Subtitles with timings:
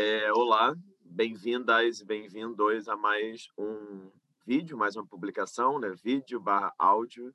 [0.00, 4.08] É, olá, bem-vindas e bem-vindos a mais um
[4.46, 5.92] vídeo, mais uma publicação, né?
[6.04, 7.34] Vídeo barra áudio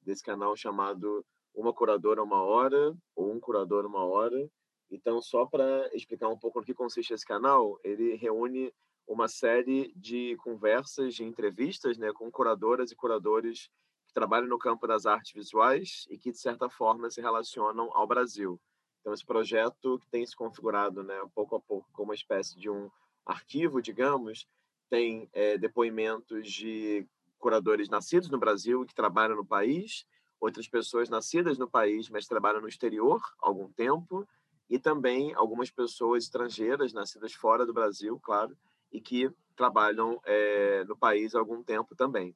[0.00, 4.48] desse canal chamado Uma Curadora Uma Hora ou Um Curador Uma Hora.
[4.88, 8.72] Então, só para explicar um pouco no que consiste esse canal, ele reúne
[9.08, 13.68] uma série de conversas, de entrevistas né, com curadoras e curadores
[14.06, 18.06] que trabalham no campo das artes visuais e que, de certa forma, se relacionam ao
[18.06, 18.60] Brasil.
[19.04, 22.70] Então, esse projeto que tem se configurado né, pouco a pouco como uma espécie de
[22.70, 22.90] um
[23.26, 24.48] arquivo, digamos,
[24.88, 27.06] tem é, depoimentos de
[27.38, 30.06] curadores nascidos no Brasil e que trabalham no país,
[30.40, 34.26] outras pessoas nascidas no país, mas trabalham no exterior há algum tempo,
[34.70, 38.56] e também algumas pessoas estrangeiras, nascidas fora do Brasil, claro,
[38.90, 42.34] e que trabalham é, no país há algum tempo também.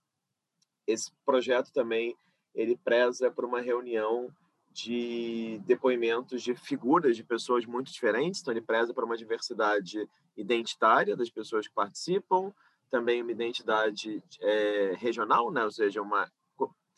[0.86, 2.14] Esse projeto também
[2.54, 4.30] ele preza por uma reunião
[4.84, 11.16] de depoimentos de figuras de pessoas muito diferentes, então ele preza por uma diversidade identitária
[11.16, 12.52] das pessoas que participam,
[12.88, 15.64] também uma identidade é, regional, né?
[15.64, 16.30] ou seja, uma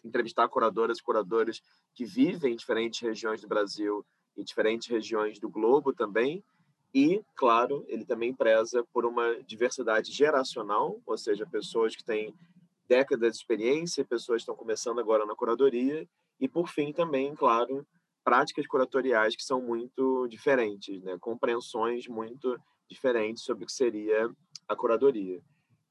[0.03, 1.63] entrevistar curadoras e curadores
[1.95, 6.43] que vivem em diferentes regiões do Brasil e diferentes regiões do globo também.
[6.95, 12.35] E, claro, ele também preza por uma diversidade geracional, ou seja, pessoas que têm
[12.89, 16.09] décadas de experiência, pessoas que estão começando agora na curadoria
[16.41, 17.87] e, por fim, também, claro,
[18.25, 21.17] práticas curatoriais que são muito diferentes, né?
[21.21, 24.31] compreensões muito diferentes sobre o que seria
[24.67, 25.41] a curadoria.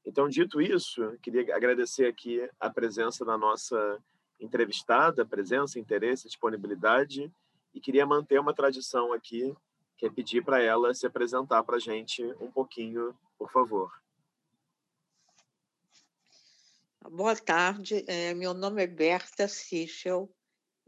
[0.04, 3.98] Então, dito isso, queria agradecer aqui a presença da nossa
[4.40, 7.30] entrevistada, presença, interesse, disponibilidade,
[7.74, 9.54] e queria manter uma tradição aqui,
[9.96, 13.92] que é pedir para ela se apresentar para a gente um pouquinho, por favor.
[17.10, 20.28] Boa tarde, é, meu nome é Berta Sichel,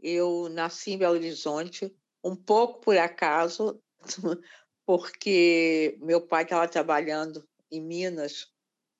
[0.03, 3.81] eu nasci em Belo Horizonte, um pouco por acaso,
[4.85, 8.51] porque meu pai estava trabalhando em Minas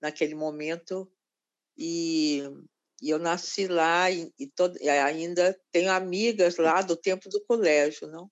[0.02, 1.12] naquele momento
[1.78, 2.42] e,
[3.02, 8.08] eu nasci lá e, e, todo, e, ainda tenho amigas lá do tempo do colégio,
[8.08, 8.32] não?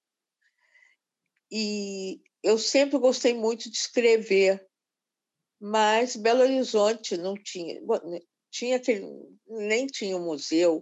[1.51, 4.66] E eu sempre gostei muito de escrever,
[5.59, 7.81] mas Belo Horizonte não tinha,
[8.50, 9.06] tinha aquele,
[9.45, 10.81] nem tinha um museu,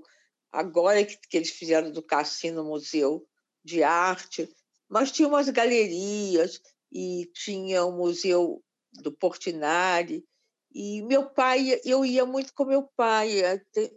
[0.51, 3.27] agora que, que eles fizeram do Cassino Museu
[3.63, 4.49] de Arte,
[4.87, 6.61] mas tinha umas galerias
[6.91, 10.25] e tinha o Museu do Portinari.
[10.71, 13.41] E meu pai, eu ia muito com meu pai,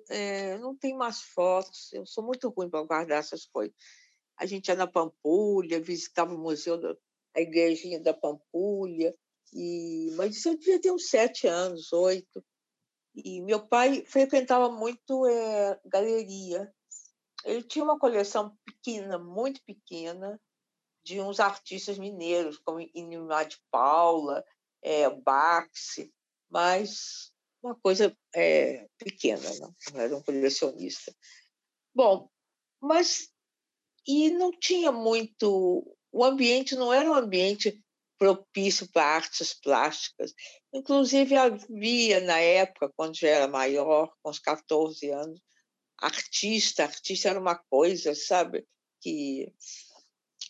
[0.08, 3.74] é, não tem mais fotos, eu sou muito ruim para guardar essas coisas.
[4.38, 6.96] A gente ia na Pampulha, visitava o museu, da,
[7.36, 9.14] a igrejinha da Pampulha,
[9.52, 12.42] e, mas isso eu devia ter uns sete anos, oito.
[13.14, 16.72] E meu pai frequentava muito é, galeria.
[17.44, 20.40] Ele tinha uma coleção pequena, muito pequena,
[21.04, 24.44] de uns artistas mineiros, como Inimar de Paula,
[24.82, 26.12] é, Baxi,
[26.48, 29.74] mas uma coisa é, pequena, não?
[29.92, 31.14] não era um colecionista.
[31.94, 32.30] Bom,
[32.80, 33.32] mas
[34.06, 35.96] e não tinha muito.
[36.10, 37.82] O ambiente não era um ambiente
[38.22, 40.32] propício para artes plásticas.
[40.72, 45.40] Inclusive, havia, na época, quando já era maior, com uns 14 anos,
[45.98, 46.84] artista.
[46.84, 48.64] Artista era uma coisa, sabe,
[49.00, 49.52] que,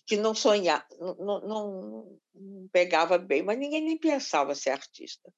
[0.06, 5.33] que não sonhava, não, não, não pegava bem, mas ninguém nem pensava ser artista.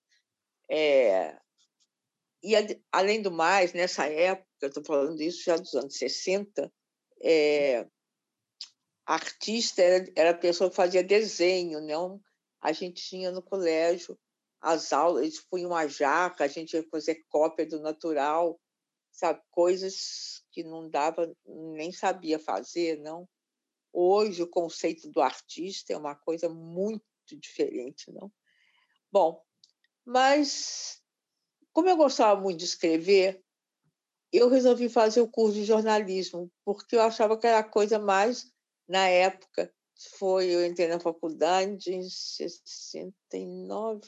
[0.69, 1.39] É,
[2.43, 2.55] e,
[2.91, 6.69] além do mais, nessa época, estou falando isso já dos anos 60,
[7.22, 7.87] é,
[9.06, 12.20] artista era, era a pessoa que fazia desenho, não?
[12.60, 14.19] A gente tinha no colégio
[14.65, 18.59] as aulas, eles punham uma jaca, a gente ia fazer cópia do natural,
[19.12, 19.42] sabe?
[19.50, 23.28] Coisas que não dava, nem sabia fazer, não?
[23.92, 28.32] Hoje o conceito do artista é uma coisa muito diferente, não?
[29.12, 29.44] Bom,
[30.03, 31.03] mas
[31.71, 33.44] como eu gostava muito de escrever,
[34.32, 38.50] eu resolvi fazer o curso de jornalismo, porque eu achava que era a coisa mais
[38.89, 39.72] na época,
[40.19, 44.01] foi, eu entrei na faculdade em 69,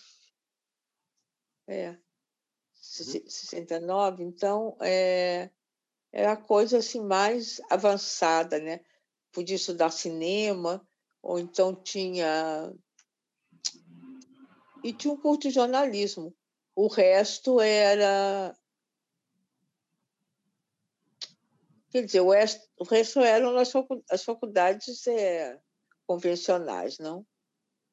[1.69, 1.97] é,
[2.81, 4.29] 69, uhum.
[4.29, 5.51] então é,
[6.13, 8.81] era a coisa assim mais avançada, né?
[9.33, 10.87] Podia estudar cinema,
[11.23, 12.73] ou então tinha
[14.85, 16.35] e tinha um curso de jornalismo.
[16.75, 18.57] O resto era
[21.97, 25.59] Quer dizer, o resto, o resto eram as faculdades é,
[26.07, 27.27] convencionais, não?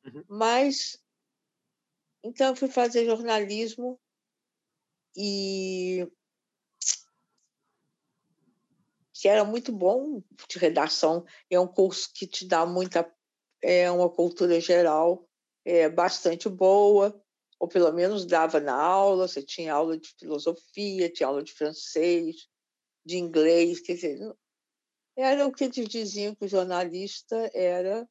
[0.03, 0.25] Uhum.
[0.27, 1.01] Mas,
[2.21, 3.97] então, eu fui fazer jornalismo
[5.15, 6.05] e
[9.13, 11.25] que era muito bom de redação.
[11.49, 13.09] É um curso que te dá muita
[13.61, 15.25] é uma cultura geral
[15.63, 17.17] é, bastante boa,
[17.57, 22.51] ou pelo menos dava na aula, você tinha aula de filosofia, tinha aula de francês,
[23.05, 24.19] de inglês, quer dizer,
[25.15, 28.07] era o que eles diziam que o jornalista era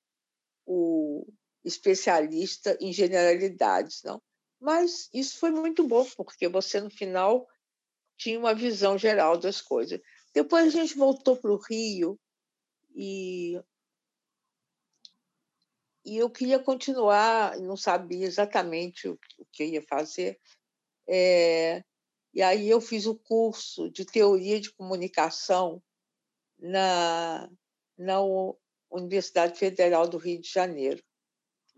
[0.66, 1.26] o
[1.64, 4.22] especialista em generalidades, não?
[4.60, 7.48] Mas isso foi muito bom, porque você, no final,
[8.16, 10.00] tinha uma visão geral das coisas.
[10.32, 12.18] Depois a gente voltou para o Rio
[12.94, 13.60] e,
[16.04, 19.18] e eu queria continuar, não sabia exatamente o,
[19.50, 20.38] que ia fazer.
[21.08, 21.82] É,
[22.34, 25.82] e aí eu fiz o curso de teoria de comunicação
[26.58, 27.50] na,
[27.96, 28.18] na
[28.90, 31.02] Universidade Federal do Rio de Janeiro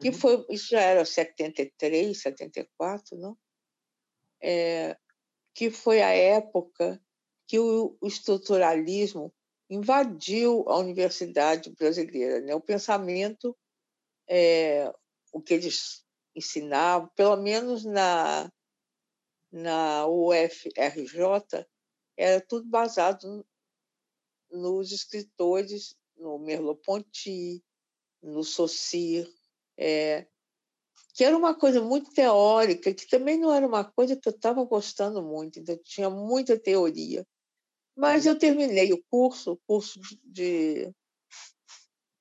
[0.01, 0.15] que uhum.
[0.15, 3.37] foi isso já era 73, 74, não?
[4.43, 4.97] É,
[5.55, 7.01] que foi a época
[7.47, 9.33] que o, o estruturalismo
[9.71, 12.55] invadiu a universidade brasileira, né?
[12.55, 13.57] O pensamento,
[14.29, 14.93] é,
[15.33, 16.05] o que eles
[16.35, 18.51] ensinavam, pelo menos na
[19.55, 21.65] na UFRJ,
[22.17, 23.47] era tudo baseado
[24.51, 27.63] nos escritores, no Merleau-Ponty,
[28.21, 29.33] no Saussure,
[29.79, 30.27] é,
[31.15, 34.65] que era uma coisa muito teórica, que também não era uma coisa que eu estava
[34.65, 37.25] gostando muito, então tinha muita teoria.
[37.97, 40.93] Mas eu terminei o curso, o curso de,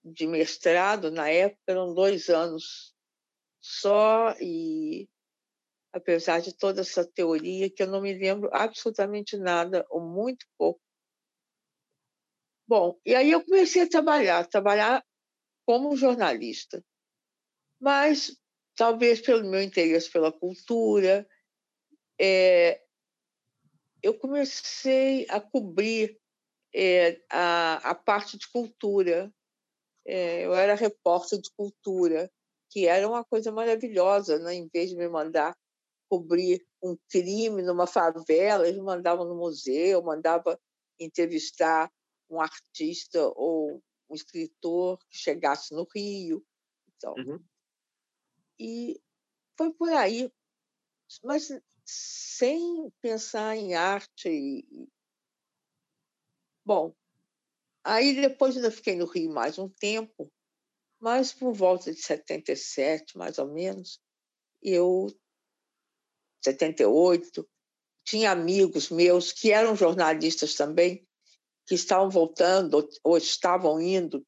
[0.06, 2.94] de mestrado, na época eram dois anos
[3.60, 5.10] só, e
[5.94, 10.82] apesar de toda essa teoria, que eu não me lembro absolutamente nada, ou muito pouco.
[12.68, 15.06] Bom, e aí eu comecei a trabalhar, trabalhar
[15.66, 16.84] como jornalista
[17.84, 18.34] mas
[18.78, 21.28] talvez pelo meu interesse pela cultura,
[22.18, 22.82] é,
[24.02, 26.18] eu comecei a cobrir
[26.74, 29.30] é, a, a, parte de cultura.
[30.08, 32.32] É, eu era repórter de cultura,
[32.70, 34.54] que era uma coisa maravilhosa, né?
[34.54, 35.54] em vez de me mandar
[36.14, 40.60] cobrir um crime numa favela, eles mandavam no museu, mandava
[41.00, 41.92] entrevistar
[42.30, 46.46] um artista ou um escritor que chegasse no Rio.
[46.96, 47.44] Então, uhum.
[48.60, 49.02] E
[49.58, 50.32] foi por aí,
[51.24, 51.50] mas
[51.84, 54.64] sem pensar em arte.
[56.64, 56.96] Bom,
[57.84, 60.32] aí depois ainda fiquei no Rio mais um tempo,
[61.00, 64.00] mas por volta de 77, mais ou menos,
[64.62, 65.08] eu,
[66.44, 67.48] 78,
[68.06, 71.08] tinha amigos meus que eram jornalistas também,
[71.66, 74.26] que estavam voltando ou estavam indo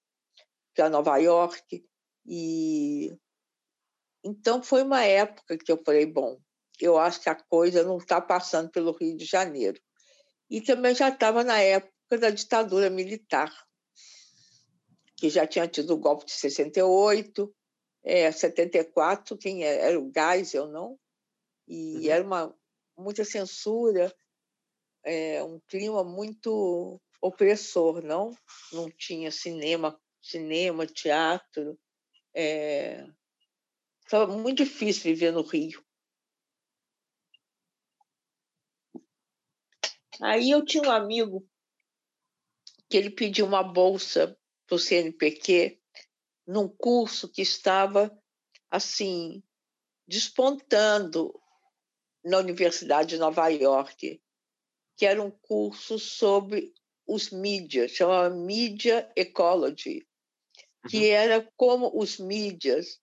[0.73, 1.85] para Nova York
[2.25, 3.15] e
[4.25, 6.39] então, foi uma época que eu falei: bom,
[6.81, 9.79] eu acho que a coisa não está passando pelo Rio de Janeiro.
[10.49, 13.53] E também já estava na época da ditadura militar,
[15.15, 17.55] que já tinha tido o golpe de 68,
[18.03, 19.89] é, 74, quem era?
[19.89, 20.97] era o Geisel, não?
[21.67, 22.11] E uhum.
[22.11, 22.55] era uma,
[22.97, 24.13] muita censura,
[25.03, 28.31] é, um clima muito opressor, não?
[28.71, 31.79] Não tinha cinema, cinema, teatro,
[32.33, 33.05] é,
[34.05, 35.83] Estava muito difícil viver no Rio.
[40.21, 41.49] Aí eu tinha um amigo
[42.87, 44.37] que ele pediu uma bolsa
[44.67, 45.81] para o CNPq
[46.47, 48.15] num curso que estava
[48.69, 49.43] assim
[50.07, 51.33] despontando
[52.25, 54.21] na Universidade de Nova York,
[54.97, 56.73] que era um curso sobre
[57.07, 60.07] os mídias, chamava Media Ecology,
[60.89, 61.13] que uhum.
[61.13, 62.99] era como os mídias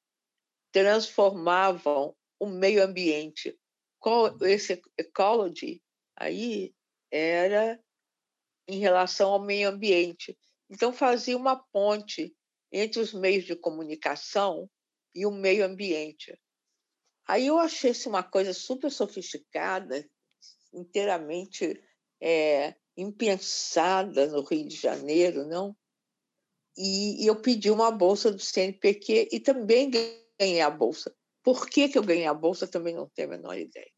[0.73, 3.57] transformavam o meio ambiente.
[4.01, 5.81] Qual esse ecology
[6.17, 6.75] aí
[7.11, 7.81] era
[8.67, 10.37] em relação ao meio ambiente.
[10.71, 12.35] Então fazia uma ponte
[12.71, 14.69] entre os meios de comunicação
[15.15, 16.39] e o meio ambiente.
[17.33, 20.07] Aí eu achei isso uma coisa super sofisticada,
[20.71, 21.83] inteiramente
[22.21, 25.75] é, impensada no Rio de Janeiro, não?
[26.77, 31.17] E, e eu pedi uma bolsa do CNPq e também ganhei a bolsa.
[31.43, 33.91] Por que, que eu ganhei a bolsa também não tenho a menor ideia.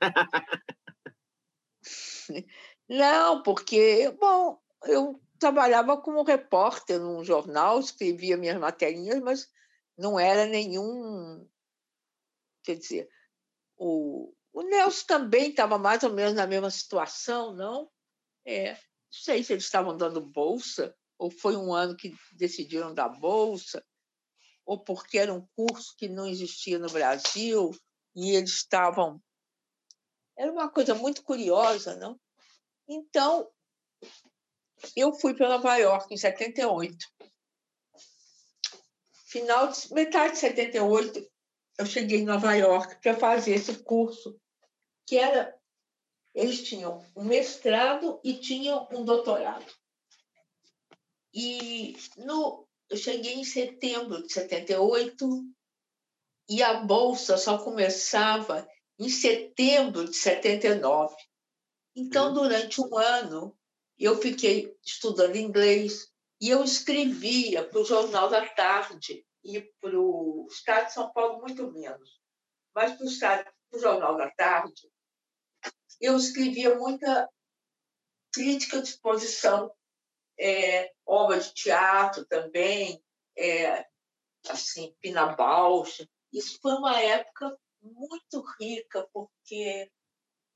[2.88, 9.48] não, porque, bom, eu trabalhava como repórter num jornal, escrevia minhas materinhas, mas
[9.96, 11.46] não era nenhum.
[12.68, 13.08] Quer dizer,
[13.78, 17.90] o, o Nelson também estava mais ou menos na mesma situação, não?
[18.44, 18.78] É, não
[19.10, 23.82] sei se eles estavam dando bolsa, ou foi um ano que decidiram dar bolsa
[24.68, 27.70] ou porque era um curso que não existia no Brasil
[28.14, 29.18] e eles estavam.
[30.36, 32.20] Era uma coisa muito curiosa, não?
[32.86, 33.50] Então,
[34.94, 36.98] eu fui para Nova York em 78.
[39.28, 41.26] Final de, metade de 78,
[41.78, 44.38] eu cheguei em Nova York para fazer esse curso,
[45.06, 45.56] que era
[46.34, 49.72] eles tinham um mestrado e tinham um doutorado.
[51.32, 55.44] E no, eu cheguei em setembro de 78
[56.48, 58.68] e a bolsa só começava
[58.98, 61.14] em setembro de 79.
[61.94, 62.34] Então, uhum.
[62.34, 63.56] durante um ano,
[63.98, 66.08] eu fiquei estudando inglês
[66.40, 71.40] e eu escrevia para o Jornal da Tarde e para o Estado de São Paulo,
[71.40, 72.20] muito menos.
[72.74, 74.90] Mas para o, Estado, para o Jornal da Tarde,
[76.00, 77.28] eu escrevia muita
[78.32, 79.72] crítica de exposição,
[80.38, 83.02] é, obra de teatro também,
[83.36, 83.86] é,
[84.48, 86.08] assim, Pina Bausch.
[86.32, 89.90] Isso foi uma época muito rica, porque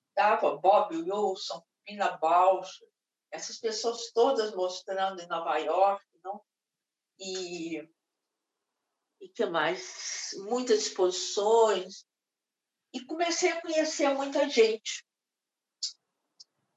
[0.08, 2.84] estava Bob Wilson, Pina Bausch,
[3.30, 6.40] essas pessoas todas mostrando em Nova York, não?
[7.18, 7.88] E
[9.22, 10.30] e que mais?
[10.48, 12.04] Muitas exposições.
[12.92, 15.06] E comecei a conhecer muita gente.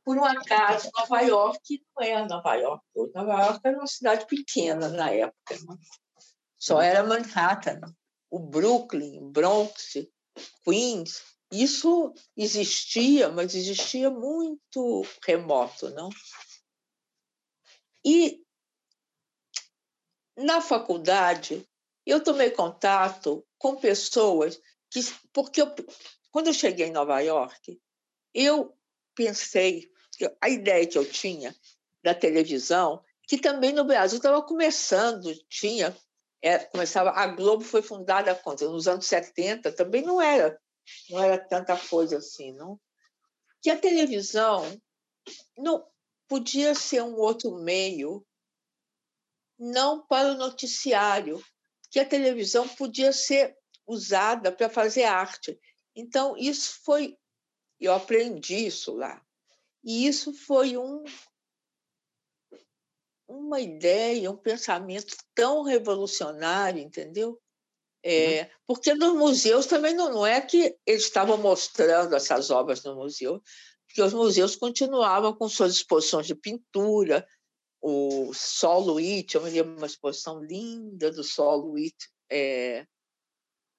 [0.05, 2.85] Por um acaso, Nova York não é Nova York.
[3.15, 5.55] Nova York era uma cidade pequena na época.
[5.55, 5.75] Né?
[6.59, 7.81] Só era Manhattan.
[8.29, 9.93] O Brooklyn, Bronx,
[10.63, 16.09] Queens, isso existia, mas existia muito remoto, não?
[18.03, 18.43] E
[20.37, 21.67] na faculdade
[22.05, 24.59] eu tomei contato com pessoas
[24.89, 25.01] que,
[25.33, 25.73] porque eu,
[26.31, 27.81] quando eu cheguei em Nova York,
[28.33, 28.77] eu
[29.15, 29.89] pensei,
[30.41, 31.55] a ideia que eu tinha
[32.03, 35.95] da televisão, que também no Brasil estava começando, tinha,
[36.41, 40.59] é, começava, a Globo foi fundada nos anos 70, também não era,
[41.09, 42.79] não era tanta coisa assim, não.
[43.61, 44.63] Que a televisão
[45.57, 45.87] não
[46.27, 48.25] podia ser um outro meio,
[49.57, 51.43] não para o noticiário,
[51.95, 53.55] que a televisão podia ser
[53.87, 55.57] usada para fazer arte.
[55.95, 57.17] Então, isso foi.
[57.79, 59.25] Eu aprendi isso lá.
[59.81, 61.05] E isso foi um,
[63.25, 67.41] uma ideia, um pensamento tão revolucionário, entendeu?
[68.03, 68.49] É, uhum.
[68.67, 73.41] porque nos museus também não, não é que eles estavam mostrando essas obras no museu,
[73.87, 77.25] porque os museus continuavam com suas exposições de pintura,
[77.87, 81.95] o Solo It, eu me lembro uma exposição linda do Solo It
[82.31, 82.87] é,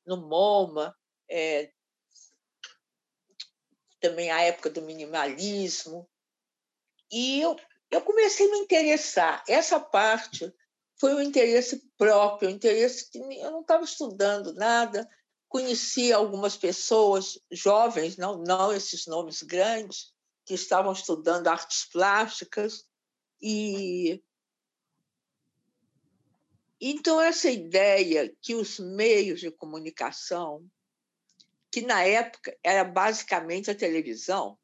[0.07, 0.97] no MoMA,
[1.29, 1.73] é,
[4.01, 6.09] também a época do minimalismo.
[7.11, 7.57] E eu,
[7.91, 9.43] eu comecei a me interessar.
[9.49, 10.55] Essa parte
[11.01, 15.11] foi um interesse próprio, um interesse que eu não estava estudando nada,
[15.49, 22.85] conheci algumas pessoas jovens, não, não esses nomes grandes, que estavam estudando artes plásticas,
[23.41, 24.23] e
[26.81, 30.69] então essa ideia que os meios de comunicação,
[31.71, 34.59] que na época era basicamente a televisão,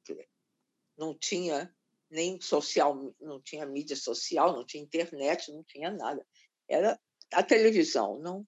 [0.97, 1.75] não tinha
[2.11, 6.27] nem social, não tinha mídia social, não tinha internet, não tinha nada.
[6.69, 7.01] Era
[7.33, 8.47] a televisão, não.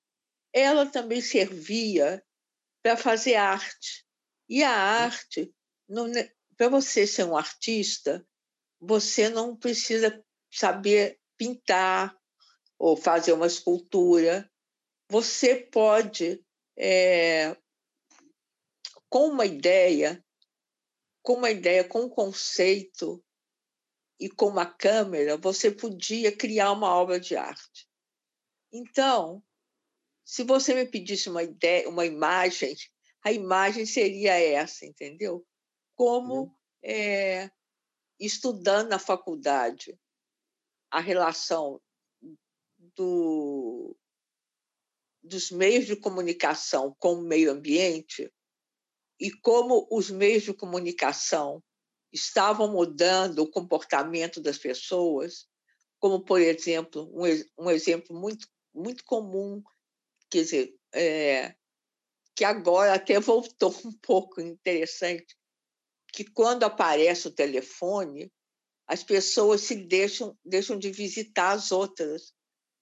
[0.53, 2.23] Ela também servia
[2.83, 4.07] para fazer arte.
[4.47, 5.53] E a arte,
[6.57, 8.25] para você ser um artista,
[8.87, 12.17] você não precisa saber pintar
[12.79, 14.51] ou fazer uma escultura.
[15.09, 16.45] Você pode,
[16.77, 17.57] é,
[19.09, 20.25] com uma ideia,
[21.23, 23.25] com uma ideia, com um conceito
[24.21, 27.89] e com uma câmera, você podia criar uma obra de arte.
[28.73, 29.43] Então,
[30.25, 32.75] se você me pedisse uma ideia, uma imagem,
[33.23, 35.47] a imagem seria essa, entendeu?
[35.95, 36.55] Como uhum.
[36.83, 37.51] é,
[38.19, 39.99] estudando na faculdade
[40.91, 41.81] a relação
[42.97, 43.97] do,
[45.23, 48.33] dos meios de comunicação com o meio ambiente
[49.19, 51.63] e como os meios de comunicação
[52.13, 55.49] estavam mudando o comportamento das pessoas,
[55.99, 57.25] como, por exemplo, um,
[57.65, 59.63] um exemplo muito, muito comum,
[60.31, 61.57] quer dizer, é,
[62.37, 65.37] que agora até voltou um pouco interessante,
[66.15, 68.33] que quando aparece o telefone,
[68.87, 72.33] as pessoas se deixam, deixam de visitar as outras,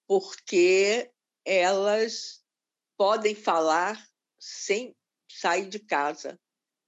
[0.07, 1.11] porque
[1.43, 2.45] elas
[2.97, 4.07] podem falar
[4.39, 4.95] sem
[5.31, 6.39] sair de casa.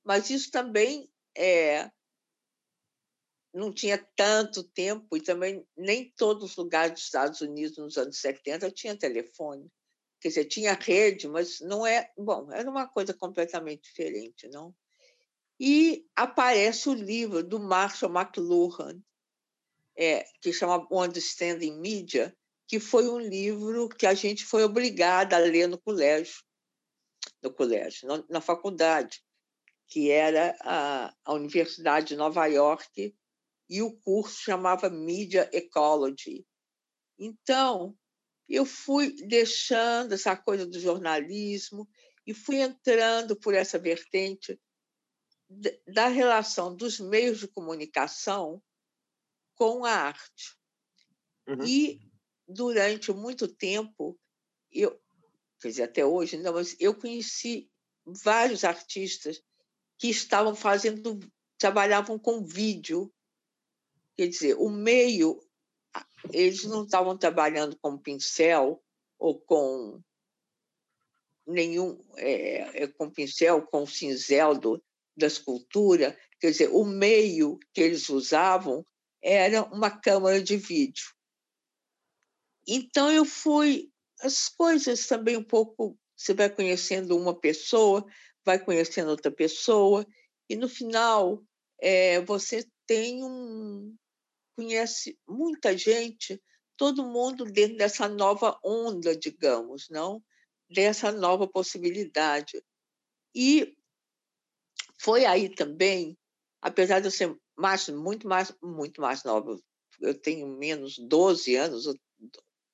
[0.04, 1.90] Mas isso também é,
[3.54, 8.18] não tinha tanto tempo e também nem todos os lugares dos Estados Unidos nos anos
[8.18, 9.72] 70 tinha telefone.
[10.20, 12.10] Quer dizer, tinha rede, mas não é.
[12.18, 14.74] Bom, era uma coisa completamente diferente, não?
[15.58, 19.00] E aparece o livro do Marshall McLuhan,
[19.96, 25.40] é, que chama Understanding Media, que foi um livro que a gente foi obrigada a
[25.40, 26.42] ler no colégio.
[27.42, 29.22] no colégio, na, na faculdade,
[29.86, 33.14] que era a, a Universidade de Nova York,
[33.68, 36.44] e o curso chamava Media Ecology.
[37.18, 37.96] Então,
[38.48, 41.88] eu fui deixando essa coisa do jornalismo
[42.26, 44.58] e fui entrando por essa vertente
[45.86, 48.62] da relação dos meios de comunicação
[49.54, 50.56] com a arte.
[51.46, 51.64] Uhum.
[51.64, 52.00] E,
[52.46, 54.18] durante muito tempo,
[54.72, 55.00] eu,
[55.60, 57.70] quer dizer, até hoje, não, mas eu conheci
[58.04, 59.42] vários artistas
[59.98, 61.20] que estavam fazendo,
[61.58, 63.12] trabalhavam com vídeo.
[64.16, 65.40] Quer dizer, o meio,
[66.32, 68.82] eles não estavam trabalhando com pincel
[69.18, 70.02] ou com
[71.46, 74.82] nenhum, é, é com pincel, com cinzel do,
[75.16, 78.84] da escultura, quer dizer, o meio que eles usavam
[79.22, 81.06] era uma câmera de vídeo.
[82.66, 83.90] Então eu fui
[84.20, 88.04] as coisas também um pouco você vai conhecendo uma pessoa,
[88.44, 90.06] vai conhecendo outra pessoa
[90.48, 91.42] e no final
[91.80, 93.94] é, você tem um
[94.56, 96.40] conhece muita gente,
[96.76, 100.22] todo mundo dentro dessa nova onda, digamos, não
[100.70, 102.62] dessa nova possibilidade.
[103.34, 103.76] E
[105.00, 106.16] foi aí também,
[106.60, 109.58] apesar de eu ser mais, muito mais, muito mais nova,
[110.00, 111.94] eu tenho menos 12 anos ou,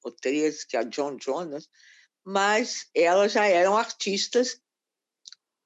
[0.04, 1.68] ou 13 que a John Jonas,
[2.24, 4.60] mas elas já eram artistas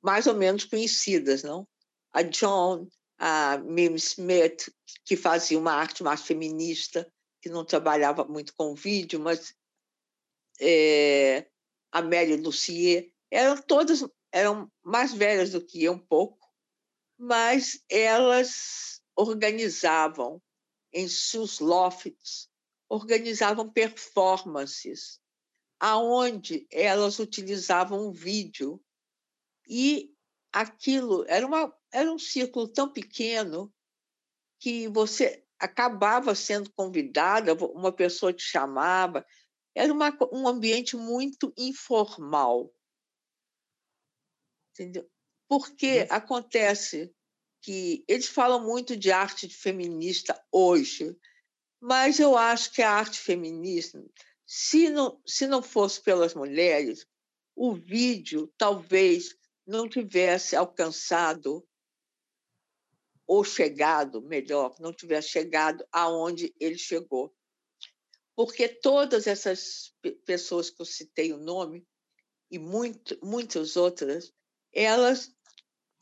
[0.02, 1.66] mais ou menos conhecidas, não?
[2.12, 4.70] A John, a Mim Smith,
[5.04, 9.54] que fazia uma arte mais feminista, que não trabalhava muito com vídeo, mas
[10.60, 11.46] é,
[11.90, 16.43] a Mary Lucier, eram todas eram mais velhas do que eu um pouco,
[17.18, 20.42] mas elas organizavam
[20.92, 22.48] em seus lofts,
[22.88, 25.20] organizavam performances,
[25.80, 28.82] aonde elas utilizavam um vídeo
[29.68, 30.14] e
[30.52, 33.72] aquilo era, uma, era um círculo tão pequeno
[34.60, 39.26] que você acabava sendo convidada, uma pessoa te chamava,
[39.74, 42.72] era uma, um ambiente muito informal.
[44.72, 45.08] Entendeu?
[45.56, 46.06] Porque uhum.
[46.10, 47.14] acontece
[47.62, 51.16] que eles falam muito de arte feminista hoje,
[51.80, 54.04] mas eu acho que a arte feminista,
[54.44, 57.06] se não, se não fosse pelas mulheres,
[57.54, 61.64] o vídeo talvez não tivesse alcançado
[63.24, 67.32] ou chegado, melhor, não tivesse chegado aonde ele chegou.
[68.34, 69.94] Porque todas essas
[70.26, 71.86] pessoas que eu citei o nome,
[72.50, 74.34] e muito, muitas outras,
[74.74, 75.33] elas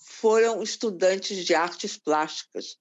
[0.04, 2.78] foram estudantes de artes plásticas,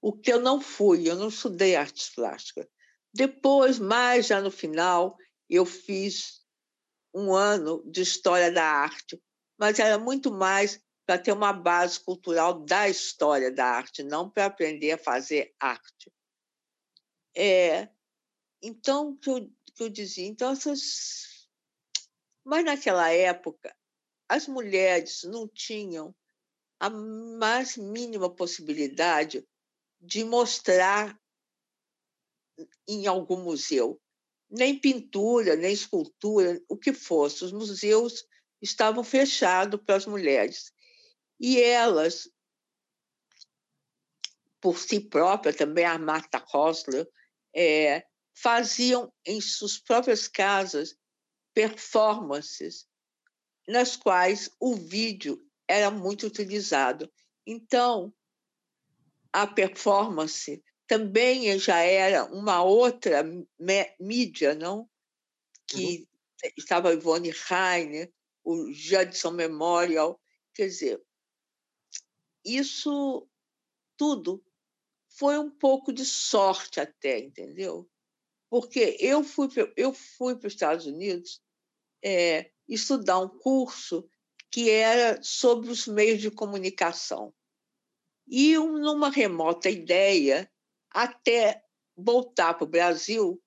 [0.00, 2.66] o que eu não fui, eu não estudei artes plásticas.
[3.12, 5.16] Depois, mais já no final,
[5.48, 6.40] eu fiz
[7.12, 9.20] um ano de história da arte,
[9.58, 14.46] mas era muito mais para ter uma base cultural da história da arte, não para
[14.46, 16.12] aprender a fazer arte.
[17.36, 17.88] É,
[18.62, 21.48] então, que eu, que eu dizia, então essas...
[22.44, 23.74] Mas naquela época,
[24.28, 26.14] as mulheres não tinham
[26.80, 29.46] a mais mínima possibilidade
[30.00, 31.20] de mostrar
[32.88, 34.00] em algum museu,
[34.50, 37.44] nem pintura, nem escultura, o que fosse.
[37.44, 38.26] Os museus
[38.62, 40.72] estavam fechados para as mulheres.
[41.38, 42.30] E elas,
[44.60, 47.06] por si própria, também a Marta Rosler,
[47.54, 50.96] é, faziam em suas próprias casas
[51.52, 52.88] performances
[53.68, 57.10] nas quais o vídeo era muito utilizado.
[57.46, 58.12] Então,
[59.32, 63.22] a performance também já era uma outra
[63.98, 64.90] mídia, não?
[65.66, 65.98] Que
[66.42, 66.50] uhum.
[66.56, 70.20] estava Ivone Rainer, o Judson Memorial,
[70.52, 71.00] quer dizer,
[72.44, 73.28] isso
[73.96, 74.44] tudo
[75.08, 77.88] foi um pouco de sorte até, entendeu?
[78.48, 81.40] Porque eu fui eu fui para os Estados Unidos
[82.02, 84.08] é, estudar um curso
[84.50, 87.32] que era sobre os meios de comunicação.
[88.26, 90.50] E numa remota ideia,
[90.90, 91.62] até
[91.96, 93.40] voltar para o Brasil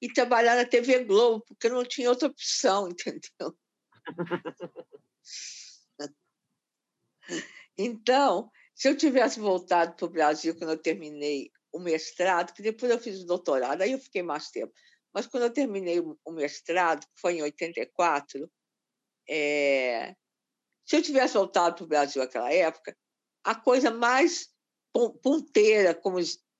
[0.00, 3.56] e trabalhar na TV Globo, porque não tinha outra opção, entendeu?
[7.76, 12.90] Então, se eu tivesse voltado para o Brasil quando eu terminei o mestrado, que depois
[12.90, 14.72] eu fiz o doutorado, aí eu fiquei mais tempo,
[15.12, 18.50] mas quando eu terminei o mestrado, que foi em 84,
[19.28, 20.14] é...
[20.90, 22.96] se eu tivesse voltado para o Brasil naquela época,
[23.44, 24.48] a coisa mais
[25.22, 26.18] ponteira, como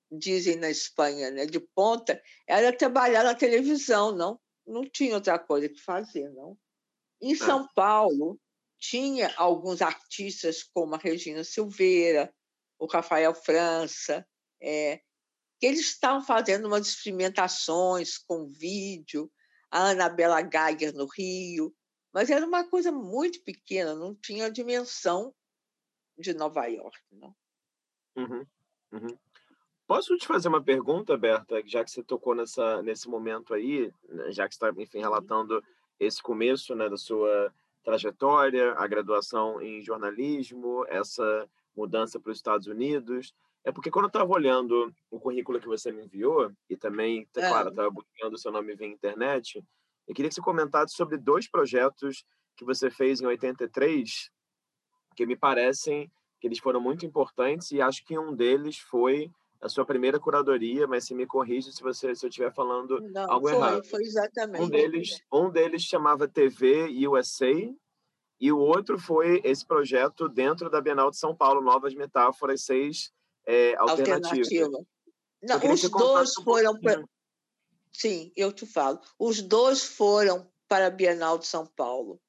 [0.09, 4.39] dizem na Espanha, né, de ponta, era trabalhar na televisão, não?
[4.65, 6.57] Não tinha outra coisa que fazer, não?
[7.21, 7.35] Em é.
[7.35, 8.39] São Paulo,
[8.79, 12.33] tinha alguns artistas como a Regina Silveira,
[12.79, 14.25] o Rafael França,
[14.61, 15.01] é,
[15.59, 19.29] que eles estavam fazendo umas experimentações com vídeo,
[19.69, 21.75] a Anabela Geiger no Rio,
[22.13, 25.33] mas era uma coisa muito pequena, não tinha a dimensão
[26.17, 26.99] de Nova York.
[27.11, 27.35] Não?
[28.15, 28.45] Uhum,
[28.91, 29.17] uhum.
[29.87, 34.31] Posso te fazer uma pergunta, Berta, já que você tocou nessa, nesse momento aí, né,
[34.31, 35.61] já que você está, enfim, relatando
[35.99, 42.67] esse começo né, da sua trajetória, a graduação em jornalismo, essa mudança para os Estados
[42.67, 43.33] Unidos.
[43.63, 47.49] É porque quando eu estava olhando o currículo que você me enviou, e também, é.
[47.49, 49.63] claro, estava buscando o seu nome via internet,
[50.11, 52.25] eu queria que você comentasse sobre dois projetos
[52.57, 54.29] que você fez em 83,
[55.15, 59.69] que me parecem que eles foram muito importantes, e acho que um deles foi a
[59.69, 63.47] sua primeira curadoria, mas se me corrige se você se eu estiver falando Não, algo
[63.47, 63.85] foi, errado.
[63.85, 64.61] Foi exatamente.
[64.61, 67.73] Um deles, um deles chamava TV USA
[68.37, 73.13] e o outro foi esse projeto dentro da Bienal de São Paulo, Novas Metáforas, seis
[73.47, 74.51] é, alternativas.
[74.51, 74.85] Alternativa.
[75.41, 77.07] Não, os dois um foram.
[77.93, 78.99] Sim, eu te falo.
[79.19, 82.21] Os dois foram para a Bienal de São Paulo.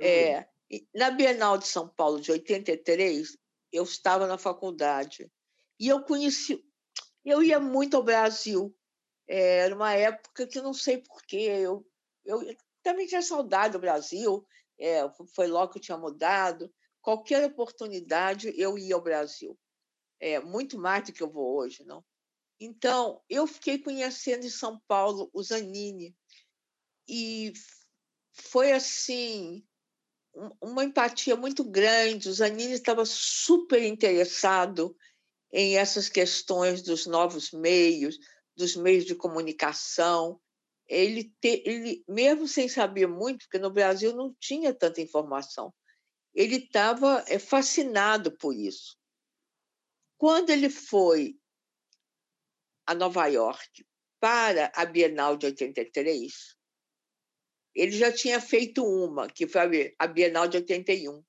[0.00, 0.04] Hum.
[0.04, 0.48] É,
[0.94, 3.36] na Bienal de São Paulo de 83,
[3.72, 5.30] eu estava na faculdade
[5.80, 6.62] e eu conheci
[7.28, 8.74] eu ia muito ao Brasil.
[9.28, 11.36] É, era uma época que não sei porquê.
[11.36, 11.86] Eu,
[12.24, 14.46] eu também tinha saudade do Brasil.
[14.78, 16.72] É, foi logo que eu tinha mudado.
[17.02, 19.58] Qualquer oportunidade, eu ia ao Brasil.
[20.20, 22.04] É, muito mais do que eu vou hoje, não?
[22.60, 26.14] Então, eu fiquei conhecendo em São Paulo o Zanini.
[27.08, 27.52] E
[28.32, 29.64] foi assim
[30.60, 32.28] uma empatia muito grande.
[32.28, 34.96] O Zanini estava super interessado
[35.52, 38.18] em essas questões dos novos meios,
[38.56, 40.40] dos meios de comunicação.
[40.86, 45.72] Ele, te, ele mesmo sem saber muito, porque no Brasil não tinha tanta informação,
[46.34, 48.96] ele estava é, fascinado por isso.
[50.16, 51.38] Quando ele foi
[52.88, 53.86] a Nova York
[54.18, 56.56] para a Bienal de 83,
[57.74, 61.22] ele já tinha feito uma, que foi a Bienal de 81,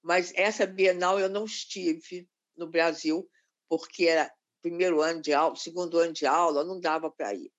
[0.00, 3.28] mas essa Bienal eu não estive no Brasil,
[3.68, 7.52] porque era primeiro ano de aula, segundo ano de aula, não dava para ir.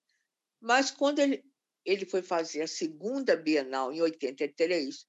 [0.61, 1.43] Mas quando ele,
[1.83, 5.05] ele foi fazer a segunda Bienal, em 83,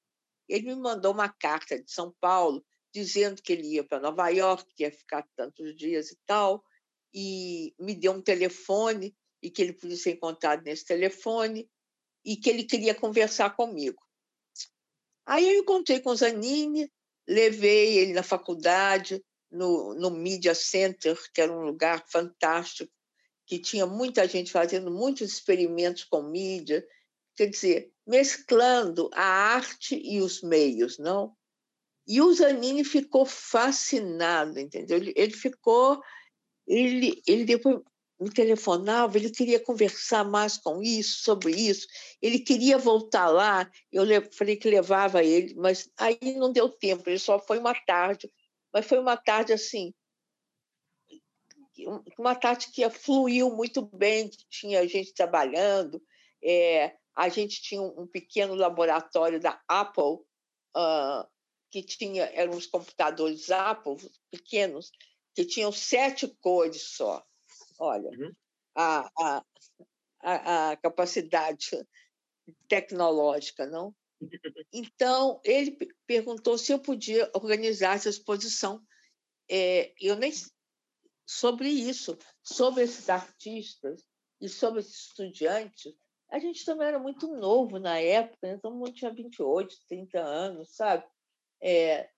[0.49, 4.67] ele me mandou uma carta de São Paulo dizendo que ele ia para Nova York,
[4.75, 6.65] que ia ficar tantos dias e tal,
[7.13, 11.69] e me deu um telefone e que ele podia ser encontrado nesse telefone
[12.25, 14.01] e que ele queria conversar comigo.
[15.27, 16.91] Aí eu encontrei com o Zanini,
[17.27, 22.93] levei ele na faculdade, no, no Media Center, que era um lugar fantástico,
[23.47, 26.85] que tinha muita gente fazendo muitos experimentos com mídia,
[27.37, 31.37] quer dizer, mesclando a arte e os meios, não?
[32.07, 34.97] E o Zanini ficou fascinado, entendeu?
[34.97, 36.03] Ele, ele ficou,
[36.67, 37.81] ele, ele depois
[38.21, 41.87] me telefonava, ele queria conversar mais com isso, sobre isso,
[42.21, 47.19] ele queria voltar lá, eu falei que levava ele, mas aí não deu tempo, ele
[47.19, 48.31] só foi uma tarde,
[48.73, 49.93] mas foi uma tarde assim,
[52.19, 56.01] uma tarde que fluiu muito bem, tinha gente trabalhando,
[56.45, 60.21] é, a gente tinha um pequeno laboratório da Apple,
[60.77, 61.27] uh,
[61.71, 63.97] que tinha, eram os computadores Apple
[64.31, 64.93] pequenos,
[65.35, 67.25] que tinham sete cores só.
[67.79, 68.33] Olha, uhum.
[68.75, 69.45] a, a,
[70.21, 71.71] a, a capacidade
[72.69, 73.95] tecnológica, não?
[74.73, 78.83] Então, ele perguntou se eu podia organizar essa exposição.
[79.51, 80.33] É, eu nem
[81.27, 84.03] sobre isso, sobre esses artistas
[84.41, 85.95] e sobre esses estudantes.
[86.31, 88.59] A gente também era muito novo na época, né?
[88.63, 91.05] todo mundo tinha 28, 30 anos, sabe?
[91.61, 92.09] É,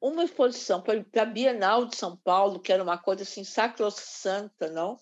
[0.00, 4.98] uma exposição para a Bienal de São Paulo, que era uma coisa assim sacrossanta, não?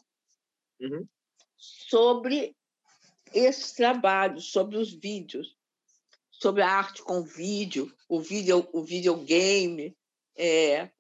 [0.81, 1.07] Uhum.
[1.57, 2.57] Sobre
[3.33, 5.57] esse trabalho sobre os vídeos,
[6.31, 9.97] sobre a arte com vídeo, o vídeo, o videogame.
[10.37, 10.91] É.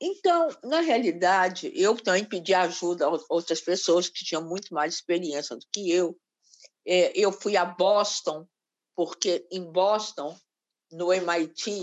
[0.00, 5.56] Então, na realidade, eu também pedi ajuda a outras pessoas que tinham muito mais experiência
[5.56, 6.18] do que eu.
[6.86, 8.46] É, eu fui a Boston,
[8.94, 10.38] porque em Boston,
[10.90, 11.82] no MIT,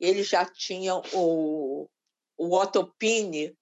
[0.00, 1.88] eles já tinham o,
[2.36, 3.56] o Otto Pini,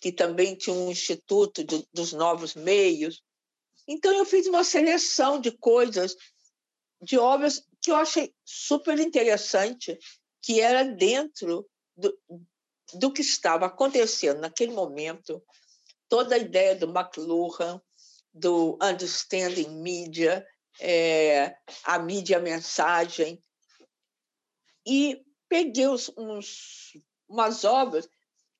[0.00, 3.22] que também tinha um instituto de, dos novos meios,
[3.92, 6.14] então, eu fiz uma seleção de coisas,
[7.02, 9.98] de obras que eu achei super interessante,
[10.40, 12.16] que era dentro do,
[12.94, 15.42] do que estava acontecendo naquele momento,
[16.08, 17.82] toda a ideia do McLuhan,
[18.32, 20.46] do Understanding Media,
[20.78, 23.42] é, a mídia mensagem.
[24.86, 26.96] E peguei uns, uns,
[27.28, 28.08] umas obras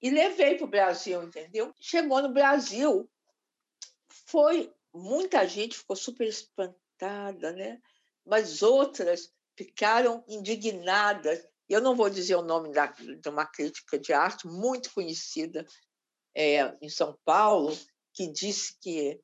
[0.02, 1.72] e levei para o Brasil, entendeu?
[1.80, 3.08] Chegou no Brasil,
[4.26, 7.80] foi muita gente ficou super espantada, né?
[8.26, 11.46] Mas outras ficaram indignadas.
[11.68, 15.64] Eu não vou dizer o nome da, de uma crítica de arte muito conhecida
[16.34, 17.76] é, em São Paulo,
[18.12, 19.20] que disse que,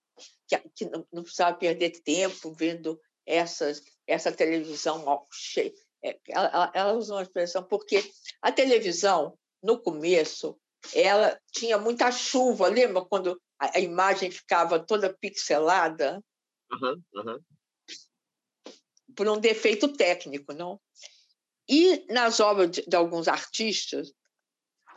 [0.46, 5.74] que, que não, precisava perder tempo vendo essas, essa televisão cheia.
[6.07, 8.09] É, ela, ela usou uma expressão, porque
[8.40, 10.57] a televisão, no começo,
[10.95, 16.23] ela tinha muita chuva, lembra quando a, imagem ficava toda pixelada?
[16.71, 17.40] Uhum, uhum.
[19.16, 20.81] Por um defeito técnico, não?
[21.69, 24.12] E nas obras de, de alguns artistas,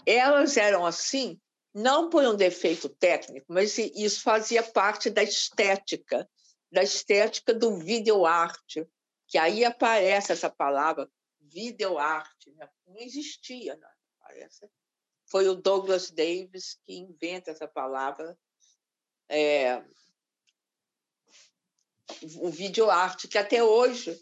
[0.06, 1.39] elas eram assim,
[1.74, 6.30] não por um defeito técnico, mas isso fazia parte da estética,
[6.72, 8.88] da estética do videoarte,
[9.30, 12.70] que aí aparece essa palavra videoarte, né?
[12.86, 13.89] não existia, não,
[14.20, 14.70] parece.
[15.26, 18.38] Foi o Douglas Davis que inventa essa palavra,
[19.30, 19.84] é,
[22.38, 24.20] o videoarte, que até hoje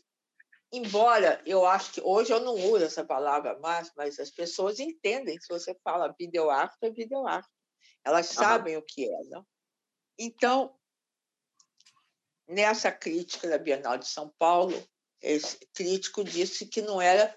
[0.72, 5.39] embora eu acho que hoje eu não uso essa palavra mais, mas as pessoas entendem
[5.39, 7.50] se você fala videoarte é videoarte.
[8.04, 9.46] Elas sabem o que é, não?
[10.17, 10.78] Então,
[12.48, 14.74] nessa crítica da Bienal de São Paulo,
[15.21, 17.36] esse crítico disse que não era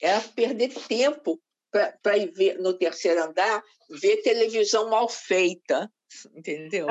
[0.00, 5.90] era perder tempo para ir ver no terceiro andar ver televisão mal feita,
[6.34, 6.86] entendeu?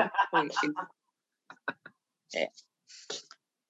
[2.34, 2.48] É.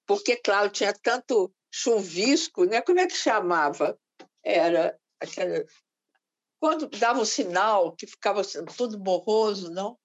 [0.05, 2.81] Porque, claro, tinha tanto chuvisco, né?
[2.81, 3.99] Como é que chamava?
[4.43, 5.65] Era aquela
[6.59, 9.99] quando dava um sinal que ficava assim, tudo borroso, não?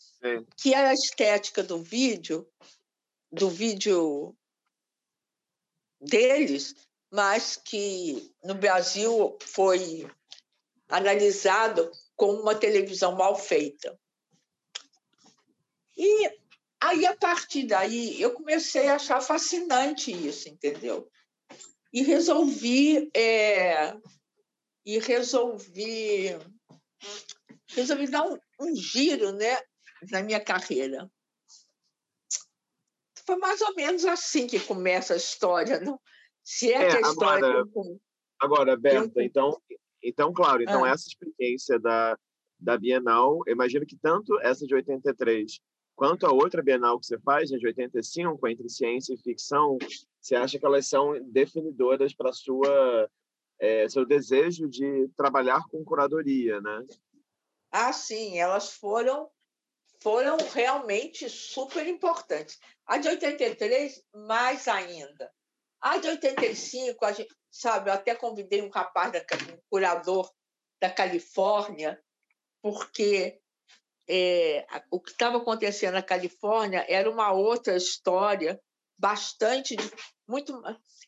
[0.00, 0.44] Sim.
[0.60, 2.44] Que era a estética do vídeo,
[3.30, 4.36] do vídeo
[6.02, 6.74] deles,
[7.10, 10.06] mas que no Brasil foi
[10.88, 13.98] analisado como uma televisão mal feita.
[15.96, 16.42] E
[16.82, 21.08] Aí, a partir daí, eu comecei a achar fascinante isso, entendeu?
[21.92, 23.08] E resolvi.
[23.14, 23.96] É,
[24.84, 26.36] e resolvi.
[27.68, 29.60] Resolvi dar um, um giro né,
[30.10, 31.08] na minha carreira.
[33.26, 36.00] Foi mais ou menos assim que começa a história, não?
[36.42, 37.46] Se é, é que a história.
[37.46, 38.00] Agora, eu...
[38.40, 39.24] agora Berta, eu...
[39.24, 39.62] então,
[40.02, 40.90] então, claro, então ah.
[40.90, 42.18] essa experiência da,
[42.58, 45.60] da Bienal, imagino que tanto essa de 83
[45.94, 49.78] Quanto a outra Bienal que você faz, de 85, entre ciência e ficção,
[50.20, 53.08] você acha que elas são definidoras para sua
[53.60, 56.84] é, seu desejo de trabalhar com curadoria, né?
[57.70, 59.30] Ah, sim, elas foram
[60.02, 62.58] foram realmente super importantes.
[62.86, 65.32] A de 83, mais ainda.
[65.80, 69.20] A de 85, a gente, sabe, eu até convidei um rapaz, da,
[69.52, 70.30] um curador
[70.80, 72.00] da Califórnia,
[72.60, 73.40] porque
[74.08, 78.60] é, o que estava acontecendo na Califórnia era uma outra história
[78.98, 79.76] bastante
[80.28, 80.60] muito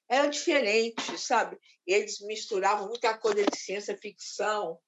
[0.09, 4.78] era diferente sabe eles misturavam muita coisa de ciência ficção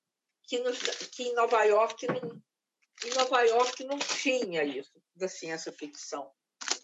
[0.45, 2.41] que, no, que em Nova York não,
[3.05, 6.31] em Nova York não tinha isso da ciência ficção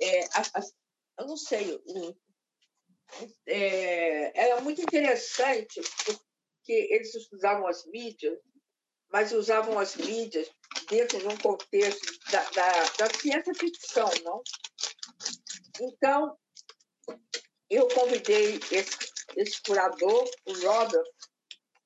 [0.01, 0.62] é, a, a,
[1.18, 2.16] eu não sei o,
[3.46, 8.38] é, era muito interessante porque eles estudavam as mídias
[9.12, 10.51] mas usavam as mídias
[10.88, 14.42] dentro de um contexto da, da, da ciência ficção, não?
[15.81, 16.38] Então,
[17.68, 18.96] eu convidei esse,
[19.37, 21.05] esse curador, o Robert,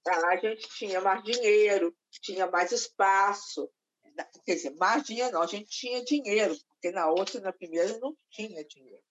[0.06, 3.68] a gente tinha mais dinheiro, tinha mais espaço,
[4.44, 8.16] quer dizer, mais dinheiro não, a gente tinha dinheiro, porque na outra, na primeira, não
[8.30, 9.02] tinha dinheiro.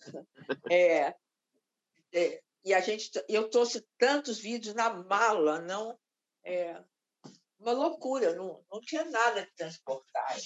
[0.70, 1.14] É,
[2.12, 5.98] é, e a gente, eu trouxe tantos vídeos na mala, não
[6.44, 6.82] é,
[7.58, 10.36] uma loucura, não, não tinha nada de transportar.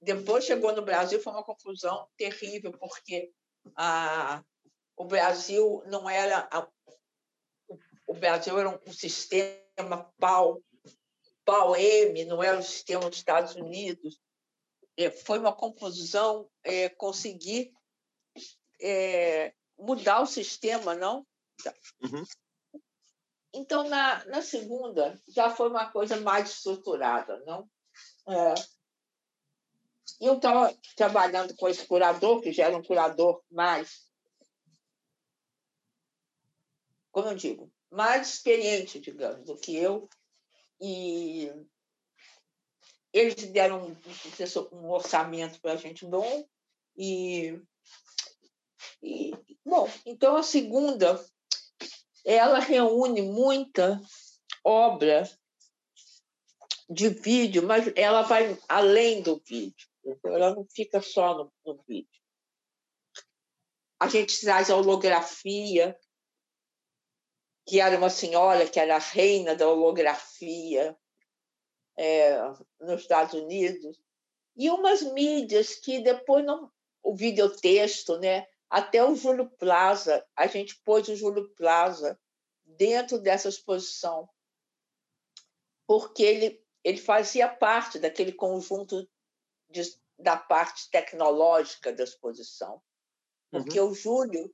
[0.00, 3.32] Depois chegou no Brasil, foi uma confusão terrível, porque
[3.76, 4.42] a,
[4.96, 6.48] o Brasil não era.
[8.06, 10.62] O Brasil era um, sistema pau,
[11.44, 14.20] pau M, não era o sistema dos Estados Unidos.
[14.96, 17.72] É, foi uma confusão é, conseguir
[18.80, 21.26] é, mudar o sistema, não?
[22.02, 22.24] Uhum.
[23.52, 27.68] Então, na, na segunda, já foi uma coisa mais estruturada, não?
[28.28, 28.54] É.
[30.20, 34.06] Eu estava trabalhando com esse curador, que já era um curador mais,
[37.10, 40.08] como eu digo, mais experiente, digamos, do que eu.
[40.80, 41.50] E
[43.12, 43.96] eles deram
[44.72, 46.46] um, orçamento para a gente bom
[46.96, 47.58] E,
[49.02, 49.32] e
[49.64, 51.24] bom, então a segunda
[52.24, 54.00] ela reúne muita
[54.64, 55.22] obra
[56.90, 59.88] de vídeo, mas ela vai além do vídeo.
[60.04, 62.08] Então, ela não fica só no, no vídeo.
[64.00, 65.98] A gente traz a holografia,
[67.66, 70.96] que era uma senhora que era a reina da holografia
[71.96, 72.38] é,
[72.80, 74.00] nos Estados Unidos,
[74.56, 76.70] e umas mídias que depois não.
[77.02, 78.48] O videotexto, né?
[78.68, 82.18] Até o Júlio Plaza, a gente pôs o Júlio Plaza
[82.64, 84.28] dentro dessa exposição,
[85.86, 89.08] porque ele, ele fazia parte daquele conjunto
[89.70, 89.82] de,
[90.18, 92.82] da parte tecnológica da exposição.
[93.52, 93.90] Porque uhum.
[93.90, 94.52] o Júlio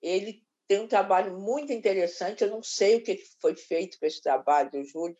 [0.00, 2.42] ele tem um trabalho muito interessante.
[2.42, 5.16] Eu não sei o que foi feito com esse trabalho do Júlio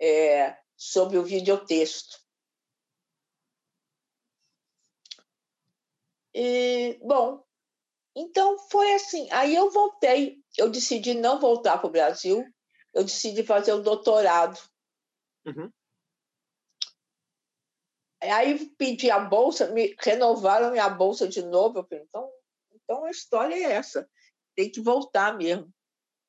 [0.00, 2.18] é, sobre o videotexto.
[6.34, 7.44] E, bom,
[8.14, 9.28] então foi assim.
[9.32, 10.42] Aí eu voltei.
[10.56, 12.44] Eu decidi não voltar para o Brasil.
[12.94, 14.58] Eu decidi fazer o doutorado.
[15.46, 15.72] Uhum.
[18.20, 21.78] Aí pedi a bolsa, me renovaram minha bolsa de novo.
[21.78, 22.30] Eu falei, então,
[22.72, 24.08] então a história é essa,
[24.58, 25.72] tem que voltar mesmo.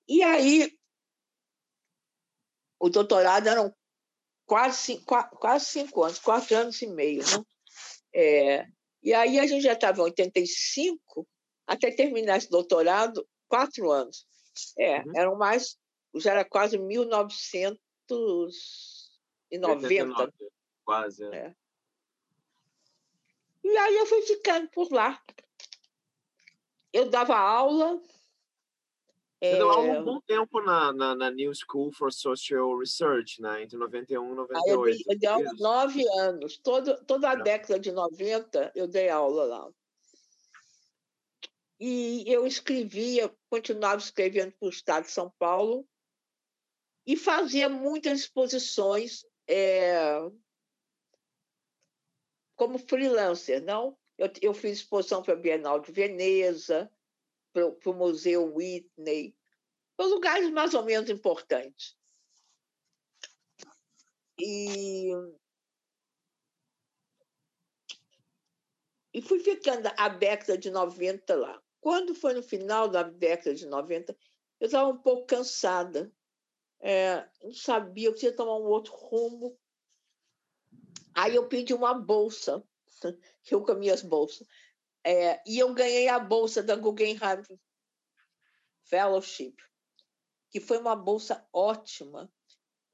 [0.08, 0.72] E aí,
[2.80, 3.76] o doutorado eram
[4.46, 7.24] quase cinco, quase cinco anos, quatro anos e meio.
[7.24, 7.44] Né?
[8.14, 8.68] É,
[9.02, 11.28] e aí a gente já estava em 85,
[11.66, 14.28] até terminar esse doutorado, quatro anos.
[14.78, 15.12] É, uhum.
[15.16, 15.76] eram mais,
[16.18, 17.80] já era quase 1990.
[19.52, 20.32] 89,
[20.86, 21.24] quase.
[21.24, 21.36] É.
[21.36, 21.56] é.
[23.64, 25.20] E aí eu fui ficando por lá.
[26.94, 28.00] Eu dava aula.
[29.42, 33.64] Você deu aula um bom tempo na, na, na, New School for Social Research, né?
[33.64, 34.70] entre 91 e 98.
[34.70, 36.58] eu dei, eu dei aula nove anos.
[36.58, 37.44] Todo, toda a é.
[37.44, 39.70] década de 90 eu dei aula lá.
[41.80, 45.88] E eu escrevia, continuava escrevendo para o Estado de São Paulo
[47.08, 50.20] e fazia muitas exposições é,
[52.58, 53.98] como freelancer, não?
[54.18, 56.92] Eu, eu fiz exposição para a Bienal de Veneza,
[57.80, 59.36] para o Museu Whitney,
[59.96, 61.98] para lugares mais ou menos importantes.
[64.40, 65.12] E,
[69.14, 71.62] e fui ficando a década de 90 lá.
[71.82, 74.18] Quando foi no final da década de 90,
[74.60, 76.12] eu estava um pouco cansada.
[76.82, 79.58] É, não sabia, eu queria tomar um outro rumo.
[81.14, 82.64] Aí eu pedi uma bolsa,
[83.52, 84.48] eu com minhas bolsas,
[85.04, 87.18] é, e eu ganhei a bolsa da Guggenheim
[88.84, 89.56] Fellowship,
[90.50, 92.32] que foi uma bolsa ótima.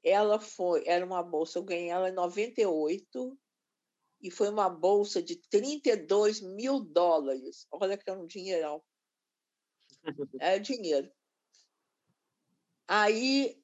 [0.02, 3.38] Ela foi, era uma bolsa, eu ganhei ela em 98
[4.20, 7.66] e foi uma bolsa de 32 mil dólares.
[7.72, 8.82] Olha que era um dinheirão.
[10.40, 11.10] É dinheiro.
[12.86, 13.60] Aí,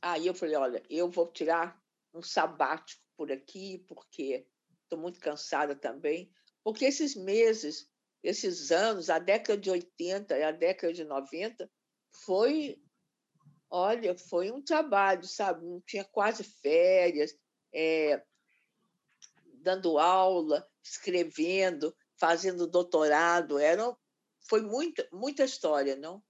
[0.00, 1.78] aí eu falei, olha, eu vou tirar
[2.14, 4.46] um sabático por aqui, porque
[4.88, 6.32] estou muito cansada também.
[6.64, 7.88] Porque esses meses,
[8.22, 11.70] esses anos, a década de 80 e a década de 90,
[12.24, 12.80] foi,
[13.70, 15.64] olha, foi um trabalho, sabe?
[15.64, 17.34] Não tinha quase férias,
[17.72, 18.22] é,
[19.62, 23.58] dando aula, escrevendo, fazendo doutorado.
[23.58, 23.94] Era,
[24.48, 26.22] foi muita, muita história, não?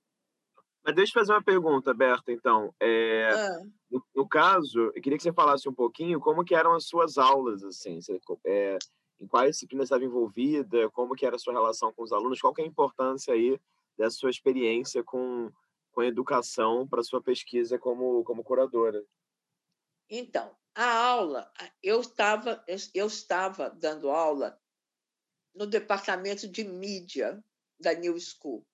[0.89, 2.75] Mas deixa eu fazer uma pergunta, Berta, então.
[2.81, 3.63] É, ah.
[3.91, 7.19] no, no, caso, eu queria que você falasse um pouquinho como que eram as suas
[7.19, 8.79] aulas, assim, você, é,
[9.21, 12.55] em quais disciplinas estava envolvida, como que era a sua relação com os alunos, qual
[12.55, 13.61] que é a importância aí
[13.99, 15.53] dessa sua experiência com,
[15.93, 19.05] com a educação para sua pesquisa como, como curadora.
[20.09, 24.59] Então, a aula, eu estava, eu estava dando aula
[25.55, 27.45] no departamento de mídia
[27.79, 28.67] da New School.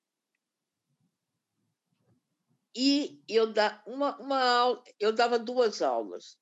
[2.76, 6.38] E eu, da, uma, uma, eu dava duas aulas.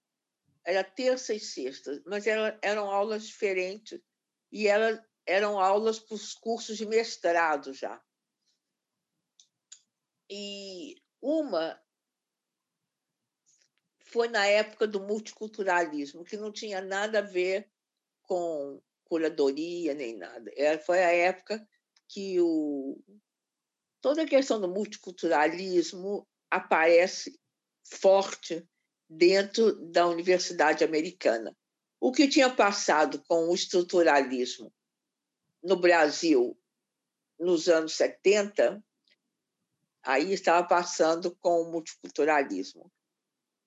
[0.65, 4.01] Era terça e sexta, mas era, eram aulas diferentes.
[4.51, 8.03] E era, eram aulas para os cursos de mestrado já.
[10.31, 11.79] E uma
[13.99, 17.71] foi na época do multiculturalismo, que não tinha nada a ver
[18.23, 20.51] com curadoria nem nada.
[20.57, 21.67] Era, foi a época
[22.09, 22.99] que o
[24.03, 27.41] toda a questão do multiculturalismo aparece
[27.83, 28.69] forte
[29.09, 31.57] dentro da universidade americana.
[31.99, 34.71] O que tinha passado com o estruturalismo
[35.63, 36.59] no Brasil
[37.39, 38.85] nos anos 70,
[40.03, 42.91] aí estava passando com o multiculturalismo.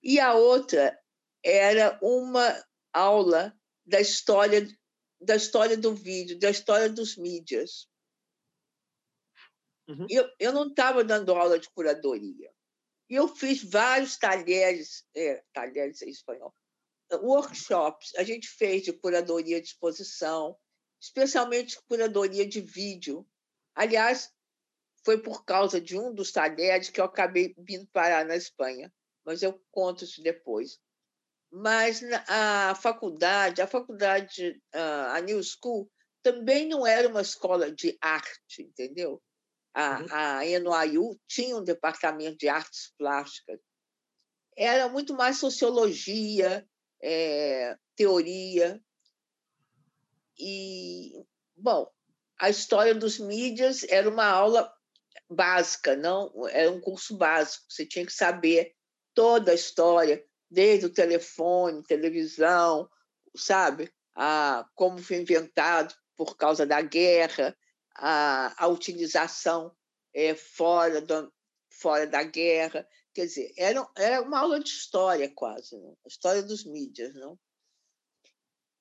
[0.04, 0.98] E a outra
[1.44, 2.64] era uma
[2.94, 4.68] aula da história
[5.20, 7.88] da história do vídeo, da história dos mídias.
[9.88, 10.08] Uhum.
[10.10, 12.52] Eu, eu não estava dando aula de curadoria.
[13.10, 16.54] E eu fiz vários talheres, é, talheres em espanhol,
[17.14, 18.16] workshops.
[18.16, 20.58] A gente fez de curadoria de exposição,
[21.00, 23.28] especialmente curadoria de vídeo.
[23.76, 24.34] Aliás,
[25.04, 28.92] foi por causa de um dos talheres que eu acabei vindo parar na Espanha,
[29.24, 30.80] mas eu conto isso depois.
[31.52, 35.90] Mas a faculdade, a faculdade, a New School,
[36.24, 39.22] também não era uma escola de arte, entendeu?
[39.76, 40.08] A, uhum.
[40.10, 43.60] a NYU tinha um departamento de artes plásticas.
[44.56, 46.66] Era muito mais sociologia,
[47.04, 48.82] é, teoria.
[50.40, 51.22] E,
[51.58, 51.92] bom,
[52.40, 54.74] a história dos mídias era uma aula
[55.30, 57.66] básica, não era um curso básico.
[57.70, 58.74] Você tinha que saber
[59.14, 62.90] toda a história, desde o telefone, televisão,
[63.36, 63.92] sabe?
[64.16, 67.54] A, como foi inventado por causa da guerra,
[67.96, 69.76] a, a utilização
[70.14, 71.32] é, fora, do,
[71.72, 72.88] fora da guerra.
[73.14, 75.94] Quer dizer, era, era uma aula de história quase, né?
[76.06, 77.16] a história dos mídias.
[77.16, 77.40] Não?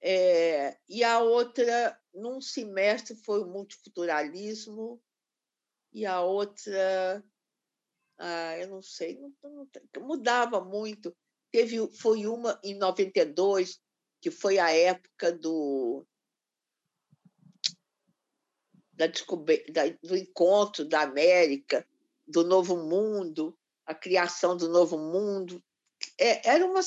[0.03, 5.03] É, e a outra, num semestre, foi o multiculturalismo,
[5.93, 7.25] e a outra,
[8.19, 9.69] ah, eu não sei, não, não,
[10.03, 11.17] mudava muito.
[11.53, 13.81] Teve, foi uma em 92,
[14.21, 16.05] que foi a época do,
[18.97, 21.87] da, da, do encontro da América,
[22.27, 25.63] do Novo Mundo, a criação do Novo Mundo.
[26.19, 26.81] É, era uma,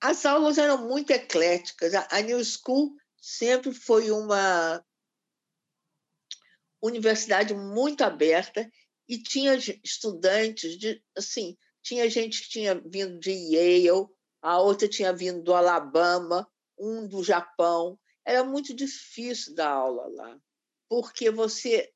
[0.00, 1.94] as aulas eram muito ecléticas.
[1.94, 4.84] A, a New School sempre foi uma
[6.82, 8.68] universidade muito aberta
[9.08, 9.54] e tinha
[9.84, 14.08] estudantes de assim tinha gente que tinha vindo de Yale
[14.40, 20.40] a outra tinha vindo do Alabama um do Japão era muito difícil dar aula lá
[20.92, 21.90] porque você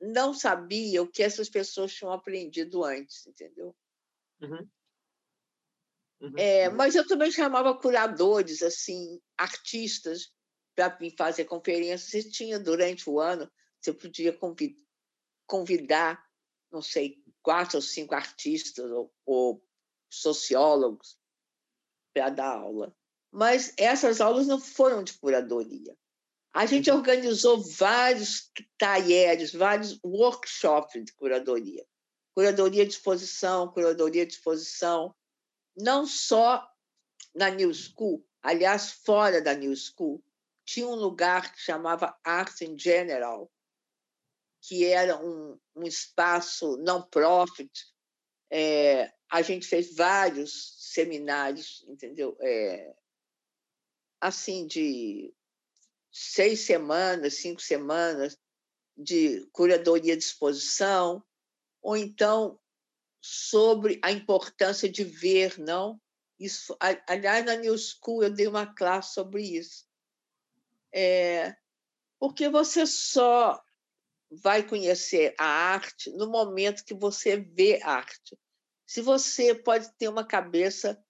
[0.00, 3.76] não sabia o que essas pessoas tinham aprendido antes entendeu
[4.40, 4.66] uhum.
[6.18, 6.32] Uhum.
[6.38, 10.32] É, mas eu também chamava curadores assim artistas
[10.74, 14.36] para vir fazer conferências e tinha durante o ano você podia
[15.46, 16.26] convidar,
[16.72, 19.62] não sei, quatro ou cinco artistas ou, ou
[20.10, 21.18] sociólogos
[22.14, 22.96] para dar aula.
[23.30, 25.96] Mas essas aulas não foram de curadoria.
[26.58, 31.86] A gente organizou vários talheres, vários workshops de curadoria.
[32.34, 35.14] Curadoria de exposição, curadoria de exposição,
[35.76, 36.68] não só
[37.32, 40.20] na New School, aliás, fora da New School,
[40.64, 43.48] tinha um lugar que chamava Arts in General,
[44.60, 47.70] que era um, um espaço non-profit.
[48.50, 52.36] É, a gente fez vários seminários, entendeu?
[52.40, 52.96] É,
[54.20, 55.32] assim, de
[56.18, 58.36] seis semanas, cinco semanas
[58.96, 61.24] de curadoria de exposição,
[61.80, 62.58] ou então
[63.20, 66.00] sobre a importância de ver, não?
[66.38, 69.86] Isso, aliás, na New School eu dei uma classe sobre isso.
[70.92, 71.56] É,
[72.18, 73.62] porque você só
[74.30, 78.38] vai conhecer a arte no momento que você vê arte.
[78.86, 81.00] Se você pode ter uma cabeça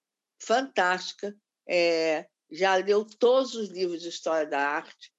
[0.40, 1.34] fantástica,
[1.66, 5.12] é, já leu todos os livros de história da arte,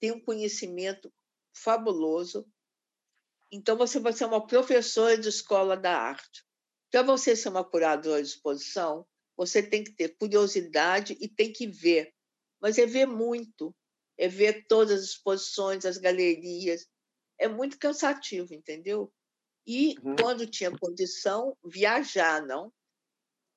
[0.00, 1.12] tem um conhecimento
[1.52, 2.46] fabuloso,
[3.50, 6.44] então você vai ser uma professora de escola da arte.
[6.90, 9.06] Para você ser uma curadora de exposição,
[9.36, 12.12] você tem que ter curiosidade e tem que ver.
[12.60, 13.74] Mas é ver muito,
[14.18, 16.86] é ver todas as exposições, as galerias,
[17.38, 19.12] é muito cansativo, entendeu?
[19.66, 20.16] E uhum.
[20.16, 22.72] quando tinha condição, viajar, não?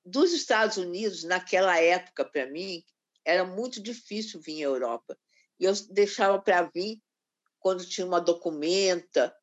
[0.05, 2.83] Dos Estados Unidos, naquela época, para mim,
[3.27, 5.19] era muito difícil vir à Europa.
[5.59, 7.03] E eu deixava para vir
[7.59, 9.35] quando tinha uma documenta,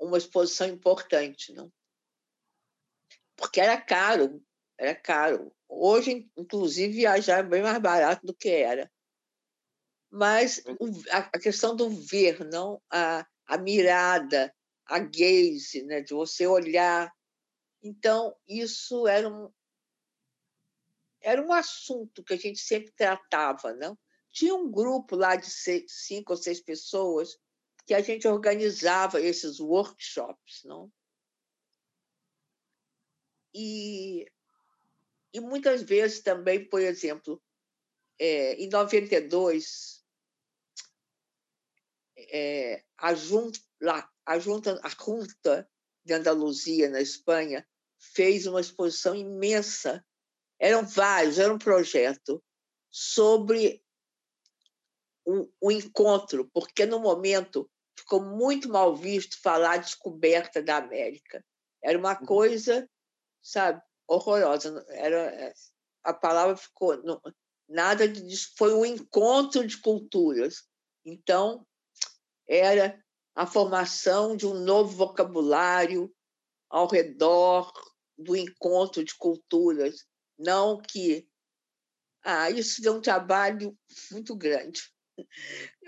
[0.00, 1.70] uma exposição importante, não?
[3.36, 4.42] Porque era caro,
[4.78, 5.54] era caro.
[5.68, 8.90] Hoje, inclusive, viajar é bem mais barato do que era.
[10.10, 10.64] Mas
[11.10, 14.52] a questão do ver, não a, a mirada,
[14.86, 17.12] a gaze, né, de você olhar.
[17.82, 19.52] Então, isso era um,
[21.20, 23.72] era um assunto que a gente sempre tratava.
[23.74, 23.98] Não?
[24.32, 27.36] Tinha um grupo lá de seis, cinco ou seis pessoas
[27.86, 30.62] que a gente organizava esses workshops.
[30.64, 30.90] Não?
[33.54, 34.30] E,
[35.32, 37.42] e muitas vezes também, por exemplo,
[38.18, 40.04] é, em 92,
[42.16, 43.60] é, a, a, junta,
[44.24, 45.70] a Junta
[46.04, 47.66] de Andaluzia, na Espanha,
[47.98, 50.04] fez uma exposição imensa.
[50.60, 52.42] Eram vários, era um projeto
[52.90, 53.82] sobre
[55.62, 61.44] um encontro, porque no momento ficou muito mal visto falar descoberta da América.
[61.82, 62.26] Era uma uhum.
[62.26, 62.88] coisa,
[63.42, 64.84] sabe, horrorosa.
[64.88, 65.54] Era, é,
[66.04, 67.02] a palavra ficou.
[67.02, 67.20] Não,
[67.68, 68.52] nada disso.
[68.56, 70.64] Foi um encontro de culturas.
[71.04, 71.66] Então,
[72.48, 73.02] era
[73.34, 76.12] a formação de um novo vocabulário
[76.68, 77.72] ao redor
[78.18, 80.06] do encontro de culturas.
[80.40, 81.28] Não que.
[82.24, 83.78] Ah, isso deu um trabalho
[84.10, 84.82] muito grande.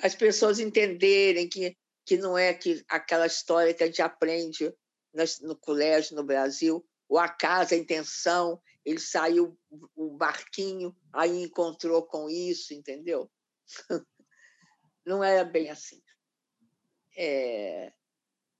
[0.00, 4.72] As pessoas entenderem que, que não é que aquela história que a gente aprende
[5.40, 9.58] no colégio no Brasil, o acaso, a intenção, ele saiu
[9.94, 13.30] o barquinho, aí encontrou com isso, entendeu?
[15.04, 16.02] Não era bem assim.
[17.16, 17.92] É...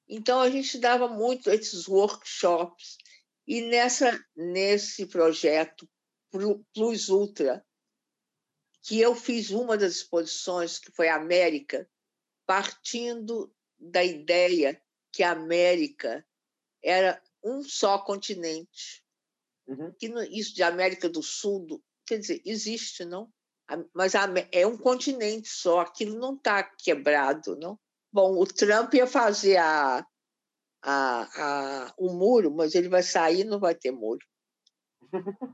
[0.09, 2.97] Então a gente dava muito esses workshops
[3.53, 5.87] e nessa nesse projeto
[6.73, 7.63] Plus Ultra
[8.83, 11.87] que eu fiz uma das exposições que foi a América,
[12.47, 14.83] partindo da ideia
[15.13, 16.27] que a América
[16.83, 19.05] era um só continente.
[19.67, 19.93] Uhum.
[19.99, 23.31] Que isso de América do Sul, do, quer dizer, existe, não?
[23.95, 24.15] Mas
[24.51, 27.79] é um continente só, aquilo não está quebrado, não?
[28.11, 30.05] Bom, o Trump ia fazer a,
[30.83, 34.25] a, a, o muro, mas ele vai sair não vai ter muro.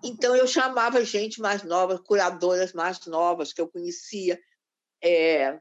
[0.04, 4.40] Então eu chamava gente mais nova, curadoras mais novas que eu conhecia,
[5.02, 5.60] é,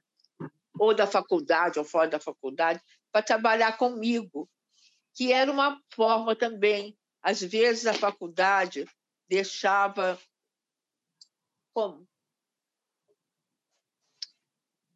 [0.79, 4.49] ou da faculdade ou fora da faculdade, para trabalhar comigo
[5.15, 6.95] que era uma forma também.
[7.23, 8.85] Às vezes a faculdade
[9.27, 10.19] deixava
[11.73, 12.07] como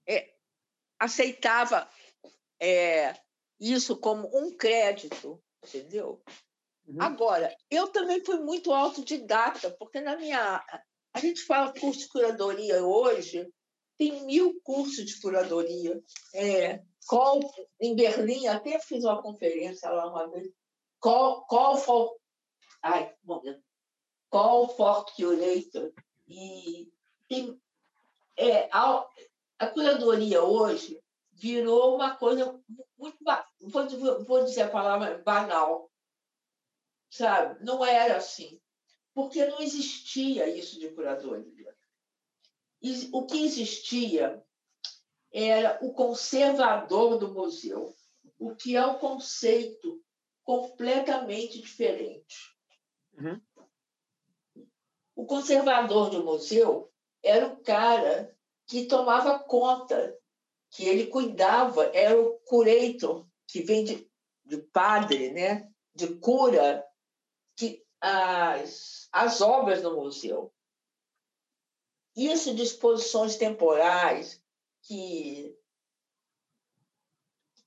[0.07, 0.33] é,
[0.99, 1.89] aceitava
[2.59, 3.19] é,
[3.61, 6.19] isso como um crédito, entendeu?
[6.87, 6.99] Uhum.
[6.99, 10.63] Agora, eu também fui muito autodidata, porque na minha.
[11.13, 13.47] A gente fala curso de curadoria hoje,
[13.97, 16.01] tem mil cursos de curadoria.
[16.33, 17.41] É, Call,
[17.79, 20.49] em Berlim, até fiz uma conferência lá uma vez.
[20.99, 22.17] Call, call for.
[22.81, 23.61] Ai, momento.
[24.29, 25.91] Call for Curator.
[26.27, 26.89] E
[27.27, 27.59] tem,
[28.37, 29.05] é, a,
[29.59, 31.01] a curadoria hoje
[31.33, 32.59] virou uma coisa
[32.97, 33.17] muito.
[33.61, 35.91] Vou, vou dizer a palavra banal.
[37.09, 37.63] Sabe?
[37.63, 38.61] Não era assim.
[39.13, 41.75] Porque não existia isso de curadoria.
[43.11, 44.43] O que existia
[45.31, 47.95] era o conservador do museu,
[48.39, 50.03] o que é um conceito
[50.43, 52.55] completamente diferente.
[53.13, 53.41] Uhum.
[55.15, 56.91] O conservador do museu
[57.23, 58.35] era o cara
[58.65, 60.17] que tomava conta,
[60.71, 64.09] que ele cuidava, era o curator, que vem de,
[64.45, 65.69] de padre, né?
[65.93, 66.85] de cura,
[67.55, 70.53] que as, as obras no museu.
[72.15, 74.41] Isso de exposições temporais,
[74.83, 75.55] que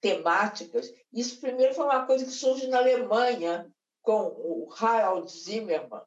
[0.01, 0.93] temáticas.
[1.13, 3.73] Isso primeiro foi uma coisa que surge na Alemanha
[4.03, 6.05] com o Harald Zimmermann.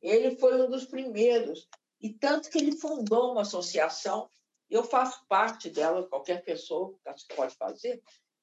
[0.00, 1.68] Ele foi um dos primeiros
[2.00, 4.30] e tanto que ele fundou uma associação.
[4.68, 6.96] Eu faço parte dela, qualquer pessoa
[7.34, 8.02] pode fazer,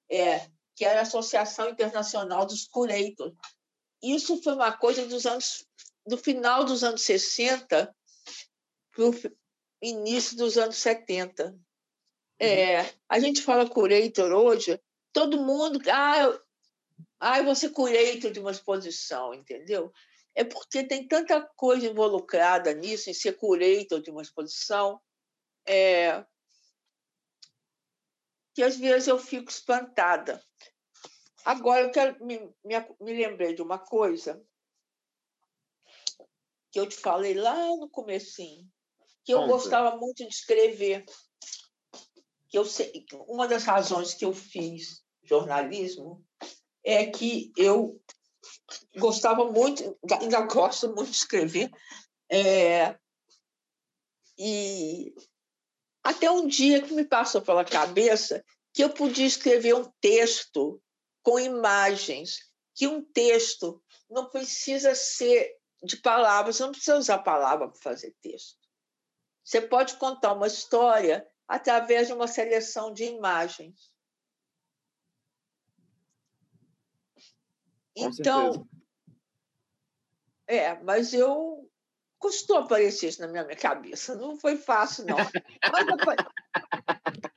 [0.10, 3.34] é que era a Associação Internacional dos Curators.
[4.02, 5.66] Isso foi uma coisa dos anos
[6.06, 7.94] do final dos anos 60
[9.82, 11.50] início dos anos 70.
[11.50, 11.60] Uhum.
[12.40, 14.80] É, a gente fala curator hoje,
[15.12, 15.80] todo mundo.
[15.92, 16.42] Ah, eu,
[17.20, 19.92] ah, ser curator de uma exposição, entendeu?
[20.36, 25.02] É porque tem tanta coisa involucrada nisso, em ser curator de uma exposição,
[25.68, 26.24] é,
[28.58, 30.44] que às vezes eu fico espantada.
[31.46, 34.44] Agora, eu quero, me, me, me lembrei de uma coisa
[36.72, 38.68] que eu te falei lá no comecinho
[39.24, 41.06] que eu gostava muito de escrever.
[42.50, 46.26] Que eu sei, uma das razões que eu fiz jornalismo
[46.84, 48.02] é que eu
[48.98, 51.70] gostava muito, ainda gosto muito de escrever,
[52.28, 52.98] é,
[54.36, 55.14] e
[56.08, 58.42] até um dia que me passou pela cabeça
[58.74, 60.82] que eu podia escrever um texto
[61.22, 65.54] com imagens, que um texto não precisa ser
[65.84, 68.58] de palavras, não precisa usar palavra para fazer texto.
[69.44, 73.92] Você pode contar uma história através de uma seleção de imagens.
[77.98, 78.70] Com então, certeza.
[80.48, 81.70] é, mas eu
[82.20, 84.16] custou aparecer isso na minha cabeça.
[84.16, 85.18] Não foi fácil, não.
[85.18, 85.86] mas,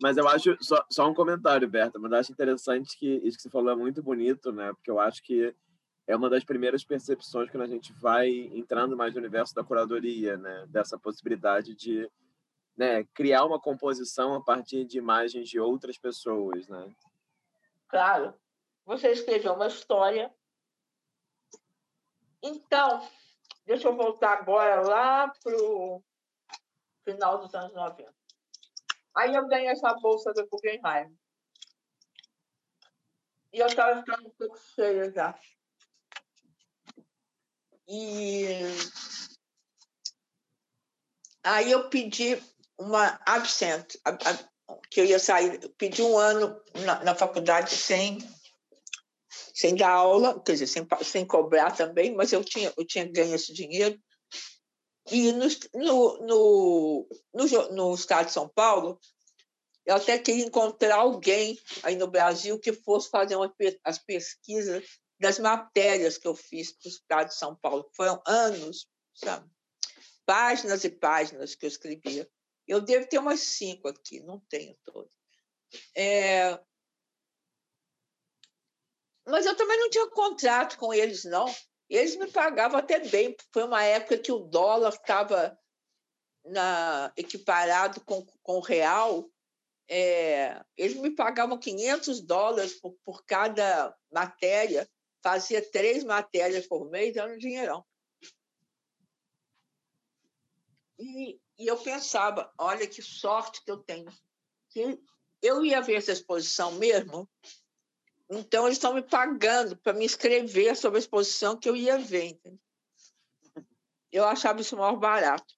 [0.00, 3.42] mas eu acho, só, só um comentário, Berta, mas eu acho interessante que isso que
[3.42, 4.72] você falou é muito bonito, né?
[4.72, 5.54] Porque eu acho que
[6.06, 10.36] é uma das primeiras percepções quando a gente vai entrando mais no universo da curadoria,
[10.36, 10.66] né?
[10.68, 12.10] Dessa possibilidade de
[12.76, 16.90] né, criar uma composição a partir de imagens de outras pessoas, né?
[17.88, 18.34] Claro.
[18.86, 20.32] Você escreveu uma história.
[22.42, 23.06] Então,
[23.70, 26.02] deixa eu voltar agora lá para o
[27.04, 28.12] final dos anos 90.
[29.16, 31.16] Aí eu ganhei essa bolsa do Guggenheim.
[33.52, 35.38] E eu estava ficando um pouco cheia já.
[37.86, 38.48] E
[41.44, 42.42] aí eu pedi
[42.76, 43.94] uma absent,
[44.90, 48.18] que eu ia sair, pedi um ano na, na faculdade sem
[49.54, 53.34] sem dar aula, quer dizer, sem, sem cobrar também, mas eu tinha, eu tinha ganho
[53.34, 54.00] esse dinheiro.
[55.10, 59.00] E no, no, no, no, no estado de São Paulo,
[59.86, 63.52] eu até queria encontrar alguém aí no Brasil que fosse fazer uma,
[63.84, 64.84] as pesquisas
[65.18, 67.90] das matérias que eu fiz para o estado de São Paulo.
[67.94, 69.50] Foram anos, sabe?
[70.24, 72.28] Páginas e páginas que eu escrevia.
[72.66, 75.10] Eu devo ter umas cinco aqui, não tenho todas.
[75.94, 76.58] É...
[79.26, 81.46] Mas eu também não tinha contrato com eles, não.
[81.88, 83.36] Eles me pagavam até bem.
[83.52, 85.58] Foi uma época que o dólar estava
[87.16, 89.30] equiparado com, com o real.
[89.88, 90.60] É...
[90.76, 94.88] Eles me pagavam 500 dólares por, por cada matéria.
[95.22, 97.84] Fazia três matérias por mês, era um dinheirão.
[100.98, 104.10] E e eu pensava, olha que sorte que eu tenho.
[104.70, 104.98] Que
[105.42, 107.28] eu ia ver essa exposição mesmo,
[108.30, 112.40] então eles estão me pagando para me escrever sobre a exposição que eu ia ver.
[114.12, 115.52] Eu achava isso mais barato.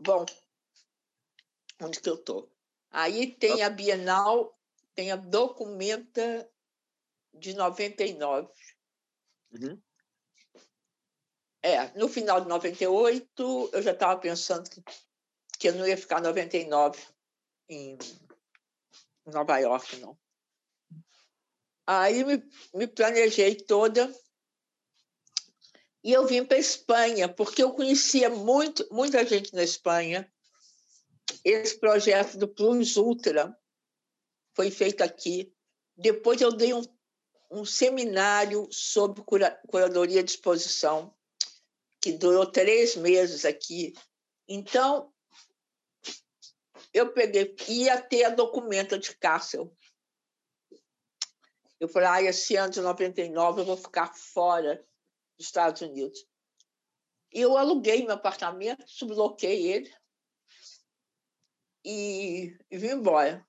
[0.00, 0.24] Bom,
[1.82, 2.50] onde que eu estou?
[2.90, 4.58] Aí tem a Bienal,
[4.94, 6.50] tem a Documenta
[7.34, 8.50] de 99.
[9.52, 9.82] Uhum.
[11.62, 14.82] É, no final de 98, eu já estava pensando que,
[15.58, 17.04] que eu não ia ficar 99
[17.68, 17.98] em
[19.30, 20.18] Nova York, não.
[21.86, 22.42] Aí me,
[22.74, 24.12] me planejei toda
[26.02, 30.30] e eu vim para Espanha, porque eu conhecia muito, muita gente na Espanha.
[31.44, 33.56] Esse projeto do Plus Ultra
[34.54, 35.52] foi feito aqui.
[35.96, 36.82] Depois eu dei um,
[37.50, 41.14] um seminário sobre cura, curadoria de exposição
[42.00, 43.92] que durou três meses aqui.
[44.48, 45.12] Então,
[46.92, 49.70] eu peguei, ia ter a documenta de Cássio.
[51.78, 54.84] Eu falei, ah, esse ano de 99 eu vou ficar fora
[55.36, 56.26] dos Estados Unidos.
[57.32, 59.94] E eu aluguei meu apartamento, subloquei ele
[61.84, 63.46] e, e vim embora.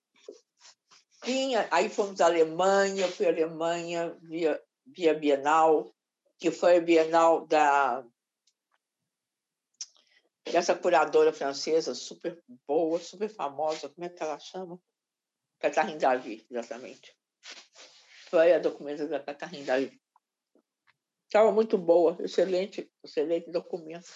[1.23, 5.93] Vinha, aí fomos à Alemanha, fui à Alemanha via, via Bienal,
[6.37, 8.05] que foi a Bienal da
[10.52, 14.80] dessa curadora francesa super boa, super famosa, como é que ela chama?
[15.60, 17.16] Catherine Davi, exatamente.
[18.30, 20.02] Foi a documento da Catherine Davi.
[21.26, 24.10] Estava muito boa, excelente, excelente documento.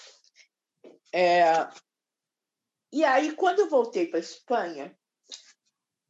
[1.11, 1.43] É...
[2.91, 4.97] E aí, quando eu voltei para a Espanha,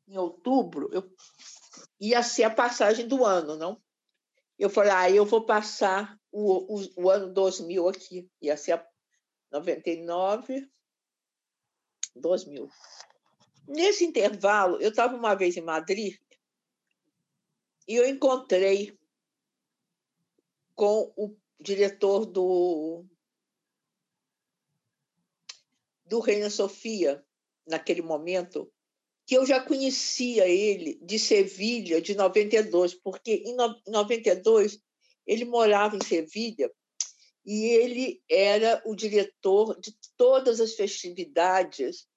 [0.07, 1.09] em outubro, eu
[1.99, 3.81] ia ser a passagem do ano, não?
[4.57, 8.87] Eu falei, ah, eu vou passar o, o, o ano 2000 aqui, ia ser a
[9.53, 10.67] 99,
[12.15, 12.69] 2000.
[13.67, 16.17] Nesse intervalo, eu estava uma vez em Madrid
[17.87, 18.97] e eu encontrei
[20.73, 23.05] com o diretor do
[26.05, 27.23] do Reina Sofia
[27.65, 28.71] naquele momento
[29.25, 33.55] que eu já conhecia ele de Sevilha de 92 porque em
[33.87, 34.81] 92
[35.25, 36.71] ele morava em Sevilha
[37.45, 42.07] e ele era o diretor de todas as festividades,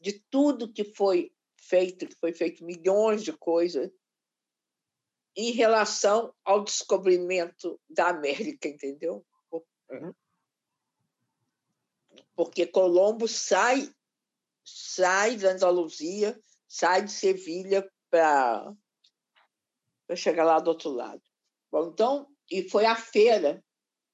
[0.00, 3.90] de tudo que foi feito, que foi feito milhões de coisas
[5.34, 9.24] em relação ao descobrimento da América, entendeu?
[9.50, 10.14] Uhum.
[12.34, 13.92] Porque Colombo sai
[14.64, 18.76] sai da Andaluzia, sai de Sevilha para
[20.14, 21.22] chegar lá do outro lado.
[21.70, 23.64] Bom, então, e foi a feira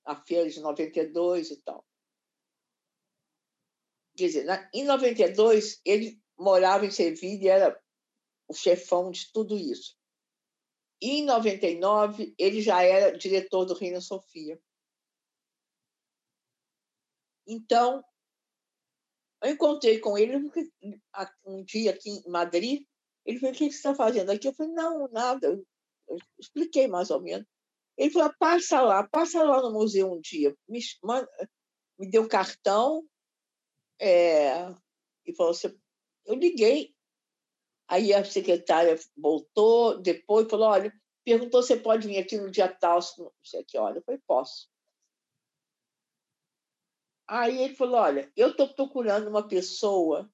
[0.09, 1.85] a feira de 92 e tal.
[4.17, 7.83] Quer dizer, em 92, ele morava em Sevilha e era
[8.49, 9.97] o chefão de tudo isso.
[11.01, 14.59] E em 99, ele já era diretor do Reina Sofia.
[17.47, 18.03] Então,
[19.43, 20.51] eu encontrei com ele
[21.45, 22.83] um dia aqui em Madrid.
[23.27, 24.49] Ele falou: O que você está fazendo aqui?
[24.49, 25.63] Eu falei: Não, nada.
[26.09, 27.47] Eu expliquei mais ou menos.
[27.99, 30.57] Ele falou: passa lá, passa lá no museu um dia.
[30.69, 30.81] Me,
[31.99, 33.05] me deu um cartão
[34.01, 34.73] é,
[35.27, 35.77] e falou assim,
[36.25, 36.95] eu liguei.
[37.89, 40.93] Aí a secretária voltou, depois falou, olha,
[41.25, 44.71] perguntou se pode vir aqui no dia tal, não sei que, olha, eu falei, posso.
[47.27, 50.31] Aí ele falou, olha, eu estou procurando uma pessoa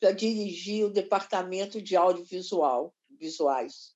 [0.00, 3.94] para dirigir o departamento de audiovisual, visuais.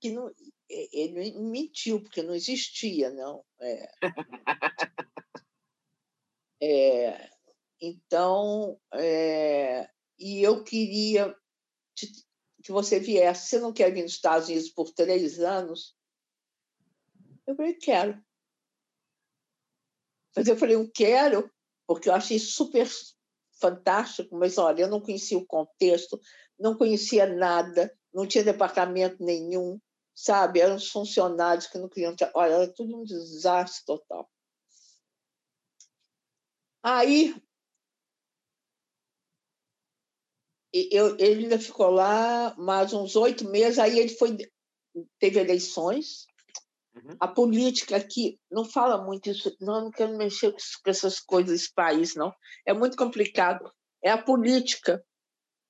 [0.00, 0.32] Que não,
[0.68, 3.44] ele mentiu, porque não existia, não.
[3.60, 3.90] É.
[6.62, 7.30] é,
[7.80, 9.88] então, é,
[10.18, 11.34] e eu queria
[11.94, 12.10] te,
[12.62, 13.48] que você viesse.
[13.48, 15.94] Você não quer vir nos Estados Unidos por três anos?
[17.46, 18.22] Eu falei, quero.
[20.34, 21.50] Mas eu falei, eu quero,
[21.86, 22.88] porque eu achei super
[23.60, 26.20] fantástico, mas olha, eu não conhecia o contexto,
[26.58, 29.80] não conhecia nada, não tinha departamento nenhum,
[30.14, 30.60] sabe?
[30.60, 32.14] Eram os funcionários que não queriam.
[32.34, 34.30] Olha, era tudo um desastre total.
[36.82, 37.34] Aí
[40.72, 44.36] eu, ele ainda ficou lá mais uns oito meses, aí ele foi
[45.18, 46.26] teve eleições.
[46.94, 47.16] Uhum.
[47.18, 51.72] A política aqui não fala muito isso, não, não quero mexer com essas coisas desse
[51.72, 52.32] país, não.
[52.66, 53.72] É muito complicado.
[54.02, 55.04] É a política.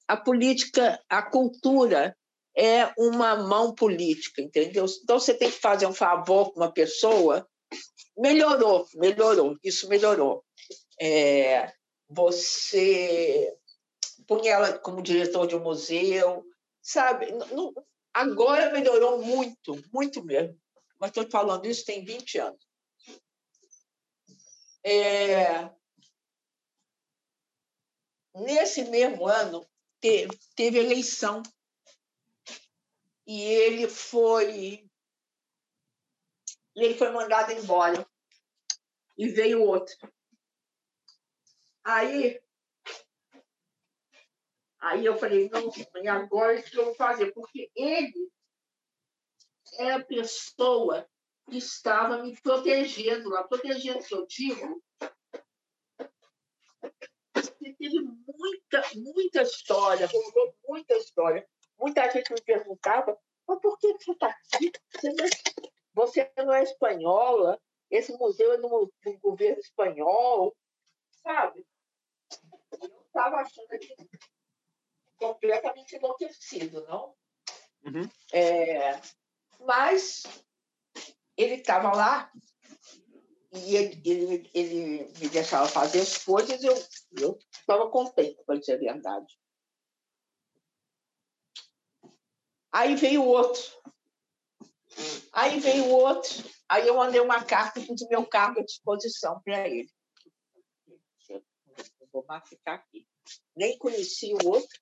[0.06, 2.16] A política, a cultura
[2.56, 4.86] é uma mão política, entendeu?
[5.02, 7.48] Então você tem que fazer um favor com uma pessoa.
[8.16, 10.44] Melhorou, melhorou, isso melhorou.
[11.00, 11.72] É,
[12.08, 13.52] você
[14.26, 16.44] põe ela como diretor de um museu,
[16.80, 17.32] sabe?
[17.32, 17.72] Não,
[18.12, 20.56] agora melhorou muito, muito mesmo.
[21.00, 22.64] Mas estou falando isso tem 20 anos.
[24.84, 25.70] É...
[28.34, 29.66] Nesse mesmo ano,
[30.00, 31.42] teve, teve eleição.
[33.26, 34.88] E ele foi.
[36.74, 38.06] Ele foi mandado embora.
[39.16, 39.94] E veio outro.
[41.84, 42.40] Aí
[44.84, 45.72] Aí eu falei, não,
[46.02, 47.32] e agora o que eu vou fazer?
[47.32, 48.30] Porque ele
[49.78, 51.08] é a pessoa
[51.48, 53.44] que estava me protegendo lá.
[53.44, 54.84] Protegendo, que eu digo,
[57.78, 61.48] teve muita, muita história, rolou muita história.
[61.78, 64.72] Muita gente me perguntava, mas por que você está aqui?
[64.92, 65.30] Você não, é,
[65.94, 67.60] você não é espanhola?
[67.90, 70.56] Esse museu é do, do governo espanhol,
[71.22, 71.66] sabe?
[72.80, 73.94] Eu estava achando que
[75.16, 77.14] completamente enlouquecido, não?
[77.84, 78.08] Uhum.
[78.32, 79.00] É,
[79.60, 80.22] mas
[81.36, 82.32] ele estava lá
[83.52, 88.74] e ele, ele, ele, me deixava fazer as coisas e eu estava contente, para dizer
[88.74, 89.38] a verdade.
[92.74, 93.62] Aí veio o outro.
[95.32, 96.42] Aí veio o outro.
[96.68, 99.88] Aí eu mandei uma carta com o meu cargo à disposição para ele.
[101.30, 101.40] Eu
[102.12, 103.06] vou ficar aqui.
[103.54, 104.76] Nem conheci o outro.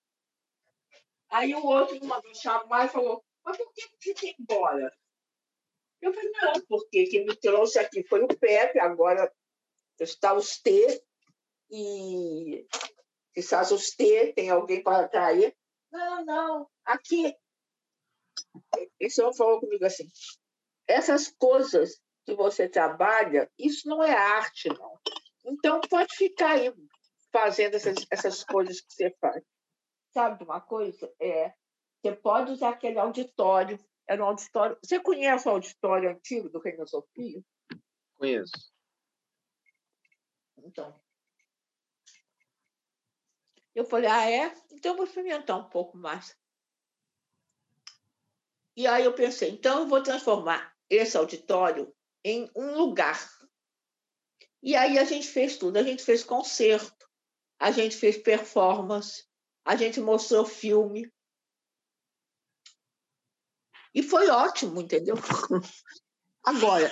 [1.29, 4.91] Aí o outro me mandou chamar e falou: Mas por que você tem embora?
[6.01, 9.31] Eu falei: Não, porque quem me trouxe aqui foi o Pepe, agora
[10.01, 11.05] está os T,
[11.71, 12.67] e
[13.37, 15.55] está os T, tem alguém para atrair.
[15.91, 17.37] Não, não, aqui.
[18.99, 20.09] Esse homem falou comigo assim:
[20.87, 24.99] essas coisas que você trabalha, isso não é arte, não.
[25.45, 26.73] Então, pode ficar aí
[27.33, 29.43] fazendo essas, essas coisas que você faz.
[30.13, 31.13] Sabe uma coisa?
[31.21, 31.53] É,
[32.01, 33.79] você pode usar aquele auditório.
[34.07, 34.77] Era um auditório.
[34.83, 37.43] Você conhece o auditório antigo do Reino Sofia?
[38.17, 38.73] Conheço.
[40.59, 41.01] Então.
[43.75, 44.55] Eu falei, ah, é?
[44.71, 46.37] Então eu vou experimentar um pouco mais.
[48.77, 51.95] E aí eu pensei, então eu vou transformar esse auditório
[52.25, 53.31] em um lugar.
[54.63, 55.77] E aí a gente fez tudo.
[55.77, 57.09] A gente fez concerto,
[57.59, 59.27] a gente fez performance,
[59.65, 61.13] a gente mostrou filme.
[63.95, 65.17] E foi ótimo, entendeu?
[66.45, 66.91] Agora,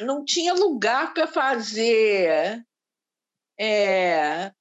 [0.00, 2.64] não tinha lugar para fazer.
[3.58, 4.52] É,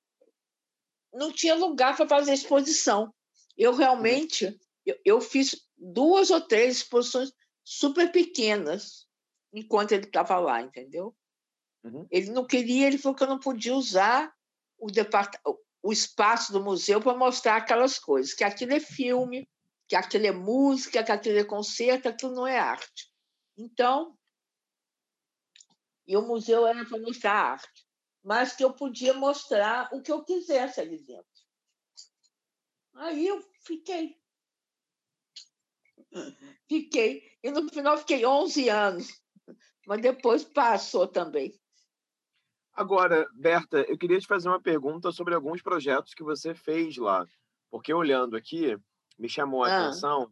[1.14, 3.14] não tinha lugar para fazer exposição.
[3.58, 9.08] Eu realmente eu, eu, fiz duas ou três exposições super pequenas
[9.52, 11.16] enquanto ele estava lá, entendeu?
[11.84, 12.08] Uhum.
[12.12, 14.32] Ele não queria, ele falou que eu não podia usar
[14.78, 15.36] o, depart
[15.82, 19.50] o espaço do museu para mostrar aquelas coisas, que aquilo é filme,
[19.88, 23.12] que aquilo é música, que aquilo é concerto, aquilo não é arte.
[23.58, 24.18] Então,
[26.08, 27.88] e o museu era para mostrar arte,
[28.24, 31.26] mas que eu podia mostrar o que eu quisesse ali dentro.
[32.94, 34.21] Aí eu fiquei.
[36.68, 37.24] Fiquei.
[37.44, 39.08] E no final fiquei 11 anos,
[39.88, 41.54] mas depois passou também.
[42.74, 47.26] Agora, Berta, eu queria te fazer uma pergunta sobre alguns projetos que você fez lá,
[47.70, 48.78] porque olhando aqui,
[49.20, 49.88] me chamou a ah.
[49.88, 50.32] atenção.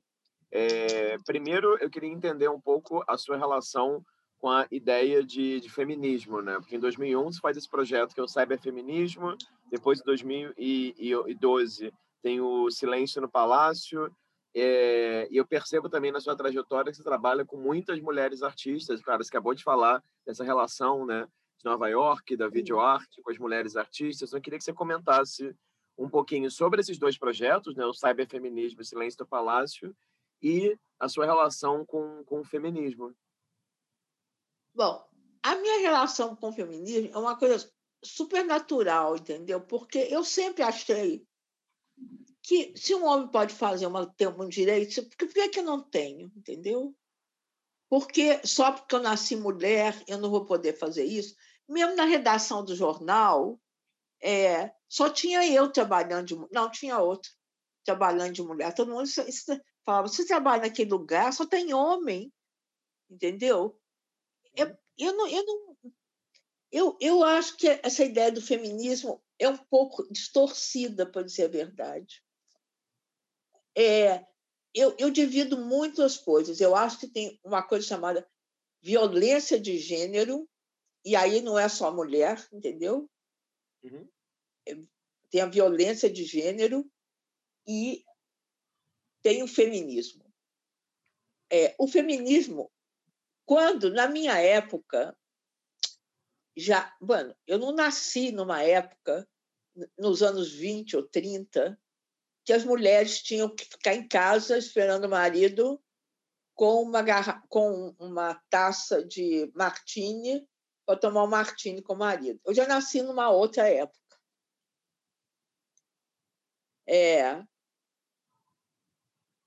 [0.52, 4.04] É, primeiro, eu queria entender um pouco a sua relação
[4.40, 6.56] com a ideia de, de, feminismo, né?
[6.56, 9.36] Porque em 2001 você faz esse projeto que é o cyberfeminismo,
[9.70, 14.10] depois em 2012 tem o Silêncio no Palácio,
[14.56, 19.02] é, e eu percebo também na sua trajetória que você trabalha com muitas mulheres artistas.
[19.02, 21.28] Claro, você acabou de falar dessa relação, né,
[21.58, 24.34] de Nova York, da videoarte com as mulheres artistas.
[24.34, 25.56] Eu queria que você comentasse
[25.98, 29.96] um pouquinho sobre esses dois projetos, né, o cyberfeminismo e Silêncio no Palácio,
[30.42, 33.14] e a sua relação com, com o feminismo.
[34.74, 35.06] Bom,
[35.44, 37.70] a minha relação com o feminismo é uma coisa
[38.04, 39.60] super natural, entendeu?
[39.60, 41.28] Porque eu sempre achei
[42.50, 45.64] que se um homem pode fazer uma, ter um direito, por que, é que eu
[45.64, 46.96] não tenho, entendeu?
[47.88, 51.36] Porque só porque eu nasci mulher eu não vou poder fazer isso.
[51.68, 53.62] Mesmo na redação do jornal,
[54.20, 57.30] é, só tinha eu trabalhando de não tinha outro
[57.86, 58.74] trabalhando de mulher.
[58.74, 59.08] Todo mundo
[59.86, 62.34] falava: você trabalha naquele lugar, só tem homem,
[63.08, 63.80] entendeu?
[64.56, 65.78] Eu, eu, não, eu, não,
[66.72, 71.50] eu, eu acho que essa ideia do feminismo é um pouco distorcida, para dizer a
[71.50, 72.24] verdade.
[73.80, 74.28] É,
[74.74, 76.60] eu, eu divido muito as coisas.
[76.60, 78.30] Eu acho que tem uma coisa chamada
[78.82, 80.50] violência de gênero,
[81.06, 83.10] e aí não é só mulher, entendeu?
[83.82, 84.08] Uhum.
[85.30, 86.86] Tem a violência de gênero
[87.66, 88.04] e
[89.22, 90.26] tem o feminismo.
[91.50, 92.70] É, o feminismo
[93.46, 95.18] quando, na minha época,
[96.56, 96.96] já.
[97.02, 99.28] Bueno, eu não nasci numa época,
[99.98, 101.80] nos anos 20 ou 30,
[102.50, 105.80] que as mulheres tinham que ficar em casa esperando o marido
[106.56, 107.44] com uma, garra...
[107.48, 110.50] com uma taça de martini
[110.84, 112.42] para tomar um martini com o marido.
[112.44, 114.18] Eu já nasci numa outra época.
[116.88, 117.46] É.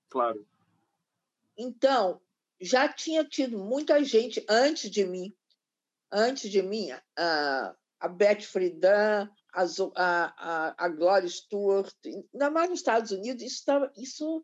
[0.09, 0.47] Claro.
[1.57, 2.21] Então,
[2.61, 5.35] já tinha tido muita gente antes de mim,
[6.09, 6.87] antes de mim,
[7.17, 9.63] a, a Beth Friedan, a,
[9.95, 14.43] a, a Gloria Stewart, ainda mais nos Estados Unidos, isso, tava, isso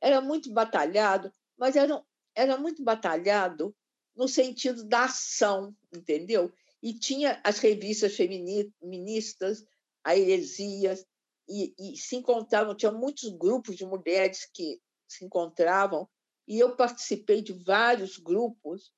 [0.00, 2.02] era muito batalhado, mas era,
[2.34, 3.74] era muito batalhado
[4.16, 6.52] no sentido da ação, entendeu?
[6.82, 9.64] E tinha as revistas feministas,
[10.02, 11.04] a Heresias,
[11.48, 16.08] e, e se encontravam, tinha muitos grupos de mulheres que se encontravam
[16.46, 18.90] e eu participei de vários grupos,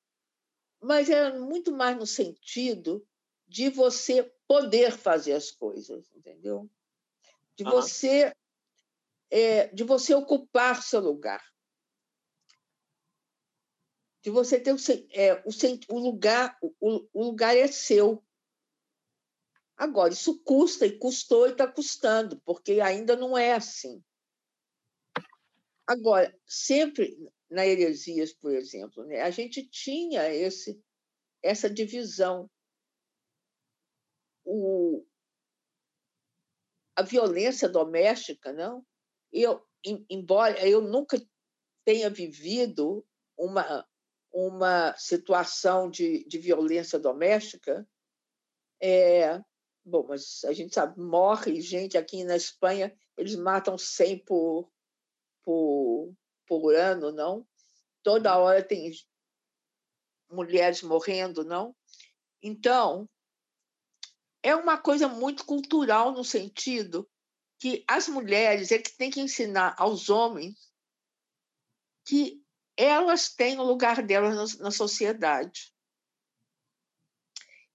[0.80, 3.04] mas era muito mais no sentido
[3.50, 6.70] de você poder fazer as coisas, entendeu?
[7.56, 7.70] De uhum.
[7.72, 8.32] você
[9.28, 11.44] é, de você ocupar seu lugar,
[14.22, 14.76] de você ter o,
[15.10, 15.50] é, o,
[15.88, 18.24] o lugar o, o lugar é seu.
[19.76, 24.00] Agora isso custa e custou e está custando, porque ainda não é assim.
[25.88, 27.18] Agora, sempre
[27.50, 29.22] na Heresias, por exemplo, né?
[29.22, 30.80] a gente tinha esse,
[31.42, 32.48] essa divisão.
[34.52, 35.06] O,
[36.96, 38.84] a violência doméstica, não?
[39.32, 39.64] Eu,
[40.10, 41.22] embora eu nunca
[41.84, 43.06] tenha vivido
[43.38, 43.86] uma,
[44.32, 47.88] uma situação de, de violência doméstica,
[48.82, 49.40] é,
[49.84, 54.68] bom, mas a gente sabe, morre gente aqui na Espanha, eles matam 100 por,
[55.44, 56.12] por,
[56.44, 57.46] por ano, não?
[58.02, 58.90] Toda hora tem
[60.28, 61.74] mulheres morrendo, não?
[62.42, 63.08] Então,
[64.42, 67.08] é uma coisa muito cultural no sentido
[67.58, 70.70] que as mulheres é que têm que ensinar aos homens
[72.04, 72.42] que
[72.76, 75.74] elas têm o lugar delas na sociedade.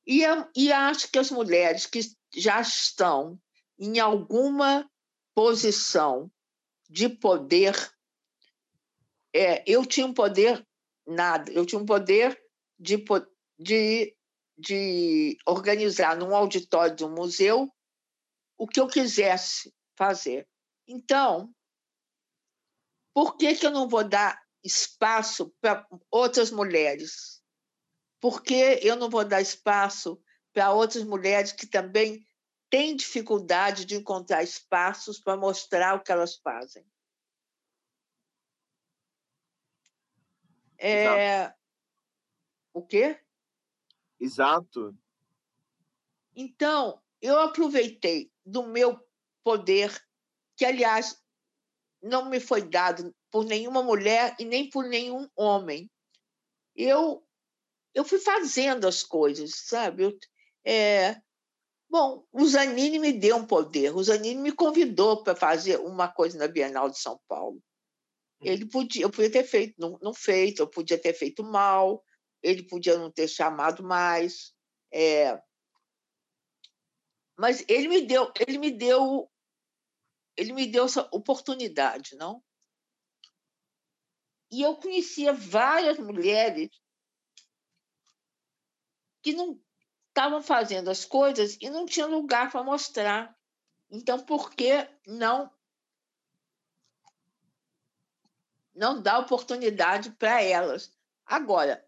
[0.05, 0.21] E,
[0.55, 1.99] e acho que as mulheres que
[2.35, 3.39] já estão
[3.77, 4.89] em alguma
[5.33, 6.31] posição
[6.89, 7.75] de poder
[9.35, 10.65] é, eu tinha um poder
[11.05, 12.41] nada, eu tinha um poder
[12.79, 13.03] de,
[13.59, 14.15] de,
[14.57, 17.71] de organizar num auditório um museu
[18.57, 20.47] o que eu quisesse fazer.
[20.87, 21.53] Então,
[23.13, 27.43] por que, que eu não vou dar espaço para outras mulheres?
[28.19, 30.21] Por que eu não vou dar espaço
[30.53, 32.25] para outras mulheres que também
[32.69, 36.85] têm dificuldade de encontrar espaços para mostrar o que elas fazem?
[40.77, 41.53] É...
[42.73, 43.24] O quê?
[44.19, 44.95] Exato.
[46.35, 48.99] Então, eu aproveitei do meu
[49.43, 49.91] poder,
[50.57, 51.21] que, aliás,
[52.01, 55.89] não me foi dado por nenhuma mulher e nem por nenhum homem.
[56.75, 57.25] Eu,
[57.93, 60.03] eu fui fazendo as coisas, sabe?
[60.03, 60.17] Eu,
[60.65, 61.19] É,
[61.89, 63.95] bom, o Zanini me deu um poder.
[63.95, 67.61] O Zanini me convidou para fazer uma coisa na Bienal de São Paulo.
[68.41, 72.03] Ele podia, eu podia ter feito, não, não feito, eu podia ter feito mal,
[72.45, 74.53] ele podia não ter chamado mais.
[74.93, 75.41] É,
[77.35, 79.29] mas ele me deu, ele me deu,
[80.37, 82.41] ele me deu essa oportunidade, não?
[84.51, 86.69] E eu conhecia várias mulheres
[89.23, 89.59] que não
[90.09, 93.35] estavam fazendo as coisas e não tinham lugar para mostrar.
[93.89, 95.51] Então, por que não
[98.73, 100.93] não dar oportunidade para elas?
[101.25, 101.84] Agora,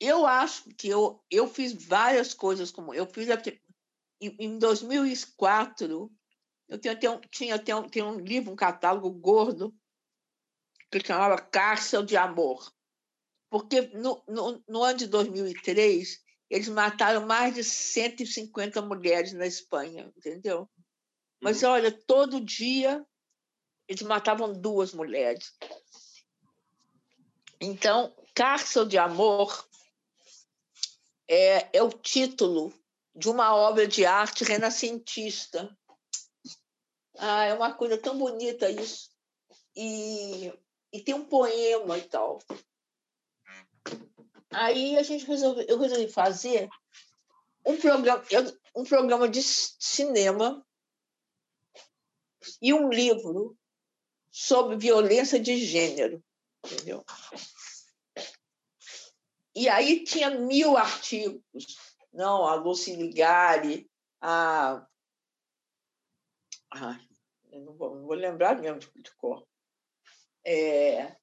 [0.00, 3.28] eu acho que eu, eu fiz várias coisas como eu fiz
[4.20, 6.10] em, em 2004
[6.68, 9.74] eu tinha, tinha, tinha, tinha, tinha um livro, um catálogo gordo
[10.90, 12.72] que chamava Cárcel de Amor.
[13.50, 20.12] Porque no, no, no ano de 2003, eles mataram mais de 150 mulheres na Espanha,
[20.16, 20.68] entendeu?
[21.40, 21.70] Mas uhum.
[21.70, 23.04] olha, todo dia
[23.86, 25.54] eles matavam duas mulheres.
[27.58, 29.67] Então, Cárcel de Amor
[31.28, 32.72] é, é o título
[33.14, 35.76] de uma obra de arte renascentista.
[37.18, 39.10] Ah, é uma coisa tão bonita isso.
[39.76, 40.52] E,
[40.92, 42.38] e tem um poema e tal.
[44.50, 46.68] Aí a gente resolveu, eu resolvi fazer
[47.66, 48.24] um programa,
[48.74, 50.64] um programa de cinema
[52.62, 53.56] e um livro
[54.30, 56.22] sobre violência de gênero,
[56.64, 57.04] entendeu?
[59.58, 61.42] E aí tinha mil artigos,
[62.12, 63.90] não, a Lucy Ligari,
[64.20, 64.86] a,
[66.70, 67.00] ah,
[67.50, 69.44] não, vou, não vou lembrar mesmo de, cor.
[70.44, 71.16] É,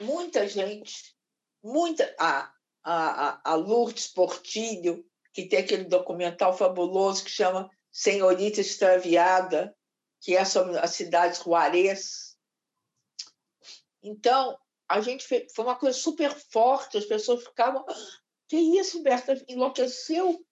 [0.00, 1.16] muita gente
[1.60, 2.54] muita a,
[2.84, 9.76] a, a Lourdes Portilho, que tem aquele documental fabuloso que chama Senhorita Extraviada,
[10.20, 12.36] que é sobre a cidade Juarez.
[14.00, 14.56] Então,
[14.88, 18.18] a gente fez, foi uma coisa super forte, as pessoas ficavam, ah,
[18.48, 20.42] que isso, Berta, enlouqueceu?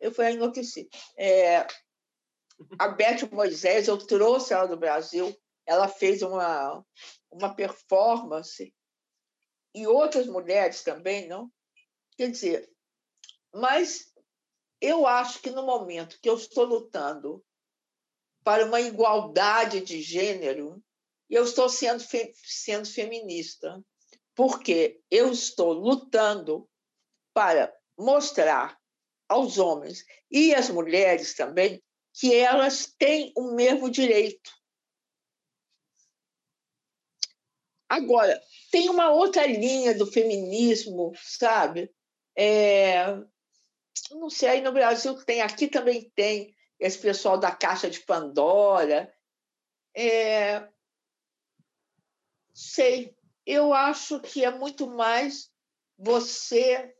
[0.00, 0.88] Eu falei, ah, enlouqueci.
[1.16, 1.66] É,
[2.78, 5.36] a Beth Moisés, eu trouxe ela do Brasil,
[5.66, 6.84] ela fez uma,
[7.30, 8.74] uma performance
[9.74, 11.50] e outras mulheres também, não?
[12.16, 12.70] Quer dizer,
[13.52, 14.12] mas
[14.80, 17.44] eu acho que no momento que eu estou lutando
[18.42, 20.82] para uma igualdade de gênero,
[21.32, 23.82] eu estou sendo, fe sendo feminista,
[24.34, 26.68] porque eu estou lutando
[27.34, 28.78] para mostrar
[29.28, 31.82] aos homens e às mulheres também
[32.14, 34.50] que elas têm o mesmo direito
[37.92, 41.92] Agora, tem uma outra linha do feminismo, sabe?
[42.34, 43.04] É,
[44.12, 49.12] não sei, aí no Brasil tem, aqui também tem esse pessoal da Caixa de Pandora.
[49.94, 50.66] É,
[52.52, 55.50] sei, eu acho que é muito mais
[55.98, 56.94] você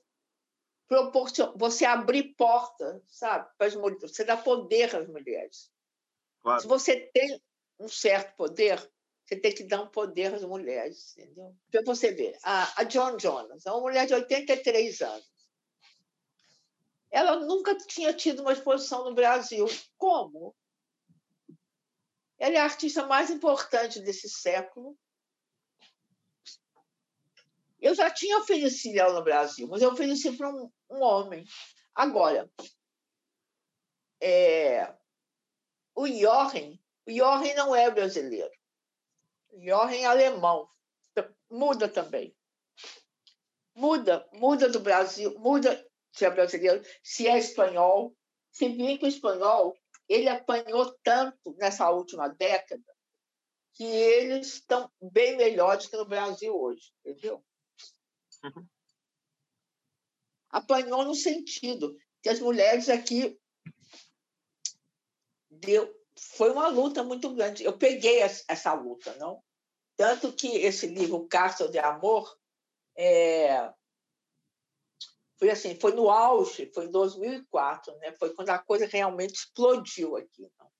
[0.88, 1.52] proporcion...
[1.56, 5.72] você abrir porta, sabe, para as mulheres, você dá poder às mulheres.
[6.42, 6.60] Claro.
[6.60, 7.40] Se você tem
[7.78, 8.78] um certo poder,
[9.24, 11.56] você tem que dar um poder às mulheres, entendeu?
[11.70, 15.32] Para você ver, a, a John Jonas, é uma mulher de 83 anos.
[17.10, 19.66] Ela nunca tinha tido uma exposição no Brasil.
[19.98, 20.54] Como?
[22.38, 24.98] Ela é a artista mais importante desse século.
[27.82, 31.44] Eu já tinha oferecido ela no Brasil, mas eu ofereci para um, um homem.
[31.92, 32.48] Agora,
[34.20, 34.94] é,
[35.92, 38.52] o Jochen, o Jochen não é brasileiro.
[39.58, 40.68] Jochen alemão.
[41.50, 42.34] Muda também.
[43.74, 48.16] Muda, muda do Brasil, muda se é brasileiro, se é espanhol.
[48.50, 49.76] Se bem que o espanhol
[50.08, 52.84] ele apanhou tanto nessa última década
[53.74, 57.42] que eles estão bem melhores que no Brasil hoje, entendeu?
[58.44, 58.66] Uhum.
[60.50, 63.38] Apanhou no sentido que as mulheres aqui
[65.50, 67.64] deu, foi uma luta muito grande.
[67.64, 69.42] Eu peguei essa luta, não?
[69.96, 72.36] Tanto que esse livro, Castro de Amor,
[72.96, 73.72] é,
[75.38, 78.12] foi assim, foi no auge, foi em 2004, né?
[78.12, 80.50] Foi quando a coisa realmente explodiu aqui.
[80.58, 80.70] Não?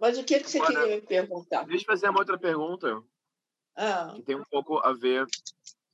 [0.00, 1.64] Mas o que, que você Olha, queria me perguntar?
[1.64, 3.02] Deixa eu fazer uma outra pergunta,
[3.76, 4.12] ah.
[4.14, 5.26] que tem um pouco a ver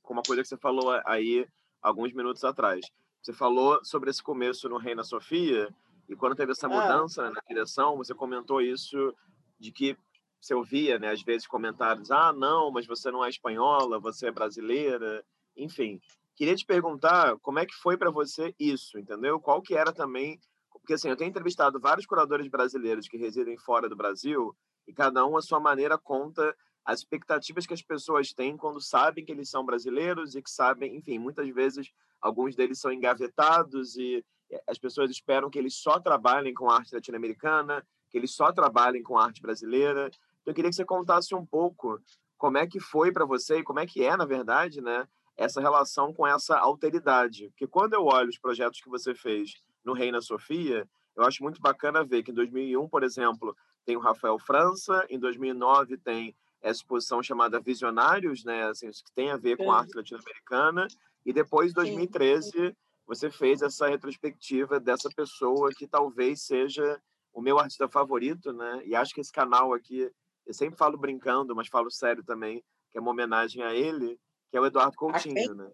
[0.01, 1.47] com uma coisa que você falou aí
[1.81, 2.85] alguns minutos atrás.
[3.21, 5.69] Você falou sobre esse começo no Reina Sofia,
[6.09, 6.69] e quando teve essa ah.
[6.69, 7.31] mudança ah.
[7.31, 9.13] na direção, você comentou isso
[9.59, 9.97] de que
[10.39, 14.31] você ouvia, né, às vezes comentários: "Ah, não, mas você não é espanhola, você é
[14.31, 15.23] brasileira",
[15.55, 15.99] enfim,
[16.35, 19.39] queria te perguntar como é que foi para você isso, entendeu?
[19.39, 20.39] Qual que era também
[20.81, 24.55] porque assim, eu tenho entrevistado vários curadores brasileiros que residem fora do Brasil
[24.87, 29.23] e cada um a sua maneira conta as expectativas que as pessoas têm quando sabem
[29.23, 34.25] que eles são brasileiros e que sabem, enfim, muitas vezes alguns deles são engavetados e
[34.67, 39.17] as pessoas esperam que eles só trabalhem com arte latino-americana, que eles só trabalhem com
[39.17, 40.07] arte brasileira.
[40.41, 42.01] Então, eu queria que você contasse um pouco
[42.37, 45.07] como é que foi para você e como é que é, na verdade, né,
[45.37, 47.49] essa relação com essa alteridade.
[47.49, 49.53] Porque quando eu olho os projetos que você fez
[49.83, 53.55] no Reina Sofia, eu acho muito bacana ver que em 2001, por exemplo,
[53.85, 59.31] tem o Rafael França, em 2009 tem essa exposição chamada Visionários, né, assim, que tem
[59.31, 60.87] a ver com a arte latino-americana,
[61.25, 62.75] e depois, em 2013,
[63.05, 67.01] você fez essa retrospectiva dessa pessoa que talvez seja
[67.33, 68.81] o meu artista favorito, né?
[68.85, 70.09] E acho que esse canal aqui,
[70.45, 74.19] eu sempre falo brincando, mas falo sério também, que é uma homenagem a ele,
[74.49, 75.71] que é o Eduardo Coutinho, né?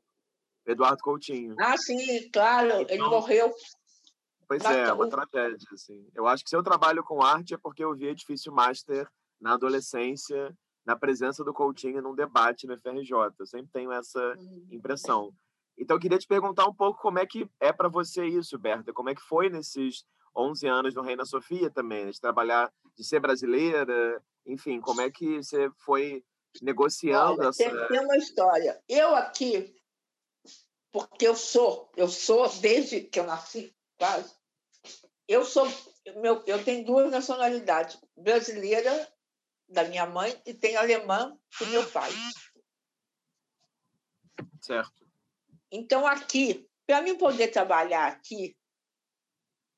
[0.66, 1.56] Eduardo Coutinho.
[1.60, 3.54] Ah, sim, claro, então, ele morreu.
[4.48, 6.08] Pois é, é, uma tragédia, assim.
[6.16, 9.54] Eu acho que se eu trabalho com arte é porque eu vi Edifício Master na
[9.54, 13.12] adolescência, na presença do Coutinho num debate no FRJ.
[13.38, 14.68] Eu sempre tenho essa uhum.
[14.72, 15.34] impressão.
[15.78, 18.94] Então, eu queria te perguntar um pouco como é que é para você isso, Berta.
[18.94, 22.12] Como é que foi nesses 11 anos no Reina Sofia também, né?
[22.12, 26.24] de trabalhar, de ser brasileira, enfim, como é que você foi
[26.62, 27.64] negociando Olha, essa...
[27.64, 28.82] Tem, tem uma história.
[28.88, 29.76] Eu aqui,
[30.92, 34.34] porque eu sou, eu sou desde que eu nasci, quase,
[35.28, 35.68] eu sou,
[36.16, 39.12] meu, eu tenho duas nacionalidades, brasileira
[39.68, 42.12] da minha mãe e tenho alemã do meu pai.
[44.62, 45.08] Certo.
[45.72, 48.58] Então aqui, para mim poder trabalhar aqui,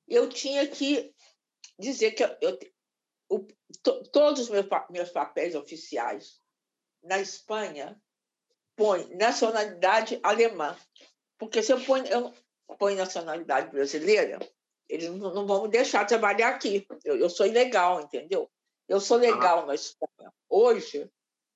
[0.08, 1.14] eu tinha que
[1.78, 2.60] dizer que eu, eu
[3.30, 3.48] o,
[3.84, 6.42] to, todos os meus, meus papéis oficiais
[7.04, 8.00] na Espanha
[8.76, 10.78] põe nacionalidade alemã.
[11.38, 12.34] Porque se eu ponho, eu
[12.78, 14.40] ponho nacionalidade brasileira,
[14.90, 16.86] eles não, não vão me deixar trabalhar aqui.
[17.06, 18.52] Eu, eu sou ilegal, entendeu?
[18.88, 21.10] Eu sou legal na Espanha hoje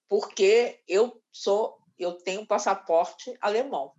[0.07, 3.95] porque eu sou, eu tenho passaporte alemão.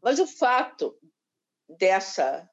[0.00, 0.98] Mas o fato
[1.68, 2.48] dessa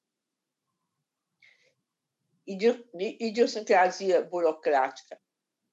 [2.45, 5.17] idiosincrasia burocrática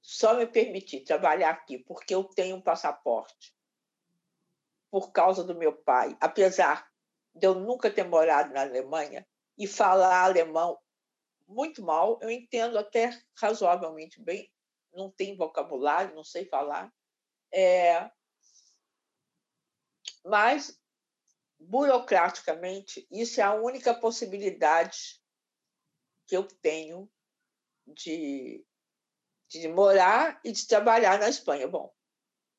[0.00, 3.56] só me permitir trabalhar aqui porque eu tenho um passaporte
[4.90, 6.89] por causa do meu pai, apesar
[7.40, 9.26] de eu nunca ter morado na Alemanha
[9.56, 10.78] e falar alemão
[11.48, 14.52] muito mal, eu entendo até razoavelmente bem,
[14.92, 16.92] não tenho vocabulário, não sei falar,
[17.52, 18.08] é...
[20.24, 20.78] mas
[21.58, 25.20] burocraticamente isso é a única possibilidade
[26.26, 27.10] que eu tenho
[27.86, 28.64] de
[29.48, 31.66] de morar e de trabalhar na Espanha.
[31.66, 31.92] Bom,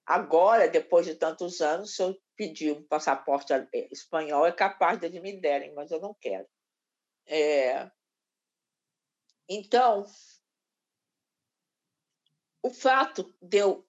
[0.06, 5.20] agora, depois de tantos anos, se eu pedir um passaporte eh, espanhol, é capaz de
[5.20, 6.48] me derem, mas eu não quero.
[7.28, 7.90] É...
[9.48, 10.06] Então,
[12.64, 13.88] o fato de eu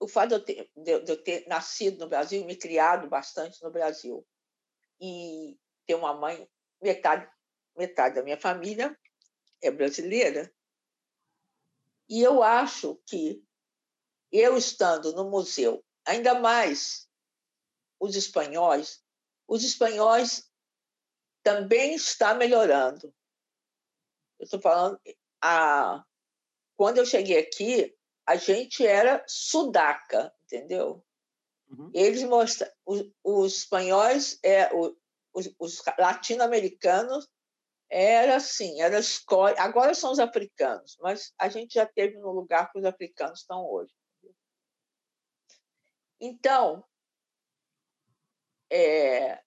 [0.00, 3.70] o fato de eu, ter, de eu, ter, nascido no Brasil, me criado bastante no
[3.70, 4.24] Brasil
[5.00, 6.48] e ter uma mãe
[6.80, 7.28] metade
[7.76, 8.96] metade da minha família
[9.62, 10.52] é brasileira
[12.08, 13.44] e eu acho que
[14.32, 17.08] eu estando no museu, ainda mais
[18.00, 19.02] os espanhóis,
[19.46, 20.50] os espanhóis
[21.42, 23.14] também está melhorando.
[24.38, 25.00] Eu estou falando,
[25.42, 26.04] a,
[26.76, 27.96] quando eu cheguei aqui,
[28.26, 31.04] a gente era sudaca, entendeu?
[31.68, 31.90] Uhum.
[31.94, 37.28] Eles mostram, os, os espanhóis, é, os, os latino-americanos
[37.90, 39.54] era assim, era escola.
[39.58, 43.64] Agora são os africanos, mas a gente já teve no lugar que os africanos estão
[43.64, 43.92] hoje.
[46.20, 46.84] Então,
[48.70, 49.42] é,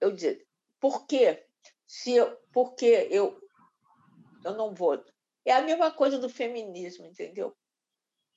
[0.00, 0.46] eu dizer,
[0.80, 1.46] por quê?
[1.86, 3.40] Se eu, porque eu,
[4.44, 5.02] eu não vou.
[5.44, 7.56] É a mesma coisa do feminismo, entendeu?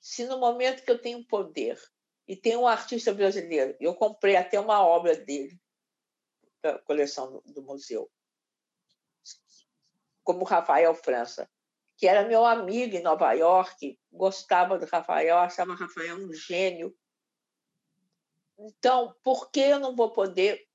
[0.00, 1.80] Se no momento que eu tenho poder
[2.28, 5.60] e tenho um artista brasileiro, eu comprei até uma obra dele,
[6.62, 8.10] da coleção do, do museu,
[10.22, 11.48] como Rafael França,
[11.96, 16.94] que era meu amigo em Nova York, gostava do Rafael, achava Rafael um gênio.
[18.58, 20.66] Então, por que eu não vou poder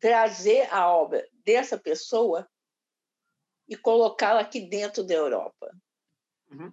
[0.00, 2.48] trazer a obra dessa pessoa
[3.68, 5.70] e colocá-la aqui dentro da Europa?
[6.50, 6.72] Uhum.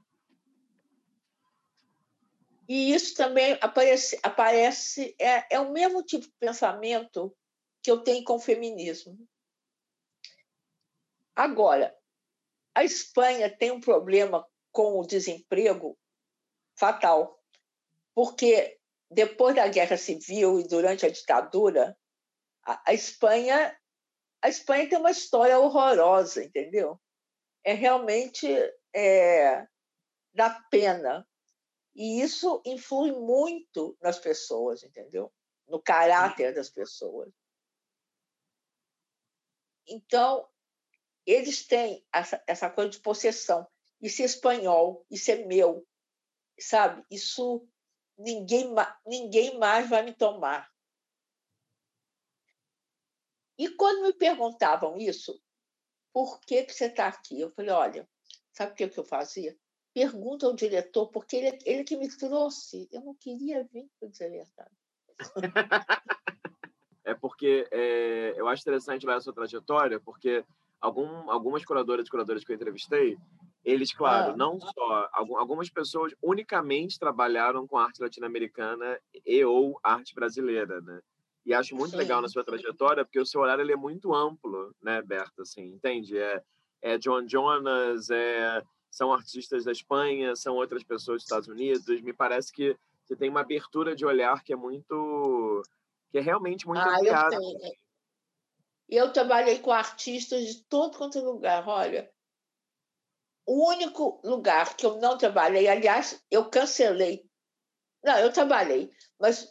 [2.68, 7.36] E isso também aparece, aparece é, é o mesmo tipo de pensamento
[7.84, 9.18] que eu tenho com o feminismo.
[11.36, 11.96] Agora,
[12.74, 15.98] a Espanha tem um problema com o desemprego
[16.76, 17.38] fatal,
[18.16, 18.80] porque
[19.10, 21.98] depois da Guerra Civil e durante a ditadura,
[22.64, 23.78] a, Espanha
[24.42, 27.00] a Espanha tem uma história horrorosa, entendeu?
[27.64, 28.48] É realmente
[28.94, 29.68] é,
[30.34, 31.28] dá pena.
[31.94, 35.32] E isso influi muito nas pessoas, entendeu?
[35.68, 37.30] No caráter das pessoas.
[39.88, 40.50] Então,
[41.26, 43.68] eles têm essa, essa coisa de possessão.
[44.02, 45.88] Isso é espanhol, isso é meu,
[46.60, 47.04] sabe?
[47.10, 47.68] Isso
[48.18, 48.74] ninguém,
[49.06, 50.70] ninguém mais vai me tomar.
[53.58, 55.40] E quando me perguntavam isso,
[56.12, 57.40] por que, que você está aqui?
[57.40, 58.10] Eu falei, olha,
[58.52, 59.56] sabe o que, que eu fazia?
[59.94, 62.88] Pergunta ao diretor, porque ele, ele que me trouxe.
[62.92, 64.76] Eu não queria vir, para dizer a verdade.
[67.04, 70.44] é porque é, eu acho interessante ver a sua trajetória, porque
[70.82, 73.18] algum, algumas curadoras e curadores que eu entrevistei,
[73.64, 74.38] eles, claro, ah.
[74.38, 81.00] não só algumas pessoas unicamente trabalharam com arte latino-americana e ou arte brasileira, né?
[81.46, 81.98] E acho muito Sim.
[81.98, 85.44] legal na sua trajetória, porque o seu olhar ele é muito amplo, né, Berta?
[85.44, 86.18] Assim, entende?
[86.18, 86.42] É,
[86.82, 92.02] é John Jonas, é, são artistas da Espanha, são outras pessoas dos Estados Unidos.
[92.02, 95.64] Me parece que você tem uma abertura de olhar que é muito.
[96.12, 97.36] que é realmente muito ah, ampliada.
[97.36, 97.74] Eu, tenho.
[98.92, 101.66] Eu trabalhei com artistas de todo quanto é lugar.
[101.68, 102.12] Olha,
[103.46, 107.26] o único lugar que eu não trabalhei, aliás, eu cancelei.
[108.04, 109.48] Não, eu trabalhei, mas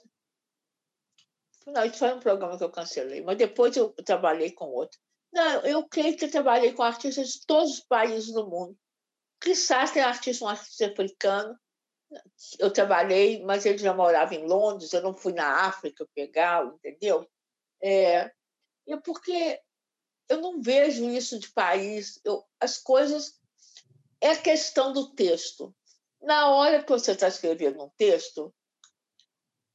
[1.66, 4.98] não, isso foi um programa que eu cancelei, mas depois eu trabalhei com outro.
[5.32, 8.76] Não, eu creio que eu trabalhei com artistas de todos os países do mundo.
[9.40, 11.58] Quizás tem artista, um artista africano.
[12.58, 17.28] Eu trabalhei, mas ele já morava em Londres, eu não fui na África pegá-lo, entendeu?
[17.80, 18.32] É,
[18.92, 19.60] é porque
[20.28, 22.20] eu não vejo isso de país.
[22.24, 23.38] Eu, as coisas.
[24.20, 25.74] É a questão do texto.
[26.20, 28.54] Na hora que você está escrevendo um texto,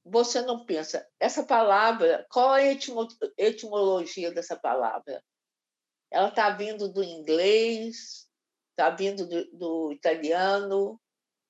[0.06, 5.24] você não pensa, essa palavra, qual a etimologia dessa palavra?
[6.12, 8.30] Ela está vindo do inglês,
[8.70, 11.02] está vindo do, do, italiano,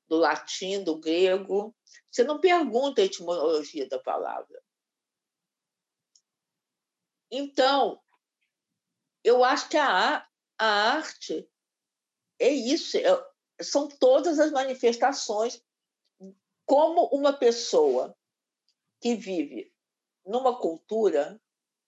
[0.07, 1.75] do latim, do grego.
[2.09, 4.63] Você não pergunta a etimologia da palavra.
[7.37, 8.01] Então,
[9.21, 10.25] eu acho que a,
[10.57, 11.45] a arte
[12.39, 13.03] é isso, é,
[13.61, 15.61] são todas as manifestações
[16.65, 18.17] como uma pessoa
[19.01, 19.69] que vive
[20.25, 21.37] numa cultura,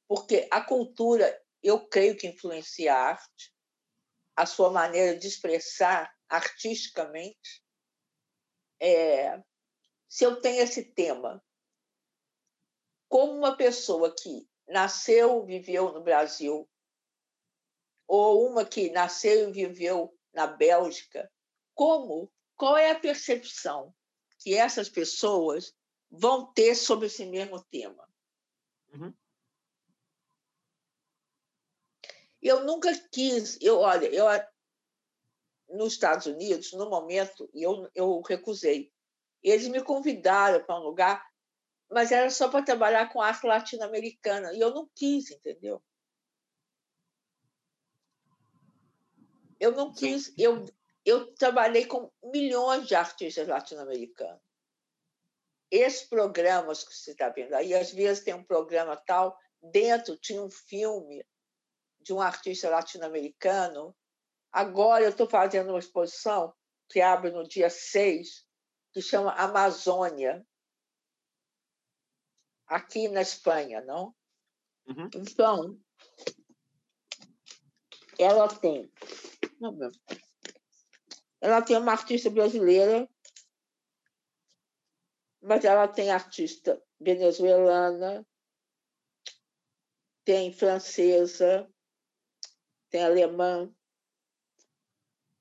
[0.06, 3.56] porque a cultura, eu creio que influencia a arte,
[4.36, 7.64] a sua maneira de expressar artisticamente.
[8.82, 9.42] É,
[10.10, 11.42] se eu tenho esse tema,
[13.08, 16.70] como uma pessoa que nasceu, viveu no Brasil,
[18.08, 21.32] ou uma que nasceu e viveu na Bélgica,
[21.74, 23.94] como, qual é a percepção
[24.40, 25.76] que essas pessoas
[26.10, 28.08] vão ter sobre esse mesmo tema.
[28.94, 29.14] Uhum.
[32.42, 34.26] Eu nunca quis, eu olha, eu
[35.70, 38.92] nos Estados Unidos, no momento, eu, eu recusei.
[39.44, 41.26] Eles me convidaram para um lugar,
[41.90, 45.82] mas era só para trabalhar com arte latino-americana, e eu não quis, entendeu?
[49.60, 50.66] Eu não quis, eu,
[51.04, 54.42] eu trabalhei com milhões de artistas latino-americanos
[55.70, 60.42] esses programas que você está vendo aí, às vezes tem um programa tal, dentro tinha
[60.42, 61.26] um filme
[62.02, 63.96] de um artista latino-americano.
[64.52, 66.54] Agora eu estou fazendo uma exposição
[66.90, 68.46] que abre no dia 6,
[68.94, 70.46] que chama Amazônia,
[72.68, 74.14] aqui na Espanha, não?
[74.88, 75.10] Uhum.
[75.16, 75.80] Então,
[78.20, 78.92] ela tem.
[81.42, 83.10] Ela tem uma artista brasileira
[85.48, 88.28] mas ela tem artista venezuelana,
[90.26, 91.72] tem francesa,
[92.90, 93.74] tem alemã,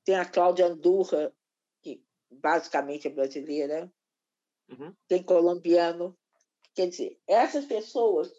[0.05, 1.35] tem a Cláudia Andurra,
[1.83, 3.93] que basicamente é brasileira,
[4.69, 4.95] uhum.
[5.09, 6.17] tem colombiano.
[6.77, 8.31] Quer dizer, essas pessoas,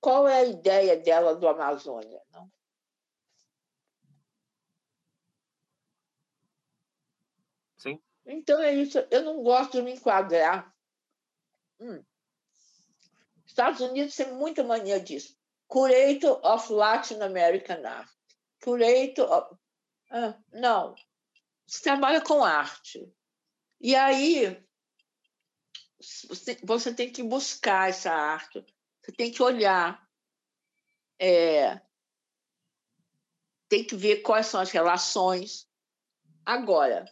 [0.00, 2.22] qual é a ideia dela do Amazônia?
[2.30, 2.48] Não?
[8.24, 8.98] Então é isso.
[9.10, 10.72] Eu não gosto de me enquadrar.
[11.80, 12.04] Hum.
[13.44, 15.36] Estados Unidos tem muita mania disso.
[15.66, 18.08] Curator of Latin American Art.
[18.62, 19.56] Curator of...
[20.08, 20.94] Ah, não.
[21.66, 23.12] Você trabalha com arte.
[23.80, 24.64] E aí
[26.62, 28.64] você tem que buscar essa arte.
[29.02, 30.06] Você tem que olhar.
[31.18, 31.80] É,
[33.68, 35.68] tem que ver quais são as relações.
[36.44, 37.04] Agora,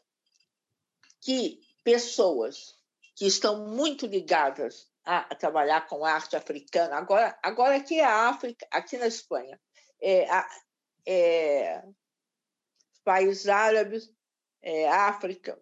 [1.21, 2.77] que pessoas
[3.15, 8.67] que estão muito ligadas a, trabalhar com arte africana, agora, agora aqui é a África,
[8.71, 9.61] aqui na Espanha,
[10.01, 10.27] é,
[11.07, 11.83] é,
[13.05, 14.13] países árabes,
[14.63, 15.59] é, África,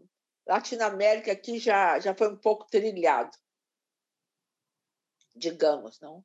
[0.49, 3.37] Latinoamérica aqui já, já foi um pouco trilhado,
[5.37, 6.25] digamos, não?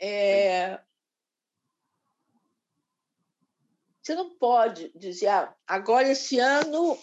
[0.00, 0.80] É,
[4.00, 6.96] você não pode dizer, ah, agora esse ano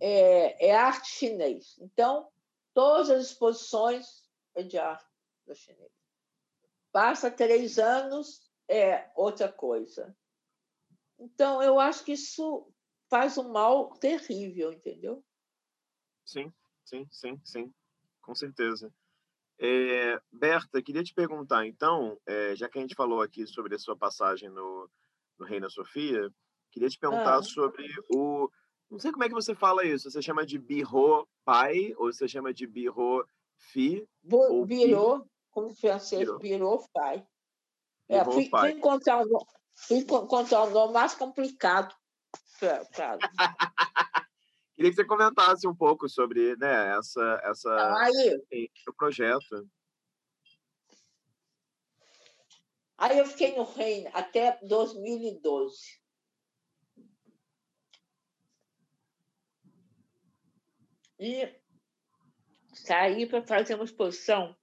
[0.00, 1.76] é, é arte chinês.
[1.80, 2.32] Então,
[2.72, 4.24] todas as exposições
[4.54, 5.06] é de arte
[5.46, 5.92] do chinês.
[6.90, 10.16] Passa três anos, é outra coisa.
[11.18, 12.72] Então, eu acho que isso
[13.08, 15.24] faz um mal terrível, entendeu?
[16.24, 16.52] Sim,
[16.84, 17.72] sim, sim, sim,
[18.20, 18.92] com certeza.
[19.60, 23.78] É, Berta, queria te perguntar, então, é, já que a gente falou aqui sobre a
[23.78, 24.88] sua passagem no,
[25.38, 26.30] no Reina Sofia,
[26.70, 27.42] queria te perguntar ah.
[27.42, 28.48] sobre o.
[28.90, 30.10] Não sei como é que você fala isso.
[30.10, 33.26] Você chama de birro pai ou você chama de birro
[33.56, 34.06] fi?
[34.22, 37.26] Bo, birro, como francês, birro pai.
[38.08, 38.70] É, fui, pai.
[38.70, 39.28] Fui encontrar, um,
[39.74, 41.94] fui encontrar um nome mais complicado
[44.74, 49.68] Queria que você comentasse um pouco sobre né, essa, essa então, aí, o projeto.
[52.96, 56.00] Aí eu fiquei no reino até 2012.
[61.20, 61.52] E
[62.72, 64.56] saí para fazer uma exposição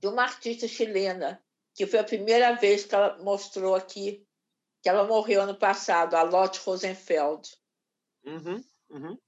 [0.00, 1.42] de uma artista chilena,
[1.74, 4.26] que foi a primeira vez que ela mostrou aqui,
[4.86, 7.58] que ela morreu ano passado, a Lotte Rosenfeld.
[8.24, 9.18] Uhum, uhum.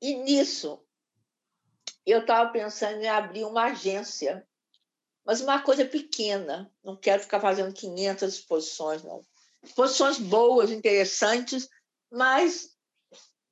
[0.00, 0.82] E nisso,
[2.06, 4.48] eu estava pensando em abrir uma agência,
[5.22, 6.72] mas uma coisa pequena.
[6.82, 9.20] Não quero ficar fazendo 500 exposições, não.
[9.62, 11.68] Exposições boas, interessantes,
[12.10, 12.74] mas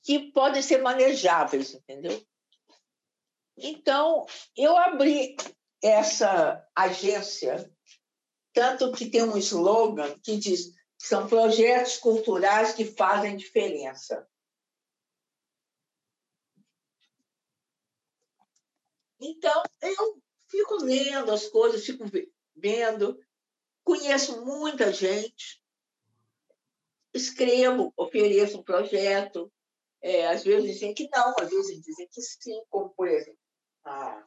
[0.01, 2.27] que podem ser manejáveis, entendeu?
[3.55, 4.25] Então,
[4.57, 5.37] eu abri
[5.83, 7.71] essa agência,
[8.53, 14.29] tanto que tem um slogan que diz são projetos culturais que fazem diferença.
[19.19, 22.05] Então, eu fico lendo as coisas, fico
[22.55, 23.19] vendo,
[23.83, 25.61] conheço muita gente,
[27.13, 29.53] escrevo, ofereço um projeto.
[30.01, 33.39] É, às vezes dizem que não, às vezes dizem que sim, como, por exemplo,
[33.85, 34.27] a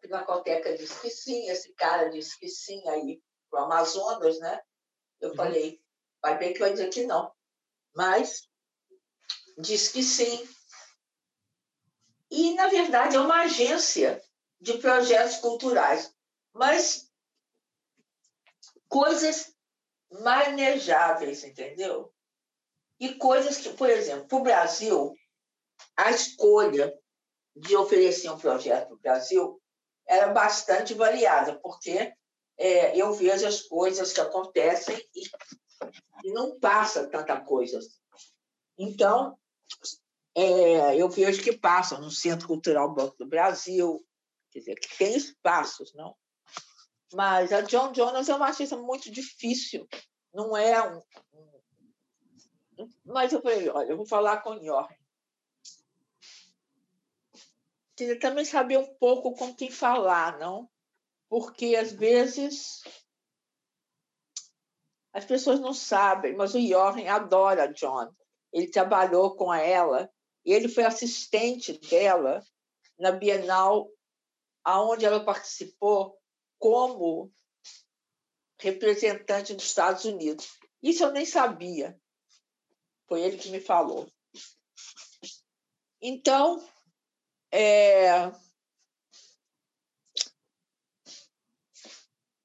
[0.00, 3.20] Pinacoteca diz que sim, esse cara diz que sim aí
[3.52, 4.60] o Amazonas, né?
[5.20, 5.36] Eu uhum.
[5.36, 5.82] falei,
[6.22, 7.32] vai ver que vai dizer que não.
[7.94, 8.48] Mas
[9.58, 10.48] diz que sim.
[12.30, 14.22] E, na verdade, é uma agência
[14.60, 16.14] de projetos culturais,
[16.52, 17.10] mas
[18.88, 19.54] coisas
[20.10, 22.12] manejáveis, entendeu?
[22.98, 25.16] E coisas que, por exemplo, para o Brasil,
[25.96, 26.96] a escolha
[27.56, 29.62] de oferecer um projeto para o Brasil
[30.06, 32.12] era bastante variada, porque
[32.60, 35.22] é, eu vejo as coisas que acontecem e,
[36.24, 37.80] e não passa tanta coisa.
[38.78, 39.38] Então,
[40.34, 44.06] é, eu vejo que passa no Centro Cultural Banco do Brasil,
[44.50, 46.14] quer dizer, que tem espaços, não?
[47.14, 49.88] Mas a John Jonas é uma artista muito difícil,
[50.32, 51.02] não é um.
[53.04, 55.00] Mas eu falei, olha, eu vou falar com o Jorge.
[57.96, 60.69] Queria também saber um pouco com quem falar, não?
[61.30, 62.82] Porque às vezes
[65.12, 68.12] as pessoas não sabem, mas o Jorge adora a John.
[68.52, 70.12] Ele trabalhou com ela
[70.44, 72.44] e ele foi assistente dela
[72.98, 73.88] na Bienal,
[74.64, 76.18] aonde ela participou
[76.58, 77.32] como
[78.58, 80.58] representante dos Estados Unidos.
[80.82, 81.98] Isso eu nem sabia.
[83.08, 84.10] Foi ele que me falou.
[86.00, 86.64] Então,
[87.52, 88.30] é...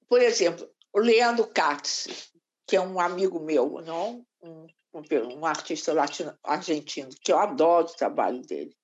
[0.07, 2.32] por exemplo, o Leandro Katz,
[2.68, 4.26] que é um amigo meu, não?
[4.41, 8.76] Um, um artista latino, argentino, que eu adoro o trabalho dele.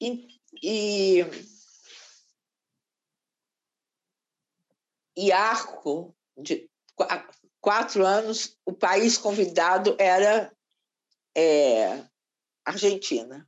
[0.00, 0.28] E,
[0.62, 1.24] e
[5.16, 6.70] e arco de
[7.60, 10.50] quatro anos, o país convidado era
[11.34, 12.04] é,
[12.64, 13.46] Argentina.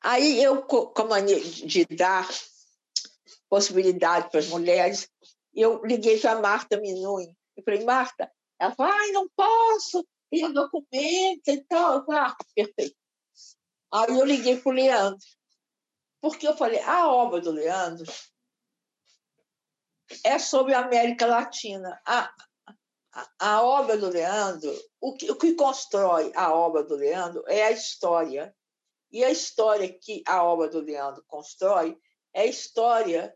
[0.00, 2.28] Aí eu, com a de dar
[3.48, 5.08] possibilidade para as mulheres,
[5.54, 7.28] eu liguei para a Marta Minui.
[7.56, 11.94] e falei, Marta, ela falou, ai, não posso, tem documento e tal.
[11.94, 12.96] Eu falei, ah, perfeito.
[13.92, 15.26] Aí eu liguei para o Leandro,
[16.20, 18.12] porque eu falei, a obra do Leandro
[20.24, 22.00] é sobre a América Latina.
[22.04, 22.34] A,
[23.12, 27.64] a, a obra do Leandro, o que, o que constrói a obra do Leandro é
[27.64, 28.54] a história.
[29.12, 31.96] E a história que a obra do Leandro constrói
[32.34, 33.34] é a história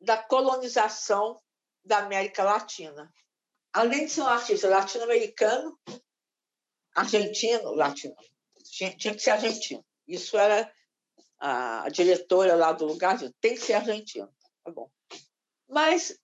[0.00, 1.40] da colonização
[1.84, 3.12] da América Latina.
[3.72, 5.78] Além de ser um artista latino-americano,
[6.94, 8.16] argentino, latino,
[8.64, 9.84] tinha, que ser argentino.
[10.08, 10.72] Isso era
[11.38, 14.34] a diretora lá do lugar, tem que ser argentino.
[14.64, 14.90] Tá bom.
[15.68, 16.18] Mas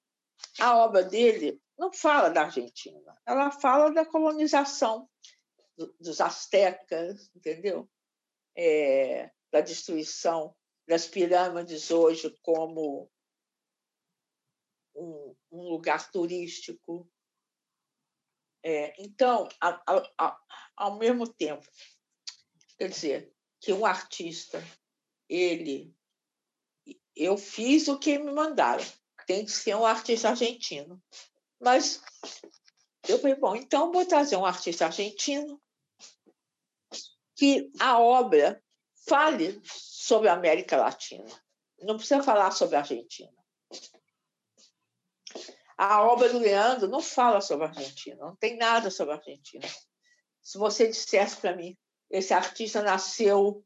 [0.58, 5.08] a obra dele não fala da Argentina, ela fala da colonização
[6.00, 7.88] dos astecas, entendeu?
[8.56, 10.54] É, da destruição
[10.86, 13.10] das pirâmides hoje como
[14.94, 17.08] um, um lugar turístico.
[18.64, 20.40] É, então, a, a, a,
[20.76, 21.66] ao mesmo tempo,
[22.78, 24.62] quer dizer, que um artista,
[25.28, 25.94] ele,
[27.14, 28.84] eu fiz o que me mandaram,
[29.26, 31.02] tem que ser um artista argentino.
[31.60, 32.02] Mas
[33.08, 35.60] eu falei, bom, então vou trazer um artista argentino
[37.36, 38.62] que a obra
[39.08, 39.60] fale
[40.12, 41.24] sobre a América Latina.
[41.80, 43.32] Não precisa falar sobre a Argentina.
[45.78, 49.66] A obra do Leandro não fala sobre a Argentina, não tem nada sobre a Argentina.
[50.42, 51.78] Se você dissesse para mim,
[52.10, 53.64] esse artista nasceu,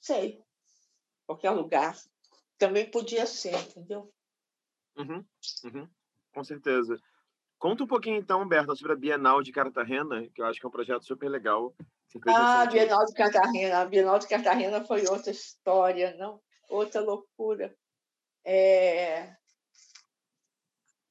[0.00, 0.42] sei,
[1.26, 1.94] qualquer lugar,
[2.56, 4.10] também podia ser, entendeu?
[4.96, 5.22] Uhum,
[5.64, 5.88] uhum,
[6.32, 6.98] com certeza.
[7.58, 10.68] Conta um pouquinho então, Berta, sobre a Bienal de Cartagena, que eu acho que é
[10.68, 11.76] um projeto super legal.
[12.26, 13.80] Ah, a Bienal de Cartagena.
[13.80, 16.40] A Bienal de Cartagena foi outra história, não?
[16.68, 17.76] Outra loucura.
[18.44, 19.36] É...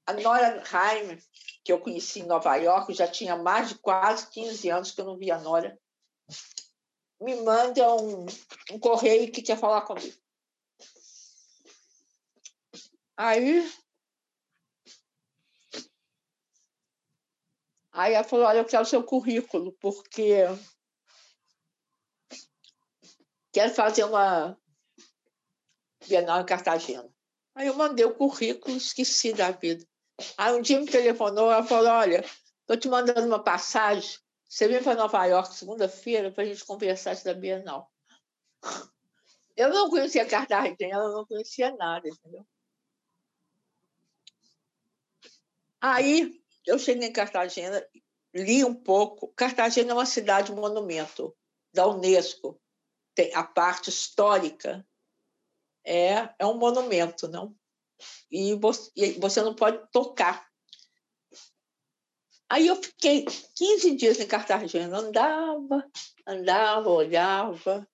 [0.06, 1.18] A Nora Haim,
[1.64, 5.06] que eu conheci em Nova York, já tinha mais de quase 15 anos que eu
[5.06, 5.78] não via a Nora,
[7.20, 8.26] me manda um,
[8.72, 10.16] um correio que quer falar comigo.
[13.18, 13.70] Aí,
[17.92, 20.44] aí ela falou, olha, eu quero o seu currículo, porque
[23.58, 24.56] quero fazer uma
[26.08, 27.10] Bienal em Cartagena.
[27.56, 29.84] Aí eu mandei o currículo, esqueci da vida.
[30.38, 32.24] Aí um dia me telefonou, ela falou: Olha,
[32.62, 34.20] estou te mandando uma passagem.
[34.48, 37.92] Você vem para Nova York segunda-feira para a gente conversar da Bienal.
[39.58, 42.46] Eu não conhecia Cartagena, ela não conhecia nada, entendeu?
[45.82, 47.84] Aí eu cheguei em Cartagena,
[48.36, 49.34] li um pouco.
[49.36, 51.36] Cartagena é uma cidade monumento
[51.74, 52.62] da Unesco.
[53.18, 54.88] Tem a parte histórica
[55.84, 57.58] é, é um monumento, não?
[58.30, 60.48] e você, não pode tocar.
[62.48, 63.26] Aí eu fiquei
[63.56, 65.90] 15 dias em Cartagena, andava,
[66.28, 67.90] andava, olhava,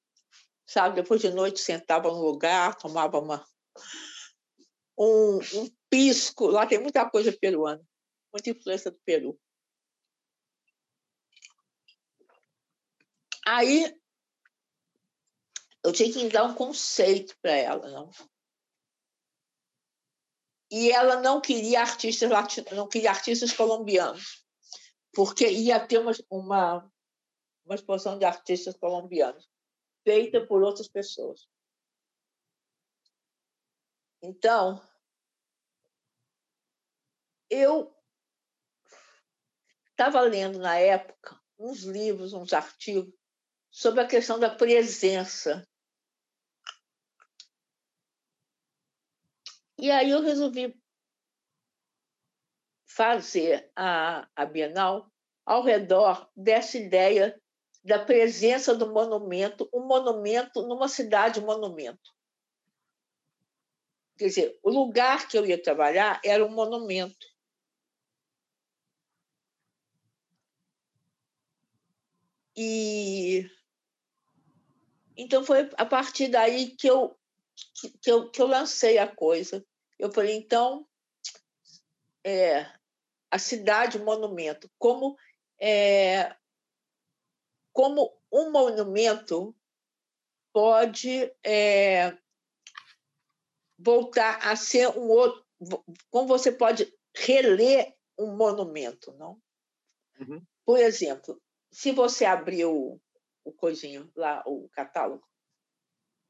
[0.68, 0.98] sabe?
[0.98, 3.48] Depois de noite sentava no lugar, tomava uma,
[5.00, 6.48] um, um pisco.
[6.48, 7.82] Lá tem muita coisa peruana,
[8.34, 9.40] muita influência do Peru.
[13.48, 14.03] Aí
[15.84, 18.10] eu tinha que dar um conceito para ela, não?
[20.76, 24.44] e ela não queria artistas latinos, não queria artistas colombianos,
[25.14, 26.92] porque ia ter uma, uma,
[27.64, 29.48] uma exposição de artistas colombianos
[30.04, 31.48] feita por outras pessoas.
[34.20, 34.82] Então,
[37.52, 37.96] eu
[39.92, 43.14] estava lendo na época uns livros, uns artigos
[43.70, 45.64] sobre a questão da presença
[49.84, 50.74] E aí eu resolvi
[52.86, 55.12] fazer a, a Bienal
[55.46, 57.38] ao redor dessa ideia
[57.84, 62.16] da presença do monumento, um monumento numa cidade monumento.
[64.18, 67.28] Quer dizer, o lugar que eu ia trabalhar era um monumento.
[72.56, 73.52] E
[75.18, 77.20] então foi a partir daí que eu
[78.02, 79.62] que eu, que eu lancei a coisa.
[80.04, 80.86] Eu falei, então,
[82.26, 82.70] é,
[83.32, 85.18] a cidade monumento, como,
[85.58, 86.36] é,
[87.72, 89.56] como um monumento
[90.52, 92.18] pode é,
[93.80, 95.42] voltar a ser um outro,
[96.10, 99.42] como você pode reler um monumento, não?
[100.20, 100.46] Uhum.
[100.66, 103.00] Por exemplo, se você abrir o,
[103.46, 105.26] o coisinho lá, o catálogo,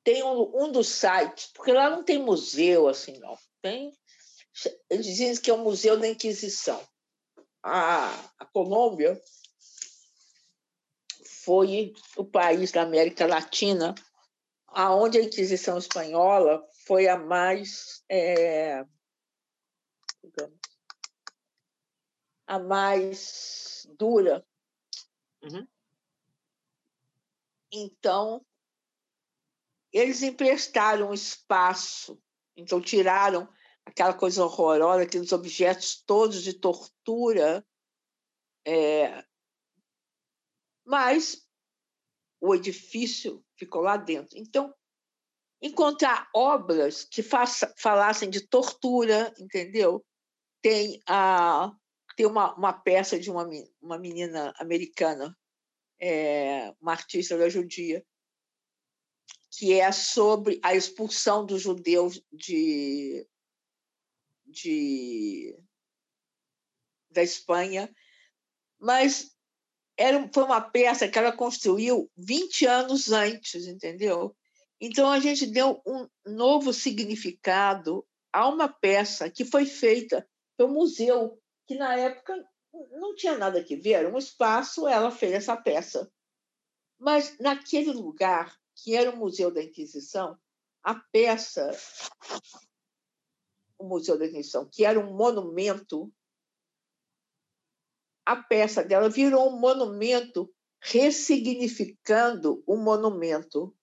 [0.03, 3.35] tem um, um dos sites, porque lá não tem museu assim, não.
[3.63, 3.97] Tem,
[4.89, 6.85] eles dizem que é o Museu da Inquisição.
[7.63, 9.19] A, a Colômbia
[11.45, 13.95] foi o país da América Latina
[14.67, 18.83] aonde a Inquisição espanhola foi a mais é,
[20.21, 20.59] digamos,
[22.45, 24.45] a mais dura.
[25.41, 25.65] Uhum.
[27.71, 28.45] Então,
[29.93, 32.21] eles emprestaram espaço,
[32.55, 33.47] então tiraram
[33.85, 37.65] aquela coisa horrorosa, aqueles objetos todos de tortura,
[38.65, 39.23] é...
[40.85, 41.45] mas
[42.39, 44.37] o edifício ficou lá dentro.
[44.37, 44.73] Então,
[45.61, 50.05] encontrar obras que faça, falassem de tortura, entendeu?
[50.61, 51.71] Tem, a,
[52.17, 53.47] tem uma, uma peça de uma,
[53.81, 55.37] uma menina americana,
[56.01, 58.05] é, uma artista da judia,
[59.57, 63.27] que é sobre a expulsão dos judeus de,
[64.45, 65.55] de
[67.11, 67.93] da Espanha,
[68.79, 69.31] mas
[69.95, 74.35] era, foi uma peça que ela construiu 20 anos antes, entendeu?
[74.81, 80.27] Então, a gente deu um novo significado a uma peça que foi feita
[80.57, 82.35] pelo museu, que na época
[82.91, 86.11] não tinha nada a ver, era um espaço, ela fez essa peça.
[86.99, 90.37] Mas naquele lugar, que era o Museu da Inquisição,
[90.83, 91.71] a peça,
[93.79, 96.13] o Museu da Inquisição, que era um monumento,
[98.25, 103.73] a peça dela virou um monumento ressignificando o monumento.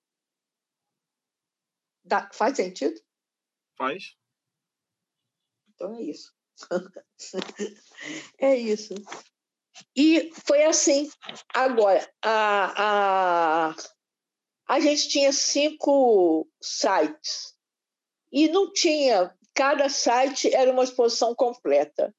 [2.04, 3.00] Dá, faz sentido?
[3.78, 4.18] Faz.
[5.70, 6.34] Então é isso.
[8.38, 8.94] é isso.
[9.96, 11.10] E foi assim.
[11.54, 13.74] Agora, a, a,
[14.70, 17.56] a gente tinha cinco sites
[18.30, 19.36] e não tinha.
[19.52, 22.14] Cada site era uma exposição completa.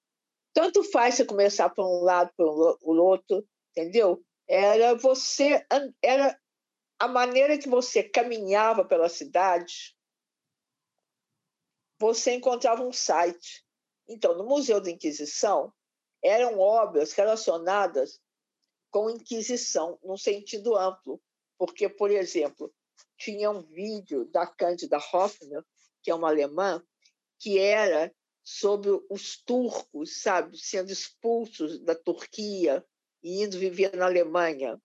[0.53, 4.22] Tanto faz você começar por um lado, por um outro, entendeu?
[4.49, 5.65] Era você,
[6.02, 6.38] era
[6.99, 9.95] a maneira que você caminhava pela cidade,
[11.98, 13.65] você encontrava um site.
[14.10, 15.72] Então, no Museu da Inquisição,
[16.22, 18.19] eram obras relacionadas
[18.91, 21.18] com Inquisição, num sentido amplo,
[21.62, 22.74] porque, por exemplo,
[23.16, 25.64] tinha um vídeo da Cândida Hoffner,
[26.02, 26.84] que é uma alemã,
[27.40, 28.12] que era
[28.44, 32.84] sobre os turcos, sabe, sendo expulsos da Turquia
[33.22, 34.82] e indo viver na Alemanha.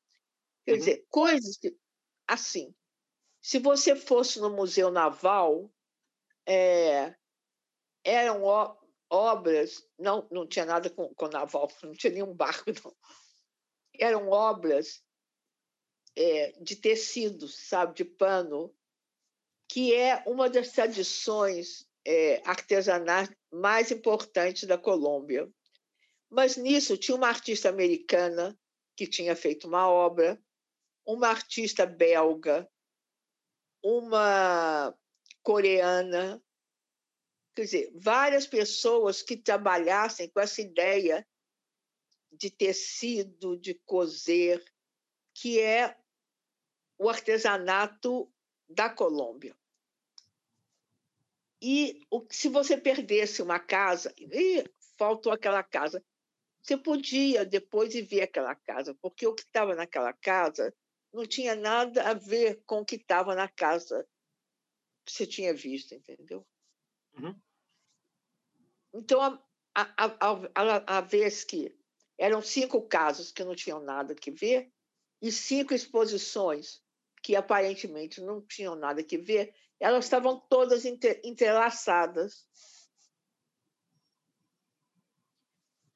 [0.67, 0.79] Quer uhum.
[0.79, 1.75] dizer, coisas que
[2.29, 2.75] assim,
[3.41, 5.73] se você fosse no Museu Naval,
[6.47, 7.17] é,
[8.05, 8.43] eram
[9.09, 12.95] obras, não, não tinha nada com, com naval, não tinha nenhum barco, não.
[13.99, 15.06] Eram obras
[16.17, 18.75] é, de tecidos, sabe, de pano,
[19.69, 25.51] que é uma das tradições é, artesanais mais importantes da Colômbia.
[26.31, 28.59] Mas nisso tinha uma artista americana
[28.97, 30.43] que tinha feito uma obra,
[31.05, 32.69] uma artista belga,
[33.83, 34.97] uma
[35.43, 36.43] coreana,
[37.55, 41.27] quer dizer, várias pessoas que trabalhassem com essa ideia
[42.33, 44.65] de tecido, de coser,
[45.35, 45.97] que é
[46.99, 48.31] o artesanato
[48.69, 49.57] da Colômbia.
[51.61, 54.65] E se você perdesse uma casa, e
[54.99, 56.05] faltou aquela casa,
[56.63, 60.75] você podia depois ir ver aquela casa, porque o que estava naquela casa
[61.13, 64.07] não tinha nada a ver com o que estava na casa
[65.05, 66.47] que você tinha visto, entendeu?
[67.15, 67.41] Uhum.
[68.93, 69.41] Então, a,
[69.75, 71.75] a, a, a, vez que
[72.19, 74.73] eram cinco casos que não tinham nada a ver
[75.23, 76.83] e cinco exposições
[77.27, 82.47] que aparentemente não tinham nada a ver, elas estavam todas entrelaçadas.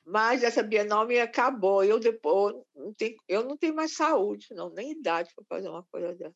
[0.05, 1.85] Mas essa Bienal me acabou.
[1.85, 5.85] Eu depois não tenho, eu não tenho mais saúde, não, nem idade para fazer uma
[5.85, 6.35] coisa dessa.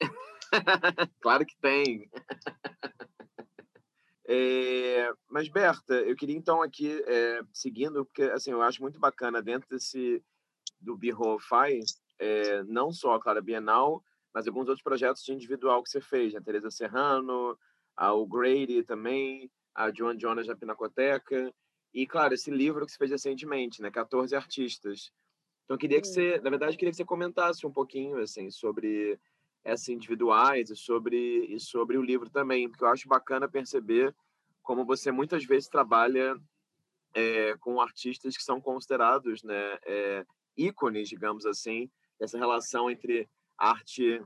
[1.20, 2.10] claro que tem.
[4.24, 9.42] É, mas, Berta, eu queria então aqui, é, seguindo, porque assim, eu acho muito bacana
[9.42, 10.24] dentro desse
[10.80, 11.80] do Birro Fai,
[12.20, 14.02] é, não só a Clara Bienal,
[14.34, 16.38] mas alguns outros projetos de individual que você fez, né?
[16.38, 17.58] a Teresa Serrano,
[17.96, 21.52] a o Grady também, a Joan Jonas da Pinacoteca,
[21.94, 23.90] e, claro, esse livro que você fez recentemente, né?
[23.90, 25.12] 14 artistas.
[25.64, 29.18] Então, eu queria que você, na verdade, queria que você comentasse um pouquinho, assim, sobre
[29.62, 34.14] essas individuais e sobre, e sobre o livro também, porque eu acho bacana perceber
[34.62, 36.36] como você muitas vezes trabalha
[37.14, 40.26] é, com artistas que são considerados né, é,
[40.56, 44.22] ícones, digamos assim, dessa relação entre arte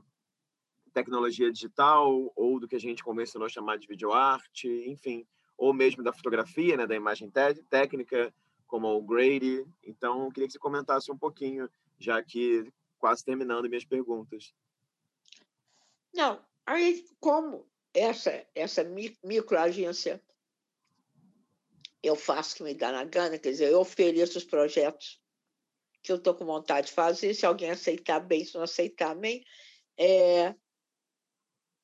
[0.93, 6.11] tecnologia digital ou do que a gente convencionou chamar de videoarte, enfim, ou mesmo da
[6.11, 7.31] fotografia, né, da imagem
[7.69, 8.33] técnica,
[8.65, 9.65] como o Grady.
[9.83, 14.53] Então, queria que você comentasse um pouquinho, já que quase terminando minhas perguntas.
[16.13, 18.83] Não, aí como essa essa
[19.23, 20.21] microagência
[22.01, 25.19] eu faço que me dá na gana, quer dizer, eu ofereço os projetos
[26.07, 29.43] que eu estou com vontade de fazer, se alguém aceitar bem, se não aceitar bem.
[29.99, 30.55] É...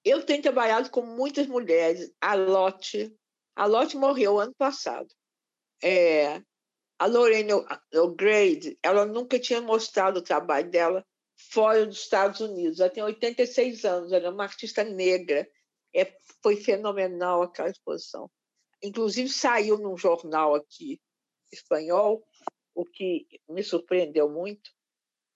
[0.03, 2.09] Eu tenho trabalhado com muitas mulheres.
[2.21, 3.13] A Lotte,
[3.53, 5.13] a Lotte morreu ano passado.
[5.83, 6.41] É...
[6.97, 7.51] A Lorraine
[7.93, 11.05] O'Grady, ela nunca tinha mostrado o trabalho dela
[11.51, 12.79] fora dos Estados Unidos.
[12.79, 15.45] Ela tem 86 anos, ela é uma artista negra.
[15.93, 18.31] É, foi fenomenal aquela exposição.
[18.81, 21.01] Inclusive, saiu num jornal aqui
[21.51, 22.25] espanhol,
[22.73, 24.71] o que me surpreendeu muito,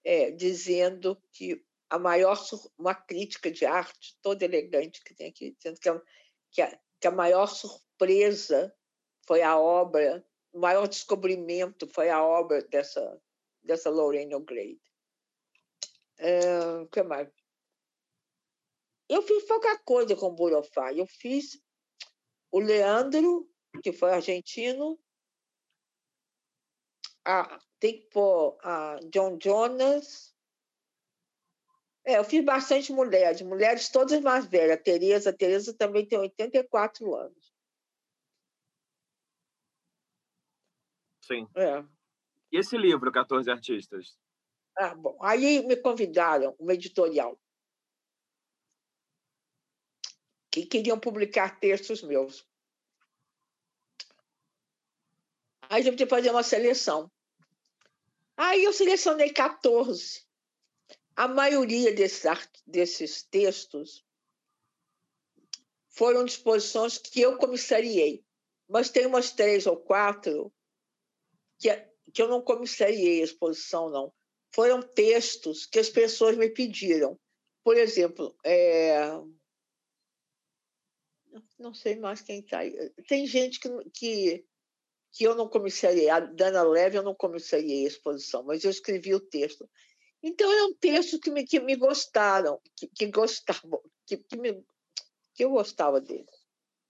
[0.04, 2.38] é, dizendo que a maior
[2.76, 6.02] uma crítica de arte toda elegante que tem aqui, dizendo que a,
[6.50, 8.74] que a, que a maior surpresa
[9.26, 13.20] foi a obra, o maior descobrimento foi a obra dessa
[13.62, 14.80] dessa Lorraine O'Grady.
[16.18, 17.28] É, que mais?
[19.08, 20.92] Eu fiz pouca coisa com o Burofá.
[20.92, 21.60] Eu fiz
[22.50, 23.48] o Leandro,
[23.82, 24.98] que foi argentino,
[27.28, 30.34] a, tem que pôr a John Jonas.
[32.04, 34.80] É, eu fiz bastante mulheres, mulheres todas mais velhas.
[34.82, 37.54] Tereza, Tereza também tem 84 anos.
[41.22, 41.46] Sim.
[41.54, 41.84] É.
[42.50, 44.18] E esse livro, 14 Artistas?
[44.78, 45.18] Ah, bom.
[45.20, 47.38] Aí me convidaram, uma editorial,
[50.50, 52.48] que queriam publicar textos meus.
[55.68, 57.10] Aí eu tive que fazer uma seleção.
[58.38, 60.26] Aí eu selecionei 14.
[61.14, 62.22] A maioria desses,
[62.66, 64.02] desses textos
[65.90, 68.24] foram disposições que eu comissariei,
[68.66, 70.50] mas tem umas três ou quatro
[71.58, 71.68] que,
[72.14, 74.14] que eu não comissariei a exposição, não
[74.52, 77.18] foram textos que as pessoas me pediram.
[77.62, 78.98] Por exemplo, é...
[81.58, 82.74] não sei mais quem está aí.
[83.06, 84.47] Tem gente que, que,
[85.18, 86.08] que eu não comissariei.
[86.08, 89.68] A Dana Leve eu não comissariei a exposição, mas eu escrevi o texto.
[90.22, 94.64] Então, é um texto que me, que me gostaram, que, que gostavam, que, que, me,
[95.34, 96.24] que eu gostava dele.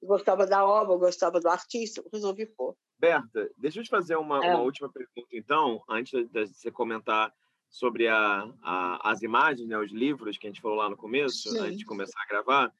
[0.02, 2.76] Eu gostava da obra, eu gostava do artista, resolvi pôr.
[2.98, 4.50] Berta, deixa eu te fazer uma, é.
[4.50, 7.32] uma última pergunta, então, antes de você comentar
[7.70, 11.48] sobre a, a, as imagens, né, os livros que a gente falou lá no começo,
[11.48, 11.60] Sim.
[11.60, 12.74] antes de começar a gravar.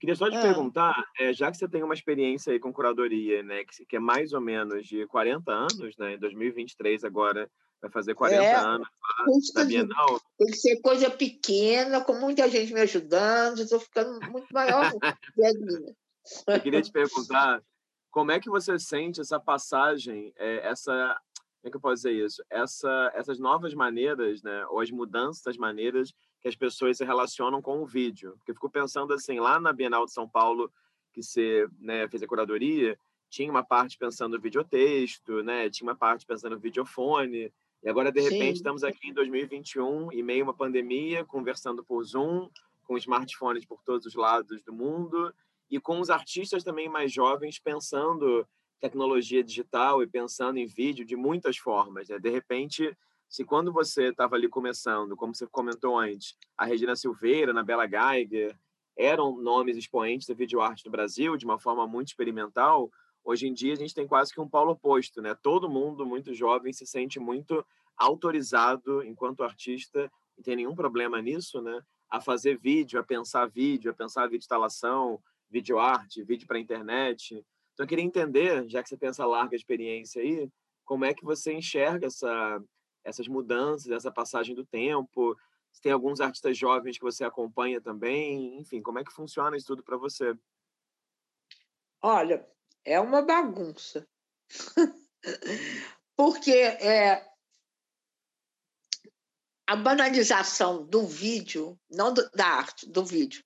[0.00, 0.42] Queria só te é.
[0.42, 4.00] perguntar, é, já que você tem uma experiência aí com curadoria, né, que, que é
[4.00, 7.50] mais ou menos de 40 anos, né, em 2023 agora
[7.80, 10.20] vai fazer 40 é, anos lá, na Bienal.
[10.38, 14.90] Tem que ser coisa pequena, com muita gente me ajudando, estou ficando muito maior.
[16.48, 17.62] Eu queria te perguntar
[18.10, 21.16] como é que você sente essa passagem, é, essa
[21.64, 22.44] como é que eu posso dizer isso?
[22.50, 26.12] Essa, essas novas maneiras, né, ou as mudanças das maneiras
[26.44, 28.34] que as pessoas se relacionam com o vídeo.
[28.36, 30.70] Porque eu fico pensando assim, lá na Bienal de São Paulo,
[31.10, 32.98] que você né, fez a curadoria,
[33.30, 37.50] tinha uma parte pensando no videotexto, né, tinha uma parte pensando no videofone,
[37.82, 38.60] e agora, de repente, Sim.
[38.60, 42.50] estamos aqui em 2021, em meio a uma pandemia, conversando por Zoom,
[42.82, 45.34] com smartphones por todos os lados do mundo,
[45.70, 48.46] e com os artistas também mais jovens pensando
[48.78, 52.10] tecnologia digital e pensando em vídeo de muitas formas.
[52.10, 52.18] Né?
[52.18, 52.94] De repente,
[53.34, 57.84] se quando você estava ali começando, como você comentou antes, a Regina Silveira, a Bela
[57.84, 58.56] Geiger,
[58.96, 62.88] eram nomes expoentes da videoarte no Brasil de uma forma muito experimental,
[63.24, 65.34] hoje em dia a gente tem quase que um polo oposto, né?
[65.42, 67.66] Todo mundo, muito jovem, se sente muito
[67.96, 71.82] autorizado enquanto artista, não tem nenhum problema nisso, né?
[72.08, 75.20] A fazer vídeo, a pensar vídeo, a pensar vídeo instalação,
[75.50, 77.34] vídeo arte, vídeo para internet.
[77.72, 80.48] Então, eu queria entender, já que você tem essa larga experiência aí,
[80.84, 82.62] como é que você enxerga essa,
[83.04, 85.38] essas mudanças, essa passagem do tempo?
[85.72, 88.58] Se tem alguns artistas jovens que você acompanha também?
[88.58, 90.34] Enfim, como é que funciona isso tudo para você?
[92.02, 92.46] Olha,
[92.84, 94.06] é uma bagunça.
[96.16, 97.26] Porque é,
[99.66, 103.42] a banalização do vídeo, não do, da arte, do vídeo,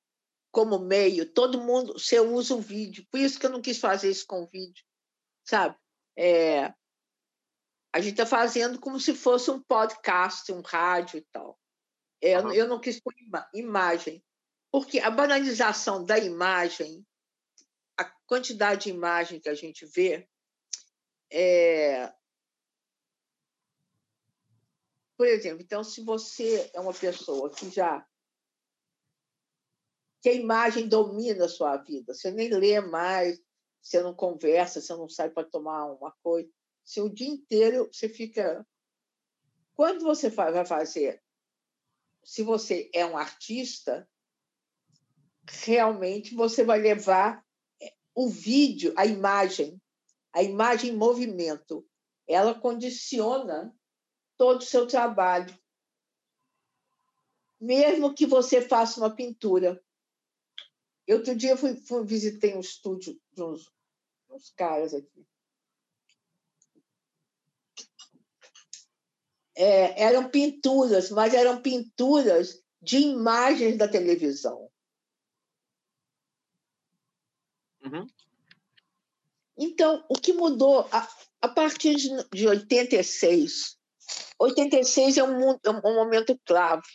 [0.50, 3.06] como meio, todo mundo, você usa o vídeo.
[3.10, 4.84] Por isso que eu não quis fazer isso com o vídeo,
[5.44, 5.76] sabe?
[6.16, 6.74] É,
[7.92, 11.58] a gente está fazendo como se fosse um podcast, um rádio e tal.
[12.20, 12.52] É, uhum.
[12.52, 13.14] Eu não quis pôr
[13.54, 14.22] imagem,
[14.70, 17.06] porque a banalização da imagem,
[17.96, 20.28] a quantidade de imagem que a gente vê,
[21.30, 22.12] é...
[25.16, 28.06] por exemplo, então, se você é uma pessoa que já
[30.20, 32.12] que a imagem domina a sua vida.
[32.12, 33.40] Você nem lê mais,
[33.80, 36.50] você não conversa, você não sai para tomar uma coisa.
[36.88, 38.66] Se o dia inteiro você fica.
[39.74, 41.22] Quando você vai fazer,
[42.24, 44.08] se você é um artista,
[45.46, 47.44] realmente você vai levar
[47.78, 49.78] é, o vídeo, a imagem,
[50.32, 51.86] a imagem em movimento,
[52.26, 53.76] ela condiciona
[54.38, 55.54] todo o seu trabalho.
[57.60, 59.78] Mesmo que você faça uma pintura.
[61.06, 63.70] Eu, outro dia fui, fui visitei um estúdio de uns,
[64.30, 65.28] uns caras aqui.
[69.60, 74.70] É, eram pinturas, mas eram pinturas de imagens da televisão.
[77.82, 78.06] Uhum.
[79.56, 81.08] Então, o que mudou a,
[81.42, 83.76] a partir de, de 86?
[84.38, 86.86] 86 é um, é um momento clave,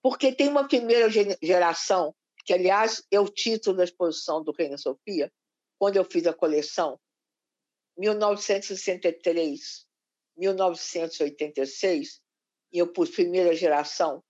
[0.00, 1.10] porque tem uma primeira
[1.42, 2.14] geração,
[2.44, 5.32] que, aliás, é o título da exposição do Reina Sofia,
[5.78, 7.00] quando eu fiz a coleção,
[7.96, 9.89] 1963,
[10.36, 12.20] 1986,
[12.72, 14.22] e eu pus primeira geração.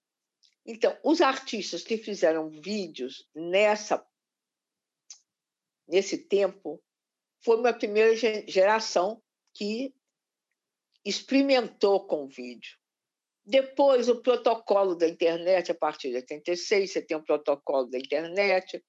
[0.64, 4.04] Então, os artistas que fizeram vídeos nessa
[5.90, 6.82] nesse tempo,
[7.42, 8.14] foi uma primeira
[8.46, 9.20] geração
[9.52, 9.92] que
[11.04, 12.78] experimentou com vídeo.
[13.44, 18.82] Depois, o protocolo da internet, a partir de 86, você tem o protocolo da internet,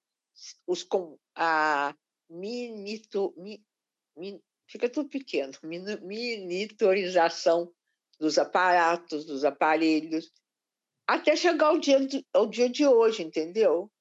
[0.67, 1.95] os com a
[2.29, 3.63] minito, mi,
[4.15, 7.71] mi, fica tudo pequeno, monitorização
[8.17, 10.31] dos aparatos, dos aparelhos,
[11.05, 11.99] até chegar ao dia,
[12.33, 13.91] ao dia de hoje, entendeu?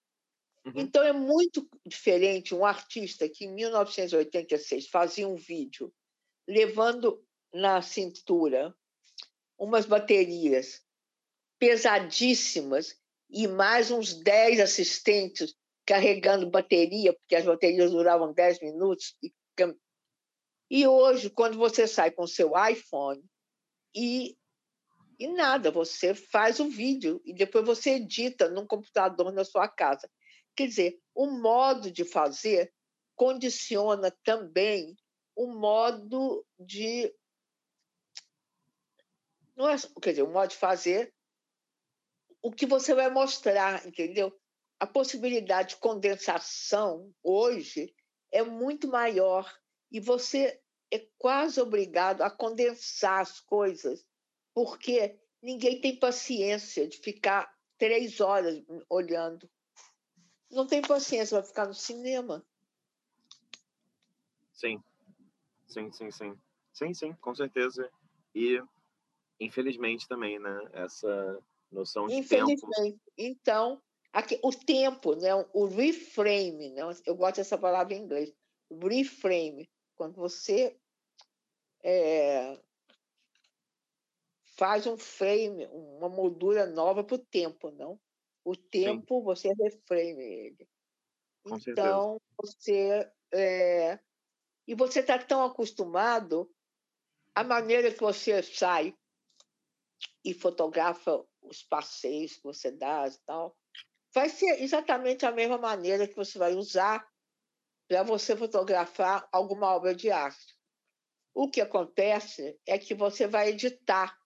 [0.64, 0.72] Uhum.
[0.76, 5.92] Então é muito diferente um artista que em 1986 fazia um vídeo
[6.46, 7.20] levando
[7.52, 8.72] na cintura
[9.58, 10.82] umas baterias
[11.58, 12.96] pesadíssimas
[13.28, 19.16] e mais uns 10 assistentes carregando bateria, porque as baterias duravam 10 minutos.
[19.22, 19.32] E,
[20.70, 23.20] e hoje, quando você sai com seu iPhone
[23.94, 24.38] e,
[25.18, 30.08] e nada, você faz o vídeo e depois você edita num computador na sua casa.
[30.54, 32.72] Quer dizer, o modo de fazer
[33.16, 34.96] condiciona também
[35.34, 37.12] o modo de.
[39.56, 41.12] Não é, quer dizer, o modo de fazer
[42.42, 44.32] o que você vai mostrar, entendeu?
[44.78, 47.94] A possibilidade de condensação hoje
[48.32, 49.59] é muito maior
[49.90, 50.60] e você
[50.90, 54.04] é quase obrigado a condensar as coisas,
[54.54, 59.48] porque ninguém tem paciência de ficar três horas olhando
[60.50, 62.44] não tem paciência, vai ficar no cinema.
[64.52, 64.82] Sim,
[65.68, 66.38] sim, sim, sim.
[66.72, 67.90] Sim, sim, com certeza.
[68.34, 68.60] E,
[69.38, 70.68] infelizmente, também, né?
[70.72, 71.38] Essa
[71.70, 72.62] noção de infelizmente.
[72.62, 73.00] tempo.
[73.16, 73.80] Então,
[74.12, 75.34] aqui, o tempo, né?
[75.52, 76.82] o reframe, né?
[77.06, 78.32] eu gosto dessa palavra em inglês,
[78.70, 80.80] reframe, quando você
[81.84, 82.58] é,
[84.56, 88.00] faz um frame, uma moldura nova para o tempo, não?
[88.42, 89.24] O tempo Sim.
[89.24, 90.68] você reframe ele.
[91.44, 92.20] Com então, certeza.
[92.38, 93.12] você.
[93.30, 94.00] É...
[94.66, 96.50] E você está tão acostumado,
[97.34, 98.96] a maneira que você sai
[100.24, 103.54] e fotografa os passeios que você dá e tal,
[104.14, 107.06] vai ser exatamente a mesma maneira que você vai usar
[107.90, 110.56] para você fotografar alguma obra de arte.
[111.34, 114.16] O que acontece é que você vai editar.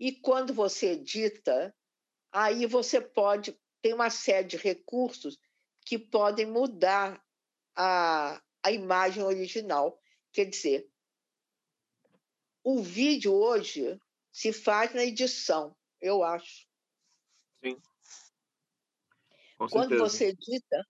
[0.00, 1.76] E quando você edita,
[2.32, 5.38] aí você pode tem uma série de recursos
[5.84, 7.22] que podem mudar
[7.76, 10.00] a, a imagem original.
[10.32, 10.90] Quer dizer,
[12.64, 14.00] o vídeo hoje
[14.32, 16.66] se faz na edição, eu acho.
[17.62, 17.78] Sim.
[19.58, 20.08] Com Quando certeza.
[20.08, 20.88] você edita,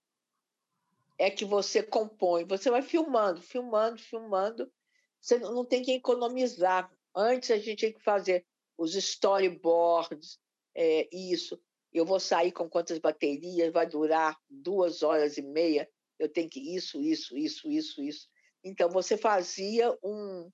[1.17, 2.45] é que você compõe.
[2.45, 4.71] Você vai filmando, filmando, filmando.
[5.19, 6.91] Você não tem que economizar.
[7.15, 8.45] Antes a gente tinha que fazer
[8.77, 10.39] os storyboards,
[10.75, 11.59] é, isso.
[11.91, 15.89] Eu vou sair com quantas baterias, vai durar duas horas e meia.
[16.17, 18.27] Eu tenho que isso, isso, isso, isso, isso.
[18.63, 20.49] Então você fazia um,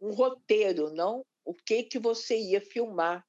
[0.00, 1.26] um roteiro, não?
[1.44, 3.26] O que que você ia filmar?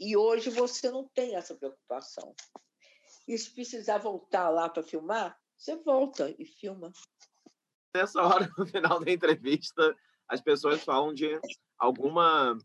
[0.00, 2.34] E hoje você não tem essa preocupação.
[3.28, 6.90] E se precisar voltar lá para filmar, você volta e filma.
[7.94, 9.94] Nessa hora, no final da entrevista,
[10.26, 11.38] as pessoas falam de
[11.78, 12.56] alguma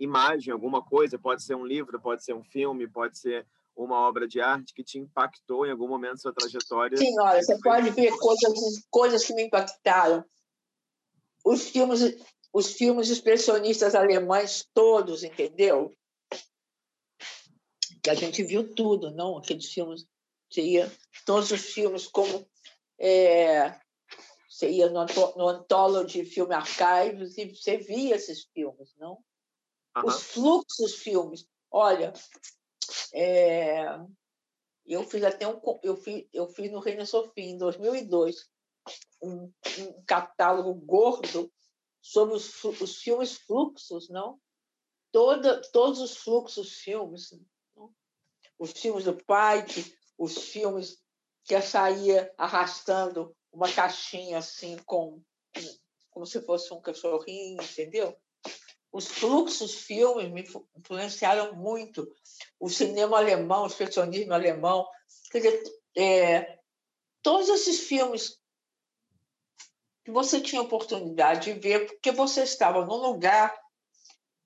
[0.00, 3.46] imagem, alguma coisa, pode ser um livro, pode ser um filme, pode ser
[3.76, 6.96] uma obra de arte que te impactou em algum momento da sua trajetória.
[6.96, 10.24] Sim, olha, você pode ver coisas, coisas que me impactaram.
[11.44, 12.00] Os filmes,
[12.54, 15.92] os filmes expressionistas alemães todos, entendeu?
[18.04, 19.38] Que a gente viu tudo, não?
[19.38, 20.06] Aqueles filmes,
[20.48, 20.92] você ia,
[21.24, 22.46] todos os filmes como
[22.98, 23.80] é,
[24.48, 25.04] você ia no,
[25.36, 29.24] no Anthology Film Archives e você via esses filmes, não?
[29.96, 30.06] Uhum.
[30.06, 31.46] Os fluxos filmes.
[31.70, 32.12] Olha,
[33.12, 33.84] é,
[34.86, 35.60] eu fiz até um.
[35.82, 38.48] Eu fiz, eu fiz no Reina Sofia em 2002.
[39.22, 41.50] um, um catálogo gordo
[42.02, 44.38] sobre os, os, filmes fluxos, não?
[45.10, 47.30] Toda, todos os fluxos filmes?
[48.58, 50.98] Os filmes do Pike, os filmes
[51.44, 55.22] que saía arrastando uma caixinha assim com
[56.10, 58.16] como se fosse um cachorrinho, entendeu?
[58.92, 60.44] Os fluxos filmes me
[60.76, 62.08] influenciaram muito.
[62.60, 64.86] O cinema alemão, o expressionismo alemão.
[65.32, 65.62] Quer dizer,
[65.96, 66.58] é,
[67.20, 68.38] todos esses filmes
[70.04, 73.58] que você tinha oportunidade de ver, porque você estava num lugar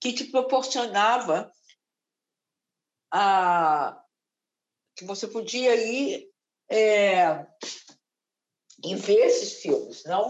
[0.00, 1.52] que te proporcionava
[3.10, 4.02] a,
[4.96, 6.28] que você podia ir
[6.70, 7.46] é,
[8.84, 10.28] e ver esses filmes, não?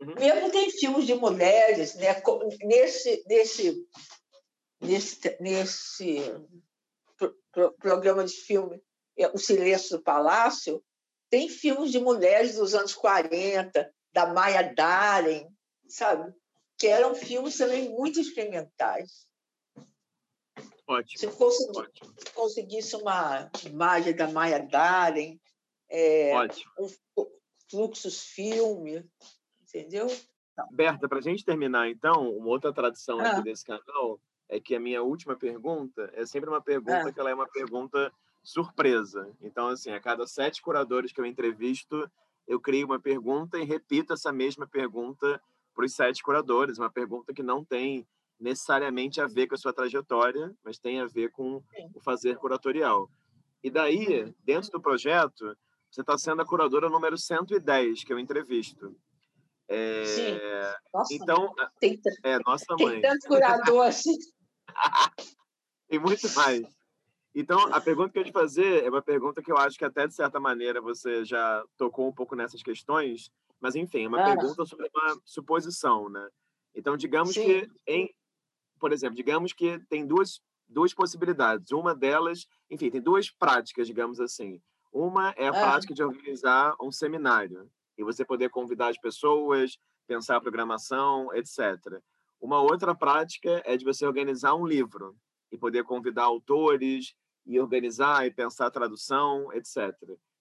[0.00, 0.14] Uhum.
[0.14, 2.22] Mesmo tem filmes de mulheres, né?
[2.62, 3.86] Nesse, nesse,
[4.80, 6.22] nesse, nesse
[7.16, 8.82] pro, pro, programa de filme,
[9.18, 10.82] é, O Silêncio do Palácio,
[11.30, 15.48] tem filmes de mulheres dos anos 40, da Maya Daren,
[15.88, 16.32] sabe?
[16.78, 19.27] Que eram filmes também muito experimentais.
[20.88, 21.18] Ótimo.
[21.18, 25.38] Se conseguisse, conseguisse uma imagem da Maya Daren,
[25.90, 26.32] é,
[26.78, 26.88] um,
[27.70, 29.04] fluxos filme,
[29.62, 30.06] entendeu?
[30.72, 33.32] Berta, para a gente terminar, então, uma outra tradição ah.
[33.32, 37.12] aqui desse canal é que a minha última pergunta é sempre uma pergunta ah.
[37.12, 38.10] que ela é uma pergunta
[38.42, 39.30] surpresa.
[39.42, 42.10] Então, assim, a cada sete curadores que eu entrevisto,
[42.46, 45.40] eu crio uma pergunta e repito essa mesma pergunta
[45.74, 48.06] para os sete curadores, uma pergunta que não tem
[48.40, 51.62] necessariamente a ver com a sua trajetória, mas tem a ver com
[51.94, 53.10] o fazer curatorial.
[53.62, 54.34] E daí, uhum.
[54.44, 55.56] dentro do projeto,
[55.90, 58.94] você está sendo a curadora número 110 que eu entrevisto.
[59.68, 60.04] É...
[60.04, 60.38] Sim.
[60.94, 63.00] Nossa, então, tem, é, nossa mãe.
[63.00, 64.16] Tem tanto curador assim.
[65.88, 66.62] tem muito mais.
[67.34, 69.84] Então, a pergunta que eu ia te fazer é uma pergunta que eu acho que
[69.84, 74.20] até, de certa maneira, você já tocou um pouco nessas questões, mas, enfim, é uma
[74.20, 74.24] ah.
[74.24, 76.26] pergunta sobre uma suposição, né?
[76.74, 77.44] Então, digamos Sim.
[77.44, 78.14] que, em,
[78.78, 81.70] por exemplo, digamos que tem duas, duas possibilidades.
[81.72, 84.60] Uma delas, enfim, tem duas práticas, digamos assim.
[84.92, 85.52] Uma é a ah.
[85.52, 92.00] prática de organizar um seminário e você poder convidar as pessoas, pensar a programação, etc.
[92.40, 95.16] Uma outra prática é de você organizar um livro
[95.50, 97.14] e poder convidar autores
[97.44, 99.92] e organizar e pensar a tradução, etc.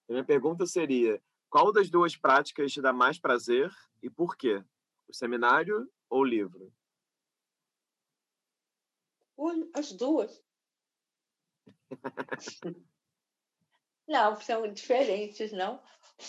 [0.07, 4.63] A minha pergunta seria: qual das duas práticas te dá mais prazer e por quê?
[5.07, 6.71] O seminário ou o livro?
[9.73, 10.43] As duas.
[14.07, 15.83] Não, são diferentes, não.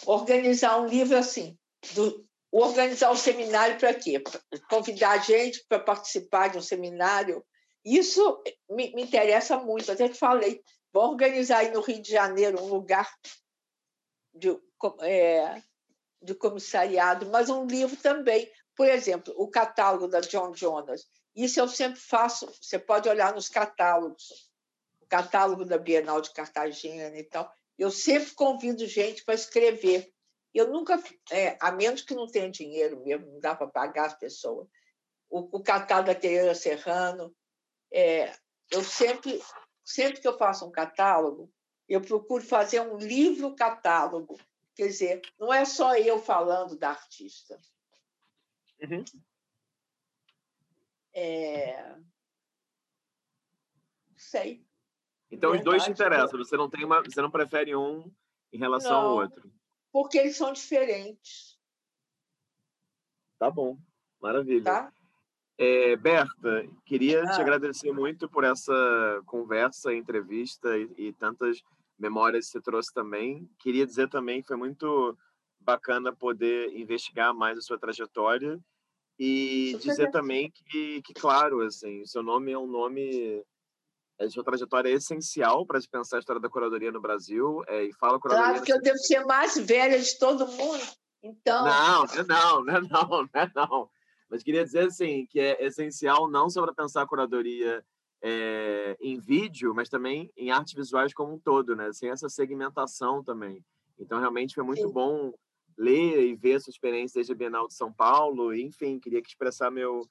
[0.04, 1.56] Organizar um livro assim,
[1.94, 4.22] do, organizar um seminário para quê?
[4.68, 7.44] Convidar a gente para participar de um seminário.
[7.84, 9.92] Isso me, me interessa muito.
[9.92, 10.60] Até te falei,
[10.92, 13.08] vou organizar aí no Rio de Janeiro um lugar
[14.34, 14.58] de,
[15.02, 15.62] é,
[16.20, 18.50] de comissariado, mas um livro também.
[18.74, 21.06] Por exemplo, o catálogo da John Jonas.
[21.38, 22.52] Isso eu sempre faço.
[22.60, 24.50] Você pode olhar nos catálogos,
[25.00, 27.48] o catálogo da Bienal de Cartagena e tal.
[27.78, 30.12] Eu sempre convido gente para escrever.
[30.52, 31.00] Eu nunca,
[31.30, 34.66] é, a menos que não tenha dinheiro mesmo, não dá para pagar as pessoas.
[35.30, 37.32] O, o catálogo da Tereza Serrano,
[37.92, 38.34] é,
[38.72, 39.40] eu sempre,
[39.84, 41.48] sempre que eu faço um catálogo,
[41.88, 44.36] eu procuro fazer um livro catálogo.
[44.74, 47.56] Quer dizer, não é só eu falando da artista.
[48.82, 49.04] Uhum.
[51.18, 51.96] É...
[54.16, 54.64] Sei.
[55.30, 58.10] Então Verdade, os dois te interessam, você não tem uma, você não prefere um
[58.52, 59.50] em relação não, ao outro.
[59.90, 61.58] Porque eles são diferentes.
[63.38, 63.76] Tá bom,
[64.20, 64.64] maravilha.
[64.64, 64.92] Tá?
[65.56, 67.30] É, Berta, queria ah.
[67.32, 71.60] te agradecer muito por essa conversa, entrevista e, e, tantas
[71.98, 73.50] memórias que você trouxe também.
[73.58, 75.18] Queria dizer também que foi muito
[75.58, 78.58] bacana poder investigar mais a sua trajetória
[79.18, 83.44] e dizer também que, que, claro, assim, seu nome é um nome
[84.20, 87.62] a sua trajetória é essencial para se pensar a história da curadoria no Brasil.
[87.68, 88.50] É, e fala curadoria.
[88.50, 90.82] Claro que eu devo ser mais velha de todo mundo.
[91.22, 91.64] Então.
[91.64, 93.90] Não, não, não, não, não, não.
[94.28, 97.84] Mas queria dizer assim que é essencial não só para pensar a curadoria
[98.22, 101.92] é, em vídeo, mas também em artes visuais como um todo, né?
[101.92, 103.64] Sem essa segmentação também.
[103.98, 104.92] Então realmente foi muito Sim.
[104.92, 105.32] bom
[105.78, 108.52] ler e ver a sua experiência desde a Bienal de São Paulo.
[108.52, 110.02] Enfim, queria expressar meu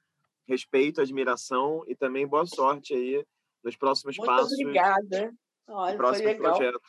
[0.47, 3.23] respeito, admiração e também boa sorte aí
[3.61, 4.53] nos próximos Muito passos.
[4.53, 5.35] Obrigada.
[5.67, 6.81] Olha, próximos projetos.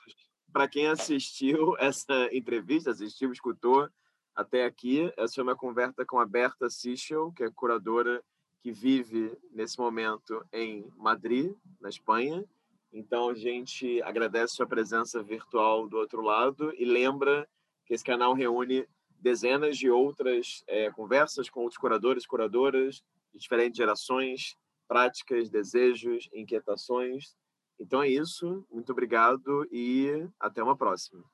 [0.53, 3.89] Para quem assistiu essa entrevista, assistiu, escutou
[4.35, 8.23] até aqui, essa foi uma conversa com a Berta Sichel, que é curadora
[8.63, 12.45] que vive nesse momento em Madrid, na Espanha.
[12.93, 17.49] Então a gente agradece sua presença virtual do outro lado e lembra
[17.89, 18.87] que esse canal reúne
[19.19, 23.03] dezenas de outras é, conversas com outros curadores, curadoras
[23.33, 24.57] de diferentes gerações,
[24.87, 27.35] práticas, desejos, inquietações.
[27.81, 28.65] Então é isso.
[28.71, 31.25] Muito obrigado e até uma próxima.